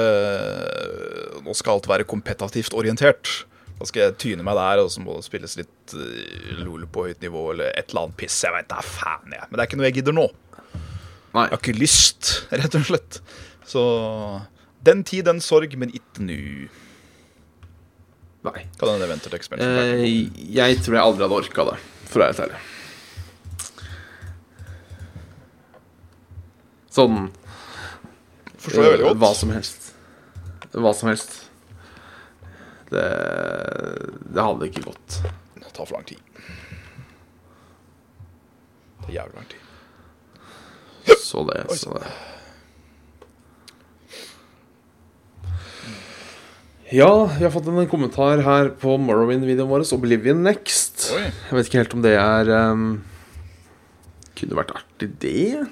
Nå 1.44 1.54
skal 1.56 1.76
alt 1.76 1.88
være 1.92 2.08
kompetativt 2.08 2.76
orientert. 2.76 3.44
Da 3.76 3.84
skal 3.88 4.06
jeg 4.06 4.16
tyne 4.22 4.44
meg 4.46 4.56
der, 4.56 4.80
og 4.80 4.88
så 4.92 5.02
må 5.04 5.18
det 5.18 5.26
spilles 5.26 5.56
litt 5.58 5.94
uh, 5.96 6.62
LOL 6.62 6.86
på 6.92 7.08
høyt 7.10 7.20
nivå 7.24 7.50
eller 7.52 7.74
et 7.76 7.90
eller 7.90 8.06
annet 8.06 8.18
piss. 8.22 8.38
Jeg 8.46 8.54
veit 8.54 8.70
da 8.70 8.80
faen, 8.80 9.34
jeg. 9.34 9.44
Men 9.50 9.58
det 9.58 9.64
er 9.64 9.68
ikke 9.68 9.80
noe 9.80 9.88
jeg 9.90 9.98
gidder 9.98 10.16
nå. 10.16 10.26
Nei. 11.36 11.44
Jeg 11.44 11.52
har 11.52 11.60
ikke 11.60 11.76
lyst, 11.76 12.30
rett 12.62 12.78
og 12.78 12.86
slett. 12.88 13.20
Så 13.68 13.82
den 14.86 15.04
tid, 15.04 15.26
den 15.28 15.42
sorg, 15.44 15.76
men 15.76 15.92
ikke 15.92 16.24
nå. 16.24 16.40
Nei. 18.46 18.62
Hva 18.78 18.94
er 18.94 19.02
det 19.02 19.10
venter 19.10 19.32
til 19.32 19.40
expansion. 19.40 19.78
Eh, 19.82 20.06
jeg 20.54 20.80
tror 20.86 20.96
jeg 20.96 21.02
aldri 21.04 21.26
hadde 21.26 21.40
orka 21.42 21.68
det, 21.72 21.78
for 22.06 22.20
å 22.20 22.24
være 22.24 22.32
helt 22.32 22.44
ærlig. 22.46 22.64
Sånn 26.96 27.26
Forstår 28.56 28.82
jeg 28.82 28.92
veldig 28.94 29.04
godt. 29.10 29.18
Hva 29.20 29.32
som 29.36 29.52
helst. 29.52 29.90
Hva 30.72 30.92
som 30.96 31.10
helst. 31.10 31.34
Det, 32.90 33.08
det 34.30 34.46
hadde 34.46 34.70
ikke 34.70 34.86
gått. 34.86 35.20
Det 35.56 35.72
tar 35.72 35.88
for 35.88 35.96
lang 35.98 36.06
tid. 36.08 36.22
Det 39.02 39.10
er 39.10 39.18
jævlig 39.20 39.40
lang 39.40 39.50
tid. 39.50 39.62
Så 41.22 41.42
det, 41.46 41.60
så 41.78 41.94
det. 41.98 42.06
Ja, 46.94 47.10
vi 47.26 47.42
har 47.42 47.50
fått 47.50 47.66
en 47.66 47.88
kommentar 47.90 48.38
her 48.46 48.68
på 48.78 48.94
Morrowind-videoen 49.02 49.70
vår, 49.70 49.82
Oblivion 49.96 50.44
Next. 50.46 51.08
Oi. 51.16 51.24
Jeg 51.26 51.56
vet 51.56 51.70
ikke 51.70 51.80
helt 51.82 51.96
om 51.98 52.04
det 52.04 52.12
er 52.14 52.50
um, 52.70 52.84
Kunne 54.38 54.58
vært 54.60 54.70
artig, 54.76 55.08
det? 55.18 55.64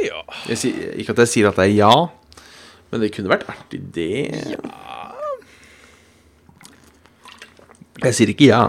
Ja. 0.00 0.22
Jeg 0.48 0.72
ikke 1.02 1.12
at 1.12 1.20
jeg 1.26 1.32
sier 1.34 1.50
at 1.50 1.60
det 1.60 1.68
er 1.68 1.74
ja, 1.76 1.92
men 2.90 3.04
det 3.04 3.12
kunne 3.14 3.30
vært 3.32 3.44
artig, 3.50 3.82
det. 3.92 4.56
Jeg 8.04 8.16
sier 8.18 8.32
ikke 8.34 8.48
ja. 8.50 8.62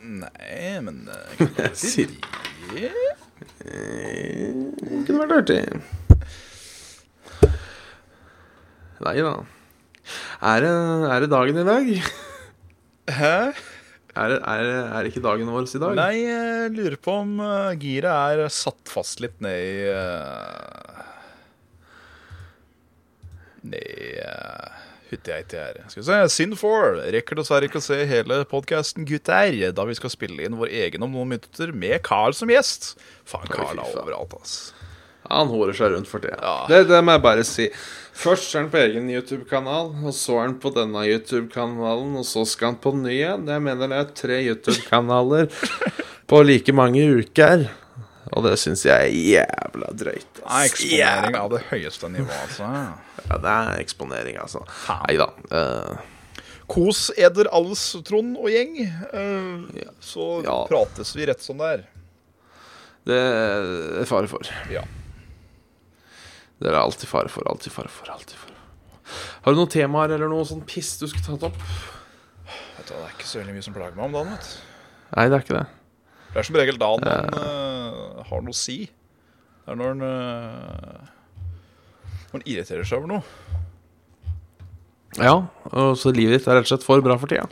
Nei, 0.00 0.80
men 0.86 1.02
eh, 1.10 1.46
Jeg 1.64 1.74
sier 1.78 2.12
det- 2.70 3.08
det 3.60 5.00
kunne 5.06 5.20
vært 5.24 5.34
artig. 5.40 5.60
Nei 9.04 9.14
da. 9.24 9.32
Er 10.50 10.64
det, 10.64 10.70
er 11.14 11.22
det 11.24 11.30
dagen 11.32 11.60
i 11.60 11.66
dag? 11.68 11.90
Hæ? 13.10 13.34
Er 14.20 14.32
det, 14.32 14.38
er, 14.42 14.62
det, 14.66 14.78
er 14.80 14.96
det 15.06 15.10
ikke 15.12 15.22
dagen 15.24 15.50
vår 15.52 15.68
i 15.68 15.80
dag? 15.84 15.94
Nei, 16.00 16.14
jeg 16.24 16.72
lurer 16.74 16.96
på 17.04 17.14
om 17.22 17.36
uh, 17.44 17.70
giret 17.78 18.10
er 18.40 18.50
satt 18.52 18.90
fast 18.90 19.20
litt 19.22 19.36
ned 19.44 19.54
i 19.54 19.92
uh, 19.94 21.04
Ned 23.70 23.86
i 23.86 24.10
uh, 24.24 24.79
Hutteiti 25.10 25.58
her. 25.58 25.78
Skal 25.90 26.02
vi 26.02 26.06
se. 26.06 26.18
Sin 26.34 26.56
4 26.58 27.08
rekker 27.16 27.40
dessverre 27.40 27.66
ikke 27.70 27.80
å 27.80 27.84
se 27.84 27.98
hele 28.08 28.42
podkasten 28.50 29.06
Gutter, 29.08 29.56
da 29.74 29.86
vi 29.88 29.96
skal 29.98 30.12
spille 30.12 30.46
inn 30.46 30.58
vår 30.60 30.70
egen 30.84 31.06
om 31.06 31.14
noen 31.14 31.34
minutter 31.34 31.72
med 31.74 31.98
Carl 32.06 32.36
som 32.36 32.52
gjest. 32.52 32.92
Faen, 33.28 33.50
Carl 33.50 33.78
er 33.78 33.98
overalt, 34.02 34.36
ass. 34.40 34.60
Han 35.30 35.50
horer 35.52 35.76
seg 35.76 35.92
rundt 35.94 36.08
for 36.10 36.22
tida. 36.22 36.38
Ja. 36.42 36.54
Det, 36.70 36.86
det 36.90 37.00
må 37.06 37.14
jeg 37.14 37.24
bare 37.26 37.46
si. 37.46 37.68
Først 38.20 38.54
er 38.54 38.64
han 38.64 38.70
på 38.72 38.80
egen 38.80 39.10
YouTube-kanal, 39.12 39.92
og 40.02 40.14
så 40.16 40.40
er 40.40 40.48
han 40.48 40.56
på 40.62 40.72
denne 40.74 41.04
YouTube-kanalen, 41.06 42.16
og 42.20 42.26
så 42.26 42.42
skal 42.48 42.72
han 42.72 42.80
på 42.82 42.92
ny 42.98 43.20
en. 43.28 43.46
Jeg 43.48 43.64
mener 43.66 43.92
det 43.92 44.00
er 44.00 44.16
tre 44.18 44.40
YouTube-kanaler 44.48 45.46
på 46.30 46.42
like 46.46 46.74
mange 46.74 47.04
uker. 47.20 47.68
Og 48.36 48.44
det 48.44 48.52
syns 48.60 48.82
jeg 48.84 48.94
er 48.94 49.14
jævla 49.16 49.88
drøyt. 49.96 50.40
Er 50.44 50.66
eksponering 50.68 51.36
av 51.40 51.48
det 51.54 51.62
høyeste 51.70 52.10
nivået, 52.12 52.36
altså. 52.44 52.68
Ja, 53.30 53.38
det 53.42 53.52
er 53.56 53.80
eksponering, 53.80 54.36
altså. 54.42 54.60
Nei 54.90 55.16
da. 55.18 55.30
Uh... 55.50 55.96
Kos 56.70 57.08
eder 57.18 57.48
alles 57.50 57.82
Trond 58.06 58.36
og 58.38 58.46
gjeng. 58.52 58.76
eh, 58.84 59.88
så 60.04 60.28
Ja. 60.46 60.60
prates 60.70 61.10
vi 61.16 61.26
rett 61.26 61.42
som 61.42 61.58
det 61.58 61.70
er. 61.72 61.82
det 63.10 63.18
er 64.04 64.06
fare 64.06 64.28
for. 64.30 64.46
Ja. 64.70 64.84
Det 66.60 66.68
er 66.70 66.76
alltid 66.78 67.08
fare 67.08 67.28
for, 67.32 67.42
alltid 67.50 67.72
fare 67.72 67.88
for. 67.88 68.12
alltid 68.12 68.36
fare 68.36 68.54
for. 68.54 68.56
Har 69.42 69.52
du 69.56 69.58
noen 69.58 69.72
temaer 69.72 70.12
eller 70.14 70.28
noe 70.30 70.44
sånn 70.46 70.62
piss 70.68 70.92
du 71.00 71.06
skulle 71.10 71.24
tatt 71.26 71.48
opp? 71.48 71.56
Vet 72.76 72.86
du, 72.86 72.92
det 72.94 73.02
er 73.02 73.14
ikke 73.16 73.26
så 73.32 73.40
veldig 73.40 73.54
mye 73.56 73.64
som 73.66 73.74
plager 73.74 73.96
meg 73.96 74.04
om 74.06 74.12
dagen. 74.18 74.30
vet 74.36 74.46
du. 74.46 74.56
Nei, 75.16 75.24
det 75.26 75.34
er 75.38 75.44
ikke 75.46 75.56
det. 75.58 75.66
Det 76.30 76.38
er 76.38 76.46
som 76.46 76.58
regel 76.60 76.78
dagen 76.78 77.02
man 77.08 77.34
eh, 77.34 77.79
har 78.30 78.42
noe 78.44 78.54
å 78.54 78.60
si. 78.60 78.78
Det 79.64 79.72
er 79.74 79.78
når 79.80 79.94
en 79.96 80.04
eh, 80.06 81.08
Når 82.30 82.40
en 82.40 82.46
irriterer 82.48 82.86
seg 82.86 82.98
over 83.00 83.10
noe. 83.16 83.24
Ja, 85.18 85.34
og 85.74 85.96
så 85.98 86.12
livet 86.14 86.38
ditt 86.38 86.46
er 86.48 86.54
rett 86.60 86.68
og 86.68 86.70
slett 86.70 86.86
for 86.86 87.02
bra 87.02 87.16
for 87.18 87.30
tida. 87.30 87.48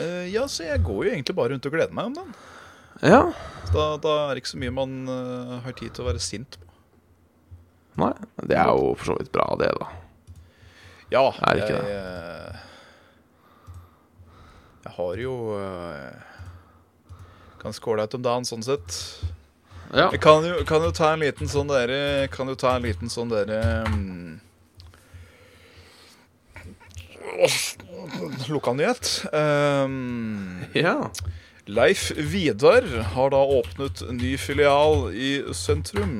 Eh, 0.00 0.28
ja, 0.32 0.46
så 0.48 0.64
jeg 0.64 0.80
går 0.86 1.02
jo 1.04 1.12
egentlig 1.12 1.36
bare 1.36 1.52
rundt 1.52 1.66
og 1.68 1.74
gleder 1.74 1.92
meg 1.96 2.08
om 2.10 2.16
den. 2.16 2.30
Ja. 3.04 3.20
Da, 3.74 3.84
da 4.00 4.14
er 4.24 4.32
det 4.34 4.42
ikke 4.42 4.54
så 4.54 4.60
mye 4.62 4.72
man 4.74 4.94
eh, 5.12 5.52
har 5.66 5.76
tid 5.76 5.92
til 5.94 6.04
å 6.04 6.08
være 6.08 6.22
sint 6.24 6.56
på. 6.56 6.64
Nei, 7.98 8.12
det 8.46 8.56
er 8.56 8.70
jo 8.70 8.92
for 8.96 9.10
så 9.12 9.16
vidt 9.18 9.32
bra, 9.34 9.44
det, 9.60 9.68
da. 9.74 9.88
Ja, 11.12 11.24
Er 11.48 11.56
det 11.58 11.64
ikke 11.64 11.76
jeg, 11.76 11.84
det? 11.88 12.60
jeg 14.86 14.92
har 14.98 15.22
jo 15.22 15.34
eh, 15.58 16.14
ganske 17.62 17.90
ålreit 17.92 18.14
om 18.18 18.24
dagen, 18.24 18.46
sånn 18.48 18.64
sett. 18.64 18.98
Ja. 19.88 20.10
Jeg 20.12 20.20
kan 20.20 20.44
jo, 20.44 20.58
kan 20.68 20.84
jo 20.84 20.90
ta 20.92 21.14
en 21.14 21.22
liten 21.24 21.48
sånn 21.48 21.70
dere 21.70 22.28
Kan 22.32 22.50
jo 22.50 22.56
ta 22.60 22.74
en 22.76 22.84
liten 22.84 23.08
sånn 23.12 23.30
dere 23.32 23.60
um, 23.88 24.36
Lokalnyhet. 28.48 29.10
Um, 29.32 30.64
ja. 30.74 30.96
Leif 31.68 32.08
Vidar 32.16 32.86
har 33.12 33.30
da 33.30 33.40
åpnet 33.58 34.00
ny 34.16 34.32
filial 34.40 35.12
i 35.12 35.30
sentrum. 35.54 36.14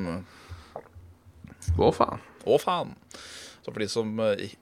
Å, 1.75 1.89
faen. 1.97 2.23
Å, 2.45 2.59
faen. 2.61 2.93
Så 3.65 3.73
for 3.73 3.83
de 3.83 3.89
som 3.91 4.21
eh, 4.23 4.53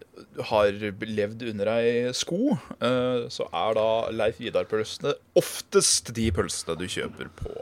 har 0.49 0.71
levd 1.11 1.45
under 1.51 1.73
ei 1.75 2.15
sko, 2.17 2.57
eh, 2.79 3.27
så 3.35 3.51
er 3.51 3.77
da 3.79 3.89
Leif 4.15 4.41
Vidar-pølsene 4.41 5.17
oftest 5.39 6.15
de 6.17 6.31
pølsene 6.35 6.79
du 6.81 6.87
kjøper 6.91 7.35
på 7.43 7.53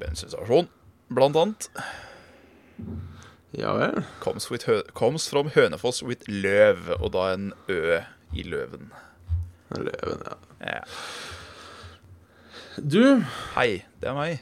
bensinstasjon, 0.00 0.68
blant 1.14 1.36
annet. 1.40 1.68
Ja 3.54 3.74
vel. 3.78 4.02
Comes, 4.20 4.48
with 4.50 4.66
comes 4.98 5.28
from 5.30 5.52
Hønefoss 5.54 6.02
with 6.02 6.26
løv, 6.30 6.88
og 7.00 7.12
da 7.14 7.28
en 7.36 7.52
ø 7.70 8.00
i 8.34 8.42
løven. 8.42 8.90
Løven, 9.74 10.24
ja. 10.26 10.34
Ja. 10.64 10.80
Du, 12.74 13.22
Hei, 13.54 13.84
det 14.02 14.10
er 14.10 14.16
meg. 14.18 14.40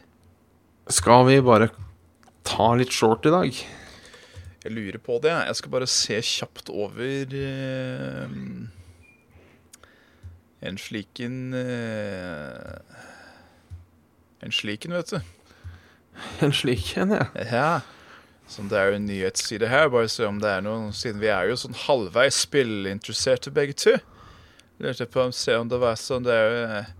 skal 0.89 1.27
vi 1.29 1.37
bare 1.45 1.69
ta 2.49 2.71
litt 2.81 2.93
short 2.93 3.27
i 3.29 3.33
dag? 3.35 3.59
Jeg 4.63 4.73
lurer 4.73 4.99
på 5.03 5.19
det. 5.23 5.33
Jeg 5.35 5.59
skal 5.59 5.73
bare 5.75 5.89
se 5.91 6.21
kjapt 6.25 6.71
over 6.73 7.35
eh, 7.37 8.35
en 10.63 10.79
sliken 10.79 11.53
eh, 11.59 12.79
En 14.43 14.53
sliken, 14.53 14.93
vet 14.93 15.11
du. 15.11 15.21
En 16.45 16.53
slik 16.53 16.97
en, 16.97 17.11
ja. 17.11 17.27
Ja. 17.35 17.81
Som 18.47 18.69
det 18.69 18.79
er 18.79 18.91
jo 18.91 18.97
en 18.99 19.07
nyhetsside 19.07 19.69
her, 19.71 19.89
bare 19.89 20.11
se 20.13 20.27
om 20.29 20.41
det 20.43 20.51
er 20.51 20.65
noe 20.65 20.91
Siden 20.97 21.23
vi 21.23 21.31
er 21.33 21.49
jo 21.49 21.57
sånn 21.57 21.79
halvveis 21.87 22.43
spillinteresserte 22.45 23.53
begge 23.55 23.77
to. 23.79 23.95
Lurte 24.83 25.07
på 25.07 25.23
om 25.23 25.33
se 25.33 25.57
om 25.57 25.71
det 25.71 25.79
var 25.81 25.97
sånn 26.01 26.27
det 26.27 26.35
er 26.35 26.57
eh, 26.63 26.91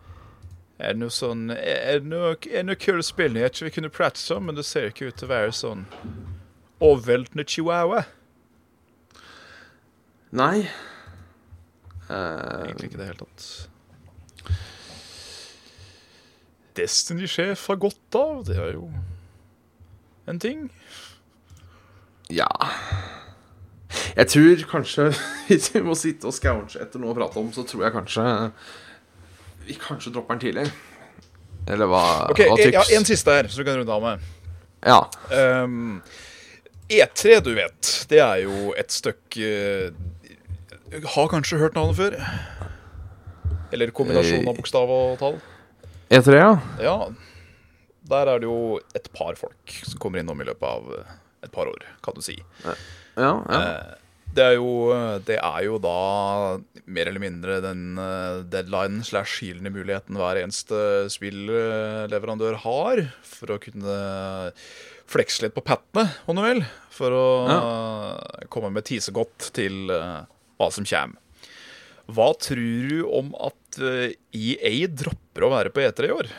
Er 0.79 0.95
det 0.95 1.03
noe 1.03 1.13
sånn 1.13 1.51
Er 1.51 2.01
det 2.01 2.09
noe, 2.09 2.37
er 2.47 2.63
det 2.63 2.69
noe 2.71 2.79
kule 2.81 3.05
spillnyheter 3.05 3.67
vi 3.67 3.75
kunne 3.75 3.93
prate 3.93 4.23
om, 4.37 4.47
men 4.49 4.57
det 4.57 4.65
ser 4.69 4.89
ikke 4.89 5.11
ut 5.11 5.19
til 5.19 5.29
å 5.29 5.35
være 5.35 5.57
sånn 5.57 5.85
overveldende 6.83 7.45
chihuahua. 7.47 8.01
Nei. 10.35 10.65
Uh, 12.09 12.65
Egentlig 12.65 12.89
ikke 12.89 12.99
i 12.99 13.03
det 13.03 13.07
hele 13.13 13.21
tatt. 13.21 13.72
Destiny-sjef 16.79 17.67
har 17.69 17.79
gått 17.83 18.17
av. 18.19 18.45
Det 18.49 18.57
er 18.57 18.77
jo 18.77 18.87
en 20.31 20.39
ting. 20.39 20.69
ja 22.31 22.47
Jeg 24.15 24.29
tror 24.31 24.63
kanskje 24.71 25.09
Hvis 25.49 25.67
vi 25.75 25.83
må 25.85 25.97
sitte 25.99 26.31
og 26.31 26.37
scounge 26.37 26.79
etter 26.81 27.03
noe 27.03 27.11
å 27.13 27.17
prate 27.19 27.41
om, 27.43 27.51
så 27.53 27.65
tror 27.67 27.83
jeg 27.89 27.95
kanskje 27.97 28.25
Vi 29.67 29.77
kanskje 29.83 30.13
dropper 30.15 30.39
den 30.39 30.45
tidlig. 30.47 30.69
Eller 31.69 31.91
hva, 31.91 32.05
Ok, 32.31 32.45
hva 32.49 32.57
tyks? 32.61 32.77
ja, 32.79 32.85
En 32.99 33.07
siste 33.09 33.35
her, 33.35 33.51
så 33.51 33.61
du 33.61 33.67
kan 33.67 33.77
runde 33.79 33.93
av 33.95 34.03
med. 34.03 34.31
Ja. 34.83 35.01
Um, 35.65 36.01
E3, 36.91 37.37
du 37.45 37.53
vet, 37.55 37.91
det 38.11 38.19
er 38.23 38.41
jo 38.43 38.73
et 38.79 38.91
stykke 38.91 39.51
uh, 39.93 41.05
Har 41.15 41.29
kanskje 41.31 41.61
hørt 41.61 41.79
navnet 41.79 41.99
før? 42.01 42.17
Eller 43.73 43.93
kombinasjon 43.95 44.49
av 44.51 44.59
bokstav 44.59 44.91
og 44.91 45.15
tall? 45.23 45.39
E3, 46.13 46.37
ja. 46.37 46.53
Ja. 46.83 46.97
Der 48.13 48.29
er 48.29 48.43
det 48.43 48.49
jo 48.51 48.79
et 48.99 49.09
par 49.17 49.39
folk 49.39 49.75
som 49.87 50.01
kommer 50.03 50.21
innom 50.21 50.41
i 50.43 50.47
løpet 50.49 50.67
av 50.69 50.89
uh, 50.93 51.19
et 51.47 51.53
par 51.55 51.71
år, 51.71 51.85
kan 52.05 52.17
du 52.17 52.23
si. 52.25 52.37
Ja, 52.67 52.77
ja. 53.17 53.33
Eh, 53.59 53.99
Det 54.33 54.45
er, 54.47 54.55
jo, 54.57 54.89
det 55.29 55.37
er 55.45 55.65
jo 55.67 55.75
da 55.83 56.57
mer 56.89 57.09
eller 57.11 57.21
mindre 57.21 57.59
den 57.61 57.99
eh, 58.01 58.39
deadline 58.49 59.03
slash 59.05 59.43
gylne 59.45 59.69
muligheten 59.75 60.17
hver 60.17 60.41
eneste 60.41 60.79
spillleverandør 61.13 62.57
har 62.65 63.03
for 63.29 63.53
å 63.53 63.59
kunne 63.61 63.99
flekse 65.13 65.45
litt 65.45 65.53
på 65.57 65.65
pattene, 65.67 66.07
om 66.25 66.41
du 66.41 66.47
vil. 66.47 66.63
For 66.97 67.13
å 67.13 67.27
ja. 67.51 67.61
komme 68.49 68.73
med 68.73 68.89
tisegodt 68.89 69.51
til 69.53 69.93
eh, 69.93 70.23
hva 70.57 70.71
som 70.73 70.89
kommer. 70.89 71.21
Hva 72.13 72.33
tror 72.37 72.89
du 72.91 72.99
om 73.09 73.31
at 73.41 73.79
eh, 73.81 74.17
EA 74.37 74.89
dropper 74.91 75.47
å 75.47 75.53
være 75.55 75.73
på 75.73 75.85
E3 75.85 76.11
i 76.11 76.17
år? 76.17 76.33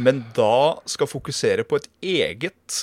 Men 0.00 0.22
da 0.36 0.78
skal 0.88 1.10
fokusere 1.10 1.66
på 1.68 1.76
et 1.80 1.88
eget 2.00 2.78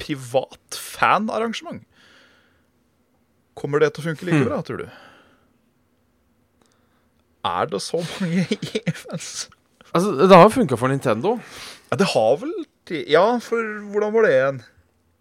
privat 0.00 0.78
fanarrangement. 0.78 1.82
Kommer 3.58 3.82
det 3.82 3.92
til 3.92 4.04
å 4.04 4.08
funke 4.12 4.28
like 4.28 4.46
bra, 4.46 4.60
tror 4.64 4.84
du? 4.84 4.88
Er 7.48 7.68
det 7.70 7.80
så 7.82 8.00
mange 8.00 8.46
EA-fans? 8.72 9.48
Altså, 9.92 10.12
det 10.20 10.34
har 10.34 10.46
jo 10.46 10.56
funka 10.58 10.78
for 10.78 10.92
Nintendo. 10.92 11.36
Ja, 11.90 11.98
det 12.00 12.10
har 12.14 12.40
vel 12.42 12.52
Ja, 13.08 13.26
for 13.44 13.60
hvordan 13.92 14.14
var 14.14 14.24
det 14.24 14.32
igjen? 14.36 14.60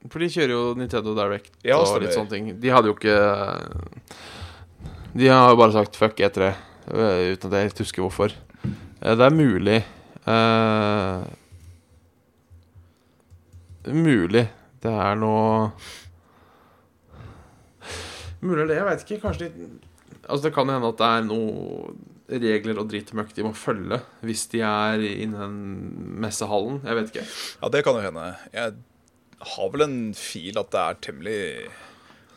For 0.05 0.21
de 0.21 0.29
kjører 0.29 0.53
jo 0.53 0.61
Nintendo 0.77 1.13
Direct 1.17 1.49
Ja, 1.65 1.79
og 1.81 2.01
litt 2.03 2.13
sånne 2.15 2.31
ting. 2.31 2.49
De 2.61 2.69
hadde 2.71 2.91
jo 2.91 2.95
ikke 2.95 3.17
De 5.17 5.29
har 5.31 5.49
jo 5.51 5.57
bare 5.59 5.73
sagt 5.73 5.97
fuck 5.97 6.19
E3, 6.21 6.51
øh, 6.93 7.33
uten 7.33 7.49
at 7.49 7.57
jeg 7.57 7.69
helt 7.71 7.81
husker 7.81 8.05
hvorfor. 8.05 8.35
Eh, 9.01 9.15
Det 9.17 9.25
er 9.25 9.33
mulig 9.33 9.79
uh, 10.27 11.25
Mulig 13.87 14.45
det 14.83 14.93
er 14.93 15.15
noe 15.17 15.71
Mulig 18.45 18.67
det, 18.69 18.75
jeg 18.77 18.85
veit 18.85 19.03
ikke. 19.05 19.21
Kanskje 19.23 19.47
de 19.49 19.67
Altså 20.27 20.43
Det 20.43 20.53
kan 20.53 20.69
hende 20.69 20.91
at 20.91 20.99
det 20.99 21.07
er 21.07 21.25
noe 21.25 21.95
regler 22.27 22.81
og 22.81 22.89
drittmøkk 22.91 23.29
de 23.37 23.45
må 23.45 23.53
følge 23.55 24.01
hvis 24.27 24.41
de 24.51 24.59
er 24.67 24.99
innen 25.07 25.53
messehallen. 26.19 26.81
Jeg 26.83 26.97
vet 26.97 27.11
ikke. 27.13 27.23
Ja, 27.61 27.69
det 27.71 27.83
kan 27.87 27.95
jo 27.95 28.01
hende. 28.03 28.25
Jeg 28.51 28.73
har 29.39 29.69
vel 29.73 29.85
en 29.85 29.97
fil 30.17 30.57
at 30.57 30.71
det 30.73 30.81
er 30.81 31.01
temmelig 31.07 31.39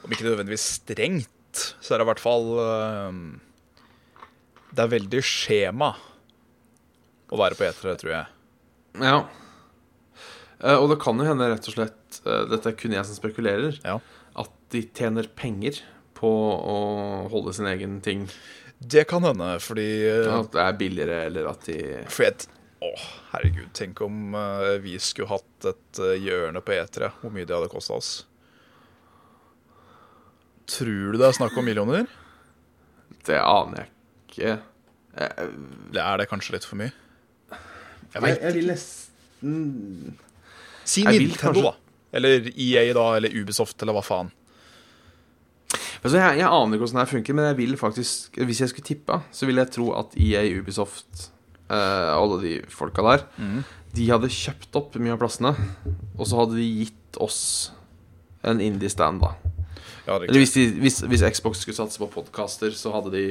Om 0.04 0.12
ikke 0.12 0.26
nødvendigvis 0.26 0.66
strengt, 0.80 1.62
så 1.80 1.94
er 1.94 2.00
det 2.00 2.06
i 2.06 2.10
hvert 2.10 2.22
fall 2.22 2.46
øhm, 2.60 3.22
Det 4.70 4.84
er 4.84 4.94
veldig 4.96 5.22
skjema 5.24 5.94
å 7.30 7.38
være 7.38 7.54
på 7.54 7.62
E3, 7.62 7.92
tror 7.94 8.10
jeg. 8.10 8.26
Ja. 8.98 9.18
Eh, 10.58 10.74
og 10.74 10.88
det 10.90 10.96
kan 11.02 11.20
jo 11.20 11.28
hende 11.28 11.46
rett 11.52 11.68
og 11.70 11.76
slett 11.76 12.16
eh, 12.24 12.46
Dette 12.50 12.72
er 12.72 12.78
kun 12.78 12.96
jeg 12.96 13.06
som 13.06 13.18
spekulerer. 13.18 13.76
Ja. 13.84 14.00
At 14.34 14.50
de 14.74 14.82
tjener 14.98 15.28
penger 15.38 15.78
på 16.18 16.30
å 16.30 16.78
holde 17.30 17.54
sin 17.56 17.68
egen 17.70 18.00
ting. 18.04 18.26
Det 18.80 19.06
kan 19.08 19.22
hende, 19.24 19.52
fordi 19.62 19.86
At 20.10 20.50
det 20.56 20.64
er 20.64 20.76
billigere, 20.80 21.20
eller 21.28 21.52
at 21.52 21.64
de 21.68 21.78
For 22.10 22.26
jeg, 22.26 22.48
å, 22.80 22.90
herregud, 23.34 23.68
tenk 23.76 24.00
om 24.06 24.34
eh, 24.38 24.78
vi 24.80 24.94
skulle 25.02 25.28
hatt 25.34 25.66
et 25.68 26.00
eh, 26.00 26.14
hjørne 26.24 26.62
på 26.64 26.72
E3. 26.76 27.10
Hvor 27.20 27.32
mye 27.34 27.44
det 27.48 27.56
hadde 27.56 27.68
kosta 27.72 27.98
oss. 27.98 28.12
Tror 30.70 31.12
du 31.12 31.18
det 31.18 31.26
er 31.28 31.34
snakk 31.36 31.56
om 31.58 31.66
millioner? 31.66 32.06
Det 33.26 33.36
aner 33.42 33.82
jeg 33.84 33.90
ikke. 34.30 34.52
Jeg, 35.20 35.54
Det 35.92 36.02
er 36.04 36.20
det 36.22 36.28
kanskje 36.30 36.54
litt 36.56 36.66
for 36.68 36.78
mye? 36.80 36.92
Jeg 37.50 38.14
jeg, 38.14 38.22
vet. 38.24 38.42
jeg 38.46 38.54
vil 38.56 38.68
nesten 38.70 40.18
Si 40.90 41.02
Jeg 41.04 41.18
vil 41.18 41.28
Nintendo, 41.28 41.60
kanskje- 41.60 41.64
da. 41.70 41.74
Eller 42.18 42.48
EA, 42.56 42.84
da. 42.96 43.04
Eller 43.18 43.34
Ubisoft, 43.38 43.82
eller 43.82 43.94
hva 43.94 44.02
faen. 44.02 44.30
Altså, 46.00 46.16
jeg, 46.16 46.38
jeg 46.40 46.46
aner 46.48 46.74
ikke 46.74 46.80
hvordan 46.86 46.96
det 46.96 47.04
her 47.04 47.10
funker, 47.12 47.36
men 47.36 47.44
jeg 47.50 47.56
vil 47.60 47.76
faktisk 47.78 48.38
hvis 48.40 48.60
jeg 48.64 48.70
skulle 48.72 48.86
tippa, 48.88 49.20
så 49.36 49.46
vil 49.46 49.60
jeg 49.60 49.70
tro 49.74 49.90
at 49.98 50.16
EA, 50.18 50.40
Ubisoft, 50.58 51.26
eh, 51.26 51.39
alle 51.70 52.40
de 52.42 52.54
folka 52.72 53.02
der, 53.06 53.24
de 53.94 54.06
hadde 54.10 54.28
kjøpt 54.30 54.76
opp 54.78 54.96
mye 55.02 55.12
av 55.14 55.20
plassene, 55.22 55.52
og 56.18 56.26
så 56.26 56.40
hadde 56.40 56.56
de 56.58 56.66
gitt 56.84 57.18
oss 57.22 57.70
en 58.46 58.60
indie-stand, 58.62 59.20
da. 59.22 59.34
Ja, 60.06 60.16
Eller 60.16 60.40
hvis, 60.40 60.54
de, 60.56 60.64
hvis, 60.80 61.00
hvis 61.06 61.22
Xbox 61.36 61.60
skulle 61.62 61.76
satse 61.76 61.98
på 62.00 62.08
podcaster, 62.10 62.70
så 62.74 62.90
hadde 62.94 63.10
de 63.14 63.24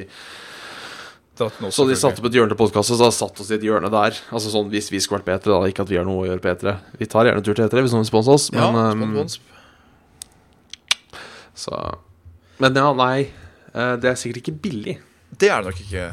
også, 1.40 1.72
Så 1.72 1.86
de 1.88 1.96
satte 1.96 2.20
opp 2.20 2.28
et 2.28 2.36
hjørne 2.36 2.52
til 2.52 2.60
podkaster, 2.60 2.96
så 3.00 3.06
hadde 3.08 3.16
de 3.16 3.20
satt 3.20 3.40
oss 3.40 3.50
i 3.52 3.56
et 3.56 3.64
hjørne 3.64 3.90
der. 3.92 4.16
Altså 4.36 4.52
sånn 4.52 4.68
hvis 4.72 4.90
vi 4.92 5.00
skulle 5.00 5.24
vært 5.24 5.44
P3, 5.44 5.54
da. 5.54 5.60
Ikke 5.72 5.86
at 5.86 5.92
vi 5.92 5.96
har 6.00 6.04
noe 6.08 6.26
å 6.26 6.28
gjøre 6.28 6.44
E3. 6.52 6.74
Vi 7.00 7.08
tar 7.08 7.30
gjerne 7.30 7.40
en 7.40 7.46
tur 7.48 7.56
til 7.56 7.64
E3 7.66 7.84
hvis 7.86 7.96
noen 7.96 8.04
vil 8.04 8.10
sponse 8.12 8.34
oss, 8.36 8.50
men 8.52 8.60
ja, 8.60 8.68
ehm, 8.92 9.06
spons, 9.16 9.38
spons. 9.40 9.56
Så 11.60 11.80
Men 12.60 12.76
ja, 12.76 12.90
nei. 12.94 13.30
eh, 13.74 13.96
Det 14.04 14.12
er 14.12 14.20
sikkert 14.20 14.44
ikke 14.44 14.58
billig. 14.68 14.98
Det 15.40 15.50
er 15.50 15.64
det 15.64 15.72
nok 15.72 15.80
ikke. 15.86 16.06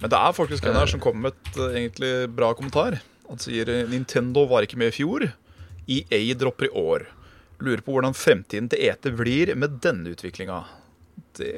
Men 0.00 0.12
det 0.12 0.18
er 0.18 0.36
faktisk 0.36 0.66
en 0.66 0.78
her 0.80 0.90
som 0.90 1.00
kommer 1.02 1.28
med 1.28 1.36
et 1.36 1.60
uh, 1.60 1.68
egentlig 1.68 2.12
bra 2.32 2.52
kommentar. 2.56 2.98
Han 3.30 3.40
sier 3.40 3.68
eh, 3.70 3.86
Nintendo 3.90 4.46
var 4.50 4.66
ikke 4.66 4.78
med 4.80 4.90
i 4.90 4.96
fjor. 4.96 5.28
EA 5.90 6.34
dropper 6.38 6.70
i 6.70 6.74
år. 6.76 7.06
Lurer 7.60 7.82
på 7.84 7.94
hvordan 7.94 8.16
fremtiden 8.16 8.70
til 8.72 8.82
ET 8.88 9.06
blir 9.18 9.52
med 9.58 9.78
denne 9.84 10.14
utviklinga. 10.14 10.62
Det 11.38 11.52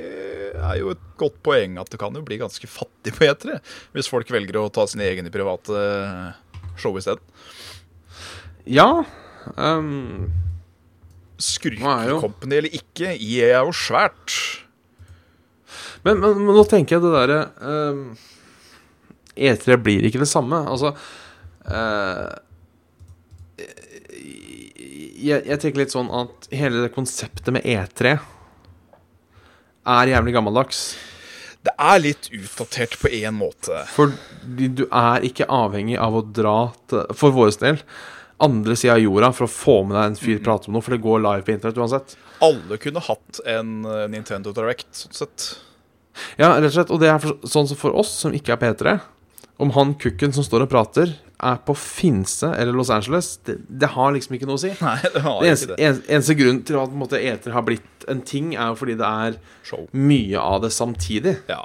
er 0.53 0.77
jo 0.81 0.93
et 0.93 1.05
godt 1.21 1.39
poeng 1.47 1.79
at 1.81 1.89
det 1.93 2.01
kan 2.01 2.15
jo 2.17 2.25
bli 2.27 2.41
ganske 2.41 2.69
fattig 2.69 3.15
på 3.17 3.25
E3 3.25 3.57
hvis 3.95 4.11
folk 4.11 4.29
velger 4.35 4.59
å 4.61 4.69
ta 4.75 4.85
sine 4.91 5.07
egne 5.07 5.33
private 5.33 5.79
show 6.81 6.99
isteden. 6.99 7.23
Ja. 8.69 9.05
Um, 9.57 10.29
Skrytekompani 11.43 12.59
eller 12.61 12.77
ikke, 12.77 13.15
EA 13.17 13.63
er 13.63 13.65
jo 13.67 13.73
svært. 13.75 14.37
men, 16.05 16.21
men, 16.21 16.37
men 16.43 16.55
nå 16.55 16.67
tenker 16.69 16.99
jeg 16.99 17.07
det 17.07 17.15
derre 17.17 17.41
um, 17.63 18.05
E3 19.37 19.79
blir 19.81 20.07
ikke 20.09 20.23
det 20.23 20.31
samme. 20.31 20.59
Altså 20.69 20.93
uh, 20.93 22.33
jeg, 25.23 25.43
jeg 25.47 25.59
tenker 25.63 25.85
litt 25.85 25.95
sånn 25.95 26.11
at 26.15 26.51
hele 26.55 26.85
det 26.85 26.93
konseptet 26.95 27.53
med 27.55 27.67
E3 27.69 28.17
er 29.83 30.13
jævlig 30.13 30.35
gammeldags. 30.37 30.83
Det 31.63 31.75
er 31.79 32.01
litt 32.03 32.29
utdatert 32.35 32.97
på 32.99 33.11
én 33.15 33.35
måte. 33.39 33.85
Fordi 33.95 34.69
du 34.81 34.85
er 34.89 35.27
ikke 35.27 35.47
avhengig 35.51 35.99
av 36.03 36.19
å 36.19 36.25
dra 36.27 36.57
til, 36.91 37.05
for 37.19 37.35
vår 37.35 37.55
del, 37.63 37.79
andre 38.43 38.75
sida 38.79 38.97
av 38.97 39.05
jorda 39.05 39.31
for 39.37 39.47
å 39.47 39.53
få 39.53 39.77
med 39.87 39.95
deg 39.97 40.09
en 40.11 40.19
fyr 40.19 40.41
prate 40.43 40.69
om 40.69 40.77
noe, 40.77 40.83
for 40.83 40.97
det 40.97 41.05
går 41.05 41.23
live 41.23 41.47
på 41.47 41.55
internett 41.55 41.79
uansett. 41.79 42.17
Alle 42.43 42.79
kunne 42.83 43.03
hatt 43.07 43.43
en 43.47 43.77
eh, 43.87 44.09
Nintendo 44.11 44.55
Direct, 44.57 44.91
sånn 45.05 45.15
sett. 45.21 45.47
Ja, 46.41 46.57
rett 46.57 46.73
og 46.73 46.75
slett. 46.75 46.91
Og 46.91 46.99
det 47.03 47.13
er 47.13 47.23
for, 47.23 47.39
sånn 47.47 47.71
som 47.71 47.79
for 47.79 47.95
oss 48.03 48.11
som 48.25 48.35
ikke 48.35 48.57
er 48.57 48.63
P3. 48.65 48.97
Om 49.63 49.71
han 49.77 49.93
kukken 50.01 50.33
som 50.35 50.45
står 50.47 50.65
og 50.67 50.73
prater, 50.73 51.13
er 51.43 51.59
på 51.67 51.75
Finse 51.79 52.49
eller 52.55 52.75
Los 52.77 52.91
Angeles, 52.95 53.33
det, 53.47 53.57
det 53.67 53.89
har 53.97 54.13
liksom 54.15 54.37
ikke 54.37 54.47
noe 54.47 54.59
å 54.59 54.63
si. 54.63 54.71
Nei, 54.79 54.97
det 55.15 55.23
har 55.25 55.39
Det 55.43 55.53
ikke 55.57 55.69
det. 55.73 55.79
en, 55.89 56.01
eneste 56.17 56.37
grunn 56.39 56.59
til 56.67 56.79
at 56.79 56.97
måte, 56.99 57.19
eter 57.19 57.55
har 57.55 57.65
blitt 57.67 58.07
en 58.11 58.23
ting, 58.27 58.53
er 58.55 58.71
jo 58.73 58.79
fordi 58.79 58.95
det 59.01 59.09
er 59.27 59.39
Show. 59.67 59.87
mye 59.95 60.39
av 60.43 60.63
det 60.65 60.71
samtidig. 60.75 61.37
Ja. 61.51 61.65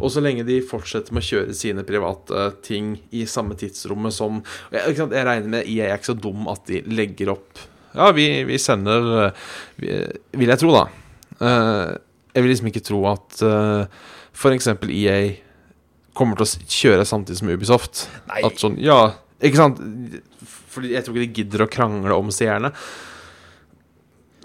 Og 0.00 0.08
så 0.14 0.22
lenge 0.24 0.46
de 0.48 0.62
fortsetter 0.64 1.12
med 1.12 1.20
å 1.20 1.28
kjøre 1.28 1.56
sine 1.56 1.84
private 1.84 2.46
ting 2.64 2.94
i 3.12 3.26
samme 3.28 3.52
tidsrommet 3.60 4.14
som 4.16 4.38
Jeg, 4.72 4.94
sant, 4.96 5.12
jeg 5.12 5.26
regner 5.28 5.50
med 5.58 5.68
EA 5.68 5.90
er 5.90 5.98
ikke 6.00 6.14
så 6.14 6.16
dum 6.16 6.46
at 6.48 6.62
de 6.70 6.80
legger 6.88 7.34
opp 7.34 7.60
Ja, 7.92 8.06
vi, 8.16 8.24
vi 8.48 8.56
sender 8.56 9.10
eh, 9.26 9.42
vi, 9.76 9.98
Vil 10.40 10.54
jeg 10.54 10.62
tro, 10.62 10.72
da. 10.72 10.86
Uh, 11.36 11.92
jeg 12.32 12.46
vil 12.46 12.50
liksom 12.54 12.70
ikke 12.72 12.84
tro 12.88 13.02
at 13.12 13.42
uh, 13.44 13.84
f.eks. 14.32 14.70
EA 14.88 15.18
kommer 16.18 16.38
til 16.40 16.46
å 16.48 16.68
kjøre 16.78 17.06
samtidig 17.08 17.40
som 17.40 17.52
Ubisoft. 17.54 18.04
Nei. 18.30 18.42
At 18.48 18.58
sånn, 18.62 18.76
ja, 18.82 18.98
ikke 19.38 19.60
sant? 19.60 19.80
Fordi 20.74 20.92
jeg 20.96 21.06
tror 21.06 21.16
ikke 21.16 21.24
de 21.24 21.42
gidder 21.42 21.64
å 21.64 21.70
krangle 21.70 22.16
om 22.18 22.30
seerne. 22.34 22.72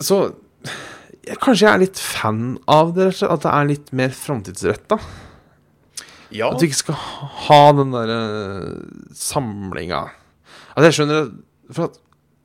Så 0.04 0.18
jeg, 1.24 1.38
kanskje 1.42 1.66
jeg 1.68 1.72
er 1.74 1.84
litt 1.86 2.00
fan 2.02 2.56
av 2.72 2.94
det, 2.96 3.10
rett 3.10 3.16
og 3.16 3.20
slett. 3.22 3.34
At 3.38 3.46
det 3.46 3.54
er 3.54 3.70
litt 3.70 3.92
mer 3.96 4.16
framtidsretta. 4.18 4.98
ja. 6.34 6.50
At 6.50 6.60
du 6.62 6.66
ikke 6.68 6.82
skal 6.82 6.98
ha 7.48 7.62
den 7.78 7.94
derre 7.94 8.22
samlinga. 9.18 10.06
Altså, 10.74 10.88
jeg 10.90 10.98
skjønner 10.98 11.28
For 11.74 11.86
at 11.90 12.00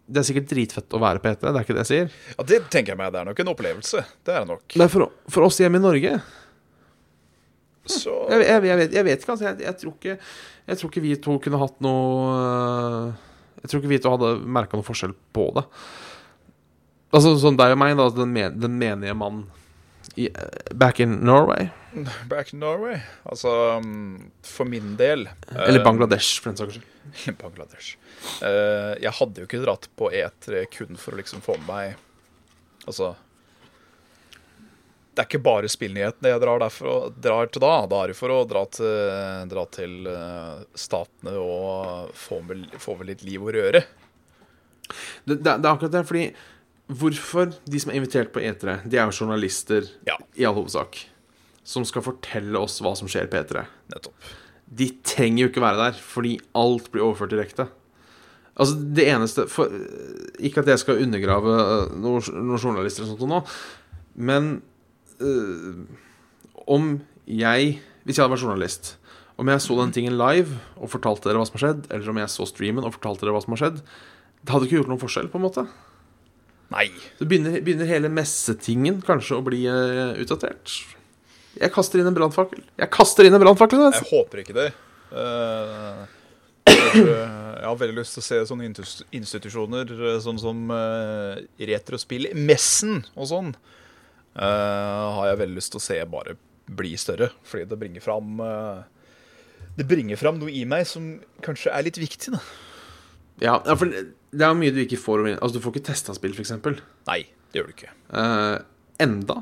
det 0.09 0.20
er 0.22 0.24
sikkert 0.29 0.49
dritfett 0.49 0.95
å 0.97 1.01
være 1.03 1.20
på 1.20 1.29
etere, 1.29 1.51
det 1.53 1.61
er 1.61 1.64
ikke 1.66 1.74
det 1.76 1.83
jeg 1.85 1.89
sier. 1.91 2.12
ja, 2.33 2.45
det 2.49 2.59
tenker 2.72 2.95
jeg 2.95 3.01
meg. 3.01 3.11
Det 3.12 3.18
er 3.20 3.26
nok 3.29 3.41
en 3.43 3.51
opplevelse. 3.53 4.05
Det 4.24 4.33
er 4.33 4.45
det 4.45 4.49
nok. 4.55 4.76
Men 4.81 4.89
for, 4.93 5.11
for 5.29 5.45
oss 5.49 5.59
hjemme 5.61 5.76
i 5.81 5.85
Norge 5.85 6.12
Så 7.89 8.14
Jeg, 8.28 8.45
jeg, 8.45 8.64
jeg, 8.68 8.78
vet, 8.80 8.97
jeg 8.99 9.07
vet 9.07 9.22
ikke, 9.22 9.34
altså. 9.36 9.55
Jeg, 9.64 9.76
tror 9.80 9.95
ikke, 9.97 10.18
jeg 10.68 10.80
tror 10.80 10.93
ikke 10.93 11.05
vi 11.05 11.14
to 11.28 11.39
kunne 11.45 11.61
hatt 11.62 11.78
noe 11.84 12.34
øh, 12.34 13.12
Jeg 13.62 13.70
tror 13.70 13.82
ikke 13.82 13.93
vi 13.95 14.01
to 14.05 14.12
hadde 14.14 14.32
merka 14.59 14.78
noe 14.78 14.86
forskjell 14.86 15.14
på 15.36 15.49
det. 15.57 15.64
Altså 17.09 17.32
sånn 17.41 17.57
deg 17.57 17.72
og 17.72 17.80
meg, 17.80 17.97
da. 17.97 18.11
Den, 18.12 18.34
men, 18.34 18.59
den 18.61 18.76
menige 18.80 19.16
mann 19.16 19.47
i, 20.18 20.28
back 20.74 21.01
in 21.01 21.20
Norway. 21.24 21.70
Back 22.28 22.53
in 22.53 22.61
Norway. 22.61 23.01
Altså, 23.22 23.80
mm, 23.84 24.30
for 24.45 24.68
min 24.68 24.97
del 24.97 25.28
Eller 25.49 25.78
eh, 25.80 25.84
Bangladesh, 25.84 26.43
for 26.43 26.51
den 26.53 26.59
saks 26.61 26.76
skyld. 26.76 27.39
Bangladesh. 27.43 27.97
Eh, 28.45 28.95
jeg 29.03 29.14
hadde 29.20 29.41
jo 29.41 29.49
ikke 29.49 29.62
dratt 29.62 29.89
på 29.99 30.11
E3 30.11 30.66
kun 30.74 31.01
for 31.01 31.14
å 31.14 31.20
liksom 31.22 31.45
få 31.45 31.57
med 31.62 31.70
meg 31.70 31.97
Altså 32.89 33.14
Det 35.19 35.25
er 35.25 35.27
ikke 35.27 35.43
bare 35.43 35.66
spillnyhetene 35.66 36.31
jeg 36.31 36.43
drar, 36.45 36.61
derfor, 36.62 37.09
drar 37.19 37.49
til 37.51 37.64
da. 37.64 37.73
Da 37.91 38.03
er 38.05 38.12
det 38.12 38.19
for 38.19 38.31
å 38.31 38.45
dra 38.47 38.61
til, 38.71 39.49
dra 39.51 39.64
til 39.75 40.07
eh, 40.07 40.61
statene 40.79 41.33
og 41.43 42.12
få 42.14 42.39
med, 42.47 42.69
få 42.79 42.95
med 43.01 43.11
litt 43.11 43.25
liv 43.27 43.43
og 43.43 43.51
røre. 43.57 43.83
Det, 45.27 45.35
det, 45.35 45.43
det 45.43 45.59
er 45.59 45.73
akkurat 45.73 45.97
det, 45.97 46.05
fordi 46.07 46.29
Hvorfor 46.89 47.51
de 47.69 47.81
som 47.81 47.91
er 47.93 47.99
invitert 47.99 48.31
på 48.33 48.41
E3, 48.41 48.79
de 48.89 48.97
er 48.97 49.11
jo 49.11 49.25
journalister 49.25 49.91
Ja, 50.09 50.14
i 50.41 50.47
all 50.49 50.57
hovedsak. 50.57 51.03
Som 51.61 51.85
skal 51.85 52.05
fortelle 52.07 52.57
oss 52.57 52.79
hva 52.81 52.95
som 52.97 53.11
skjer 53.11 53.29
på 53.29 53.43
E3. 53.43 53.66
nettopp. 53.93 54.31
De 54.64 54.87
trenger 55.05 55.43
jo 55.43 55.51
ikke 55.51 55.64
være 55.64 55.83
der, 55.83 56.01
fordi 56.01 56.39
alt 56.57 56.89
blir 56.93 57.05
overført 57.05 57.35
direkte. 57.35 57.69
Altså, 58.57 58.79
det 58.97 59.05
eneste 59.09 59.45
for, 59.53 59.69
Ikke 60.41 60.64
at 60.64 60.73
jeg 60.73 60.81
skal 60.81 61.03
undergrave 61.05 61.59
øh, 61.61 61.93
noen, 62.01 62.25
noe 62.49 62.59
journalister 62.62 63.05
og 63.05 63.12
sånt 63.12 63.29
nå, 63.29 63.43
men 64.16 64.62
øh, 65.21 65.85
om 66.69 66.99
jeg 67.29 67.79
Hvis 68.05 68.16
jeg 68.16 68.25
hadde 68.25 68.33
vært 68.33 68.45
journalist, 68.47 68.95
om 69.37 69.49
jeg 69.53 69.61
så 69.61 69.75
den 69.79 69.93
tingen 69.93 70.14
live 70.16 70.57
og 70.81 70.89
fortalte 70.89 71.29
dere 71.29 71.39
hva 71.39 71.47
som 71.47 71.59
har 71.59 71.64
skjedd, 71.66 71.83
eller 71.93 72.09
om 72.09 72.21
jeg 72.23 72.33
så 72.33 72.47
streamen 72.49 72.87
og 72.87 72.95
fortalte 72.95 73.27
dere 73.27 73.35
hva 73.37 73.43
som 73.45 73.53
har 73.53 73.61
skjedd, 73.61 73.83
det 74.41 74.55
hadde 74.55 74.66
ikke 74.66 74.79
gjort 74.79 74.91
noen 74.91 75.03
forskjell, 75.03 75.29
på 75.29 75.37
en 75.37 75.45
måte. 75.45 75.64
Nei. 76.73 76.87
Så 77.19 77.29
begynner, 77.29 77.61
begynner 77.64 77.89
hele 77.91 78.11
messetingen 78.12 79.03
kanskje 79.05 79.37
å 79.37 79.45
bli 79.45 79.62
uh, 79.69 80.16
utdatert. 80.21 80.73
Jeg 81.59 81.73
kaster 81.75 82.01
inn 82.01 82.09
en 82.09 82.16
brannfakkel. 82.16 82.62
Jeg 82.79 82.93
kaster 82.95 83.29
inn 83.29 83.37
en 83.37 83.43
brannfakkel! 83.43 83.83
Jeg 83.93 84.09
håper 84.11 84.43
ikke 84.45 84.57
det. 84.57 84.69
Eh, 85.09 86.03
jeg 86.69 87.05
jeg 87.59 87.64
har 87.64 87.79
veldig 87.81 87.97
lyst 87.97 88.14
til 88.14 88.23
å 88.23 88.27
se 88.27 88.39
sånne 88.51 88.69
institusjoner 89.16 89.91
sånn 90.23 90.39
som 90.39 90.69
uh, 90.71 91.41
Retrospill 91.59 92.29
Messen 92.39 93.01
og 93.16 93.31
sånn. 93.33 93.51
Eh, 94.39 95.09
har 95.16 95.30
jeg 95.30 95.41
veldig 95.43 95.59
lyst 95.59 95.74
til 95.74 95.80
å 95.80 95.84
se 95.84 95.99
bare 96.11 96.36
bli 96.78 96.95
større, 97.01 97.30
fordi 97.49 97.68
det 97.68 97.78
bringer 97.80 98.05
fram 98.05 98.41
eh, 98.45 98.80
Det 99.78 99.86
bringer 99.89 100.20
fram 100.20 100.41
noe 100.41 100.53
i 100.53 100.64
meg 100.68 100.86
som 100.89 101.14
kanskje 101.45 101.72
er 101.72 101.86
litt 101.86 102.01
viktig. 102.01 102.34
da 102.34 102.43
Ja, 103.41 103.59
ja, 103.64 103.76
for 103.78 103.89
det 103.89 104.45
er 104.45 104.59
mye 104.59 104.74
du 104.74 104.82
ikke 104.82 105.01
får 105.01 105.24
Altså, 105.36 105.57
du 105.57 105.62
får 105.64 105.76
ikke 105.76 105.89
testa 105.93 106.16
spill, 106.16 106.34
f.eks. 106.36 106.57
Nei, 107.09 107.22
det 107.49 107.61
gjør 107.61 107.70
du 107.70 107.74
ikke. 107.76 107.95
Uh, 108.12 108.59
enda. 109.01 109.41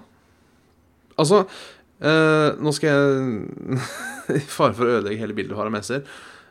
Altså 1.16 1.42
uh, 1.47 2.51
Nå 2.61 2.72
skal 2.76 2.92
jeg 2.92 3.80
I 4.38 4.42
fare 4.42 4.74
for 4.76 4.86
å 4.86 4.99
ødelegge 4.99 5.22
hele 5.22 5.36
bildet 5.36 5.55
du 5.55 5.59
har 5.59 5.70
av 5.70 5.74
messer. 5.74 6.05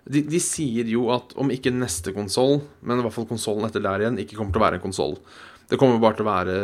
De, 0.05 0.21
de 0.21 0.39
sier 0.43 0.87
jo 0.89 1.07
at 1.13 1.33
om 1.41 1.49
ikke 1.53 1.73
neste 1.73 2.13
konsoll, 2.15 2.59
men 2.85 2.99
i 2.99 3.05
hvert 3.05 3.15
fall 3.15 3.29
konsollen 3.29 3.65
etter 3.67 3.83
der 3.83 4.03
igjen, 4.03 4.19
ikke 4.21 4.37
kommer 4.37 4.53
til 4.53 4.61
å 4.61 4.65
være 4.65 4.77
en 4.79 4.83
konsoll. 4.83 5.15
Det 5.69 5.79
kommer 5.81 6.01
bare 6.01 6.19
til 6.19 6.27
å 6.27 6.29
være 6.29 6.57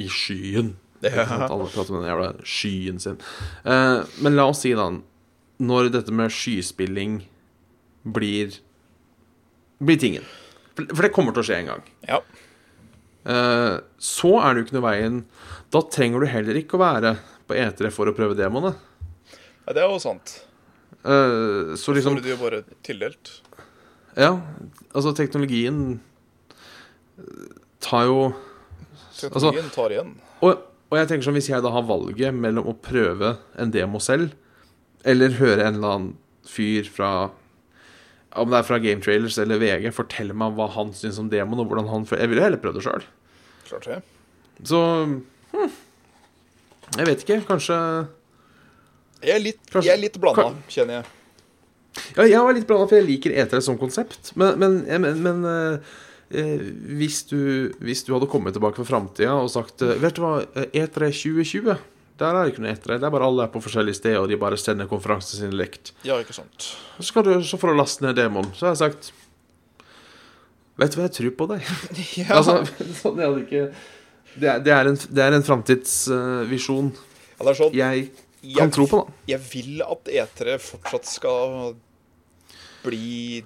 i 0.00 0.08
skyen. 0.08 0.74
Ja. 1.02 1.24
Alle 1.48 1.66
prater 1.66 1.90
om 1.90 2.00
den 2.02 2.10
jævla 2.10 2.28
skyen 2.46 3.00
sin. 3.02 3.18
Eh, 3.64 4.02
men 4.22 4.36
la 4.38 4.46
oss 4.52 4.62
si, 4.62 4.70
da, 4.78 4.86
når 5.62 5.90
dette 5.94 6.14
med 6.14 6.32
skyspilling 6.32 7.22
blir 8.02 8.60
Blir 9.82 9.98
tingen. 9.98 10.22
For, 10.76 11.02
det 11.02 11.10
kommer 11.10 11.34
til 11.34 11.42
å 11.42 11.46
skje 11.48 11.56
en 11.58 11.68
gang. 11.72 11.80
Ja. 12.06 12.20
Eh, 13.26 13.80
så 13.98 14.30
er 14.38 14.54
det 14.54 14.60
jo 14.60 14.66
ikke 14.66 14.76
noe 14.76 14.84
veien 14.84 15.16
Da 15.74 15.80
trenger 15.90 16.22
du 16.22 16.26
heller 16.30 16.58
ikke 16.58 16.74
å 16.78 16.82
være 16.82 17.12
på 17.50 17.54
E3 17.58 17.90
for 17.94 18.10
å 18.10 18.14
prøve 18.14 18.38
demoene. 18.38 18.72
ja, 19.66 19.74
det 19.74 19.82
er 19.82 19.90
jo 19.90 19.98
sant. 20.02 20.36
Eh, 21.02 21.74
så 21.78 21.94
liksom 21.94 22.14
får 22.14 22.22
du 22.22 22.30
jo 22.30 22.38
bare 22.38 22.62
tildelt. 22.86 23.34
Ja, 24.14 24.36
altså 24.94 25.14
teknologien 25.18 26.00
tar 27.82 28.06
jo 28.06 28.18
Teknologien 29.22 29.70
tar 29.74 29.94
igjen. 29.94 30.14
og, 30.42 30.62
og 30.92 30.98
jeg 30.98 31.08
tenker 31.08 31.24
sånn 31.28 31.36
hvis 31.38 31.48
jeg 31.48 31.64
da 31.64 31.70
har 31.72 31.84
valget 31.88 32.34
mellom 32.36 32.66
å 32.68 32.74
prøve 32.84 33.36
en 33.60 33.70
demo 33.74 34.00
selv, 34.02 34.34
eller 35.08 35.38
høre 35.38 35.64
en 35.66 35.78
eller 35.78 35.94
annen 35.96 36.10
fyr 36.46 36.88
fra 36.90 37.30
Om 38.32 38.48
det 38.52 38.58
er 38.58 38.64
fra 38.64 38.78
Game 38.80 39.02
Trailers 39.04 39.36
eller 39.38 39.58
VG, 39.60 39.90
fortelle 39.92 40.32
meg 40.36 40.54
hva 40.56 40.66
han 40.72 40.92
syns 40.96 41.18
om 41.20 41.26
demoen, 41.32 41.60
og 41.60 41.68
hvordan 41.68 41.88
han 41.90 42.06
Jeg 42.08 42.30
ville 42.30 42.42
heller 42.44 42.60
prøvd 42.62 42.78
det 42.78 42.84
sjøl. 42.86 43.04
Så 44.62 44.78
hm, 45.52 45.72
Jeg 46.98 47.08
vet 47.08 47.24
ikke. 47.24 47.40
Kanskje 47.48 47.76
Jeg 49.22 49.34
er 49.36 49.42
litt, 49.42 49.60
Kanskje- 49.70 49.88
jeg 49.90 49.96
er 49.98 50.02
litt 50.02 50.16
blanda, 50.20 50.48
kjenner 50.68 51.00
jeg. 51.00 51.10
Ja, 52.16 52.24
jeg 52.24 52.40
var 52.40 52.56
litt 52.56 52.66
blanda, 52.66 52.88
for 52.88 52.96
jeg 52.96 53.06
liker 53.08 53.34
E3 53.36 53.60
som 53.64 53.76
konsept. 53.78 54.32
Men, 54.36 54.56
men, 54.58 54.78
men, 55.04 55.20
men 55.22 55.44
eh, 55.44 55.92
hvis, 56.32 57.22
du, 57.28 57.72
hvis 57.84 58.04
du 58.06 58.12
hadde 58.14 58.28
kommet 58.30 58.54
tilbake 58.56 58.78
fra 58.80 58.88
framtida 58.88 59.34
og 59.36 59.50
sagt 59.52 59.82
eh, 59.84 59.98
Vet 60.00 60.16
du 60.16 60.22
hva, 60.24 60.38
eh, 60.56 60.68
E3 60.82 61.10
2020 61.12 61.74
Der 62.20 62.28
er 62.28 62.38
det 62.38 62.52
ikke 62.54 62.64
noe 62.64 62.72
E3. 62.72 62.96
Det 62.96 63.08
er 63.08 63.14
bare 63.14 63.28
alle 63.28 63.44
er 63.44 63.52
på 63.52 63.62
forskjellige 63.64 63.98
steder, 64.00 64.20
og 64.22 64.30
de 64.30 64.38
bare 64.40 64.58
sender 64.60 64.88
konferansene 64.90 65.42
sine 65.42 65.58
lekt. 65.58 65.92
Ja, 66.06 66.16
ikke 66.22 66.36
sant. 66.36 66.70
Så, 66.96 67.08
skal 67.08 67.26
du, 67.26 67.34
så 67.44 67.58
får 67.60 67.72
du 67.72 67.80
laste 67.80 68.06
ned 68.06 68.16
demoen. 68.20 68.48
Så 68.56 68.68
har 68.68 68.76
jeg 68.76 68.82
sagt 68.84 69.12
Vet 70.80 70.94
du 70.94 70.98
hva, 70.98 71.04
jeg 71.04 71.14
tror 71.18 71.34
på 71.36 71.48
deg. 71.52 71.72
Ja. 72.22 72.28
Altså, 72.38 72.60
sånn, 73.02 73.20
er 73.20 73.36
det 73.36 73.46
ikke 73.46 73.64
Det 74.34 74.52
er, 74.54 74.64
det 74.64 74.76
er 74.76 74.92
en, 74.92 75.00
det 75.18 75.24
er 75.24 75.36
en 75.36 75.46
framtidsvisjon 75.46 76.92
Ja, 76.94 77.56
sånn 77.58 77.74
jeg 77.76 78.10
jeg, 78.42 78.56
kan 78.58 78.72
tro 78.74 78.88
på, 78.90 78.98
da. 79.04 79.20
Jeg 79.30 79.38
vil 79.52 79.82
at 79.86 80.08
E3 80.10 80.56
fortsatt 80.58 81.06
skal 81.06 81.76
bli 82.82 83.44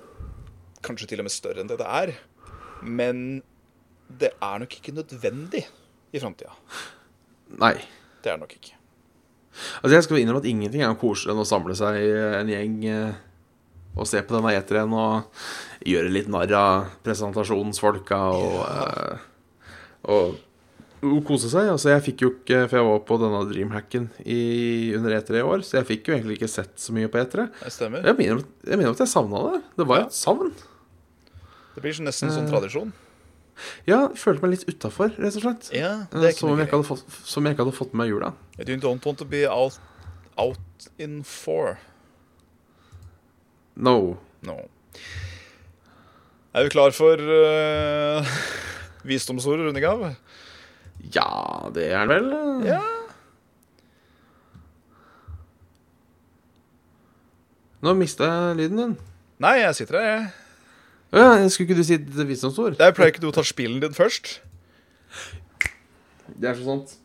kanskje 0.86 1.10
til 1.10 1.20
og 1.20 1.26
med 1.28 1.34
større 1.34 1.60
enn 1.60 1.68
det 1.68 1.76
det 1.82 1.88
er. 1.98 2.14
Men 2.82 3.42
det 4.06 4.32
er 4.38 4.62
nok 4.62 4.78
ikke 4.78 4.94
nødvendig 4.94 5.64
i 6.12 6.22
framtida. 6.22 6.52
Nei. 7.60 7.76
Det 8.22 8.32
er 8.32 8.36
det 8.36 8.42
nok 8.44 8.56
ikke. 8.56 8.74
Altså, 9.82 9.94
jeg 9.94 10.04
skal 10.04 10.20
innrømme 10.20 10.42
at 10.42 10.50
ingenting 10.50 10.82
er 10.84 10.98
koseligere 11.00 11.36
enn 11.36 11.44
å 11.44 11.48
samle 11.48 11.76
seg 11.78 11.98
en 12.40 12.50
gjeng 12.52 12.74
eh, 12.90 13.22
og 13.96 14.08
se 14.08 14.20
på 14.20 14.36
denne 14.36 14.52
E3-en 14.58 14.92
og 14.92 15.86
gjøre 15.88 16.12
litt 16.12 16.28
narr 16.32 16.52
av 16.58 16.90
presentasjonsfolka 17.06 18.18
og, 18.36 18.58
ja. 18.60 19.14
og, 20.12 20.36
og 21.00 21.16
kose 21.28 21.48
seg. 21.52 21.70
Altså, 21.72 21.94
jeg 21.94 22.04
fikk 22.10 22.26
jo 22.26 22.32
ikke 22.34 22.66
For 22.66 22.80
jeg 22.80 22.88
var 22.90 23.02
på 23.08 23.20
denne 23.22 23.42
Dreamhacken 23.48 24.10
i, 24.20 24.40
under 24.98 25.16
E3 25.16 25.40
i 25.40 25.46
år, 25.46 25.64
så 25.64 25.80
jeg 25.80 25.90
fikk 25.94 26.10
jo 26.10 26.18
egentlig 26.18 26.36
ikke 26.40 26.52
sett 26.52 26.76
så 26.82 26.96
mye 26.96 27.10
på 27.12 27.22
E3. 27.22 27.48
Det. 27.64 27.74
Jeg 27.96 28.18
mener, 28.20 28.44
jeg 28.68 28.82
mener 28.82 28.92
at 28.92 29.04
jeg 29.06 29.14
savna 29.14 29.44
det. 29.48 29.62
Det 29.80 29.88
var 29.88 30.02
jo 30.02 30.10
et 30.10 30.18
savn. 30.20 30.52
Det 31.76 31.82
blir 31.84 31.98
nesten 32.00 32.30
en 32.30 32.34
sånn 32.38 32.48
tradisjon. 32.48 32.94
Ja, 33.88 34.06
jeg 34.08 34.18
følte 34.20 34.44
meg 34.44 34.54
litt 34.54 34.64
utafor, 34.68 35.12
rett 35.16 35.36
og 35.36 35.42
slett. 35.44 35.68
Ja, 35.76 36.06
Eh, 36.12 36.32
Som 36.36 36.50
om 36.50 36.58
jeg 36.60 36.68
ikke 36.68 36.76
hadde 36.78 36.88
fått, 36.88 37.04
som 37.28 37.44
jeg 37.44 37.54
ikke 37.54 37.64
hadde 37.66 37.76
fått 37.76 37.92
med 37.92 38.02
meg 38.04 38.08
jula. 38.14 38.32
You 38.58 38.76
don't 38.80 39.04
want 39.04 39.18
to 39.20 39.24
be 39.28 39.44
out, 39.48 39.78
out 40.36 40.88
in 40.98 41.22
four. 41.22 41.78
No. 43.76 44.16
No. 44.42 44.56
Er 46.56 46.64
vi 46.64 46.72
klar 46.72 46.92
for 46.96 47.20
uh, 47.20 48.24
visdomsord 49.04 49.60
runding? 49.60 49.84
Ja, 51.12 51.68
det 51.76 51.90
er 51.92 52.08
vel. 52.08 52.32
Ja. 52.64 52.80
Nå 57.84 57.92
mista 57.94 58.24
jeg 58.24 58.56
lyden 58.62 58.80
din. 58.80 58.96
Nei, 59.44 59.58
jeg 59.60 59.76
sitter 59.76 60.00
her, 60.00 60.06
jeg. 60.16 60.32
Ja, 61.14 61.48
skulle 61.48 61.68
ikke 61.68 61.78
du 61.78 61.86
si 61.86 61.94
et 62.00 62.06
visdomsord? 62.26 62.78
Jeg 62.80 62.94
pleier 62.96 63.12
ikke 63.12 63.22
du 63.22 63.30
å 63.30 63.34
ta 63.34 63.44
spillen 63.46 63.78
din 63.82 63.94
først? 63.94 64.40
Det 66.34 66.50
er 66.50 66.56
så 66.58 66.66
sant. 66.66 66.96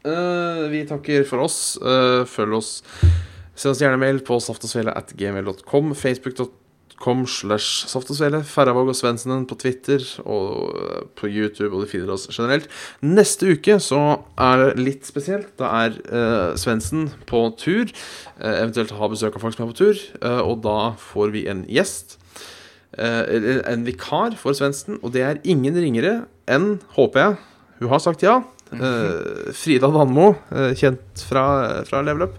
Uh, 0.00 0.64
vi 0.72 0.86
takker 0.88 1.26
for 1.28 1.44
oss. 1.44 1.76
Uh, 1.82 2.24
følg 2.28 2.56
oss. 2.56 2.70
Send 3.60 3.74
oss 3.74 3.82
gjerne 3.82 4.00
mail 4.00 4.22
på 4.24 4.38
saftogsvele 4.40 4.94
Facebook.com 6.00 7.26
slash 7.28 7.84
saftogsvele. 7.92 8.40
Færravåg 8.48 8.88
og 8.88 8.96
Svendsen 8.96 9.44
på 9.48 9.58
Twitter 9.60 10.00
og 10.24 10.72
eh, 10.80 11.02
på 11.16 11.28
YouTube, 11.28 11.74
og 11.74 11.84
du 11.84 11.90
finner 11.90 12.14
oss 12.14 12.28
generelt. 12.32 12.68
Neste 13.04 13.52
uke 13.52 13.76
så 13.80 14.00
er 14.40 14.62
det 14.62 14.80
litt 14.80 15.04
spesielt. 15.08 15.52
Da 15.60 15.68
er 15.84 16.00
uh, 16.08 16.56
Svendsen 16.56 17.10
på 17.28 17.42
tur. 17.60 17.92
Uh, 18.40 18.62
eventuelt 18.62 18.96
ha 18.96 19.12
besøk 19.12 19.36
av 19.36 19.44
folk 19.44 19.58
som 19.58 19.66
er 19.66 19.72
på 19.74 19.80
tur. 19.82 20.00
og 20.40 20.64
da 20.64 20.94
får 20.96 21.36
vi 21.36 21.44
en 21.52 21.66
gjest. 21.68 22.19
Eh, 23.00 23.60
en 23.72 23.84
vikar 23.86 24.34
for 24.36 24.52
Svendsen, 24.52 24.98
og 25.02 25.14
det 25.14 25.22
er 25.24 25.38
ingen 25.48 25.74
ringere 25.80 26.18
enn, 26.50 26.74
håper 26.98 27.22
jeg, 27.22 27.36
hun 27.80 27.88
har 27.94 28.02
sagt 28.04 28.20
ja. 28.26 28.34
eh, 28.74 29.52
Frida 29.56 29.88
Danmo, 29.94 30.34
eh, 30.52 30.74
kjent 30.76 31.22
fra, 31.24 31.44
fra 31.88 32.02
Level 32.04 32.26
Up, 32.28 32.34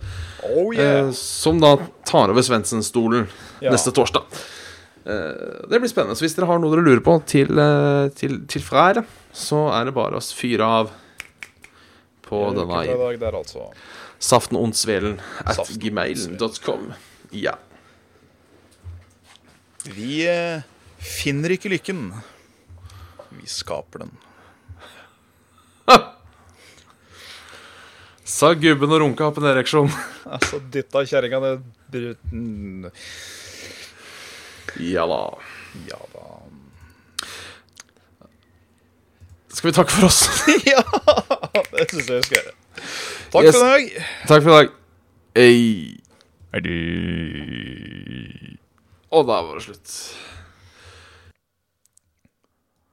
Oh 0.46 0.70
yeah. 0.76 1.08
eh, 1.08 1.12
som 1.18 1.58
da 1.62 1.76
tar 2.06 2.30
over 2.34 2.46
Svendsen-stolen 2.46 3.26
Ja. 3.62 3.72
neste 3.74 3.92
torsdag. 3.94 4.22
Eh, 5.06 5.66
det 5.70 5.80
blir 5.82 5.90
spennende. 5.90 6.14
Så 6.18 6.28
hvis 6.28 6.36
dere 6.38 6.46
har 6.50 6.62
noe 6.62 6.76
dere 6.76 6.86
lurer 6.86 7.02
på 7.06 7.18
til, 7.26 7.50
eh, 7.58 8.10
til, 8.18 8.40
til 8.50 8.62
fræret, 8.62 9.06
så 9.34 9.64
er 9.74 9.86
det 9.90 9.96
bare 9.98 10.18
å 10.18 10.22
fyre 10.22 10.66
av 10.82 10.92
på 12.28 12.44
denne 12.56 12.84
dag 12.86 13.18
der, 13.20 13.34
altså. 13.42 13.66
saftenondsvelen 14.22 15.18
at 15.46 15.74
gmailen.com. 15.82 16.92
Ja. 17.34 17.58
Vi 19.90 20.22
eh, 20.30 20.62
finner 21.02 21.50
ikke 21.56 21.72
lykken. 21.74 22.12
Vi 23.34 23.48
skaper 23.50 24.04
den. 24.06 24.12
Sa 28.32 28.54
gubben 28.56 28.94
og 28.94 29.02
runka 29.04 29.26
opp 29.32 29.38
en 29.42 29.50
ereksjon. 29.56 29.90
Altså, 30.32 30.60
dytta 30.72 31.02
kjerringa 31.10 31.40
ned 31.44 31.64
bruten. 31.92 32.86
Ja 34.80 35.04
da. 35.10 35.18
Ja 35.90 35.98
da. 36.14 36.28
Skal 39.52 39.68
vi 39.68 39.74
takke 39.76 39.92
for 39.98 40.08
oss? 40.08 40.22
ja! 40.70 40.84
Det 41.74 41.90
syns 41.92 42.08
jeg 42.08 42.22
vi 42.22 42.24
skal 42.30 42.38
gjøre. 42.38 42.54
Takk 43.34 43.44
Yes. 43.50 43.58
for 43.58 43.66
i 43.66 43.68
dag. 43.74 43.84
Takk 44.30 44.46
for 44.46 44.50
i 44.54 44.56
dag. 44.56 44.68
Ei. 45.42 45.60
Adjø. 46.56 46.78
Og 49.12 49.26
da 49.28 49.42
var 49.44 49.58
det 49.60 49.66
slutt. 49.66 49.96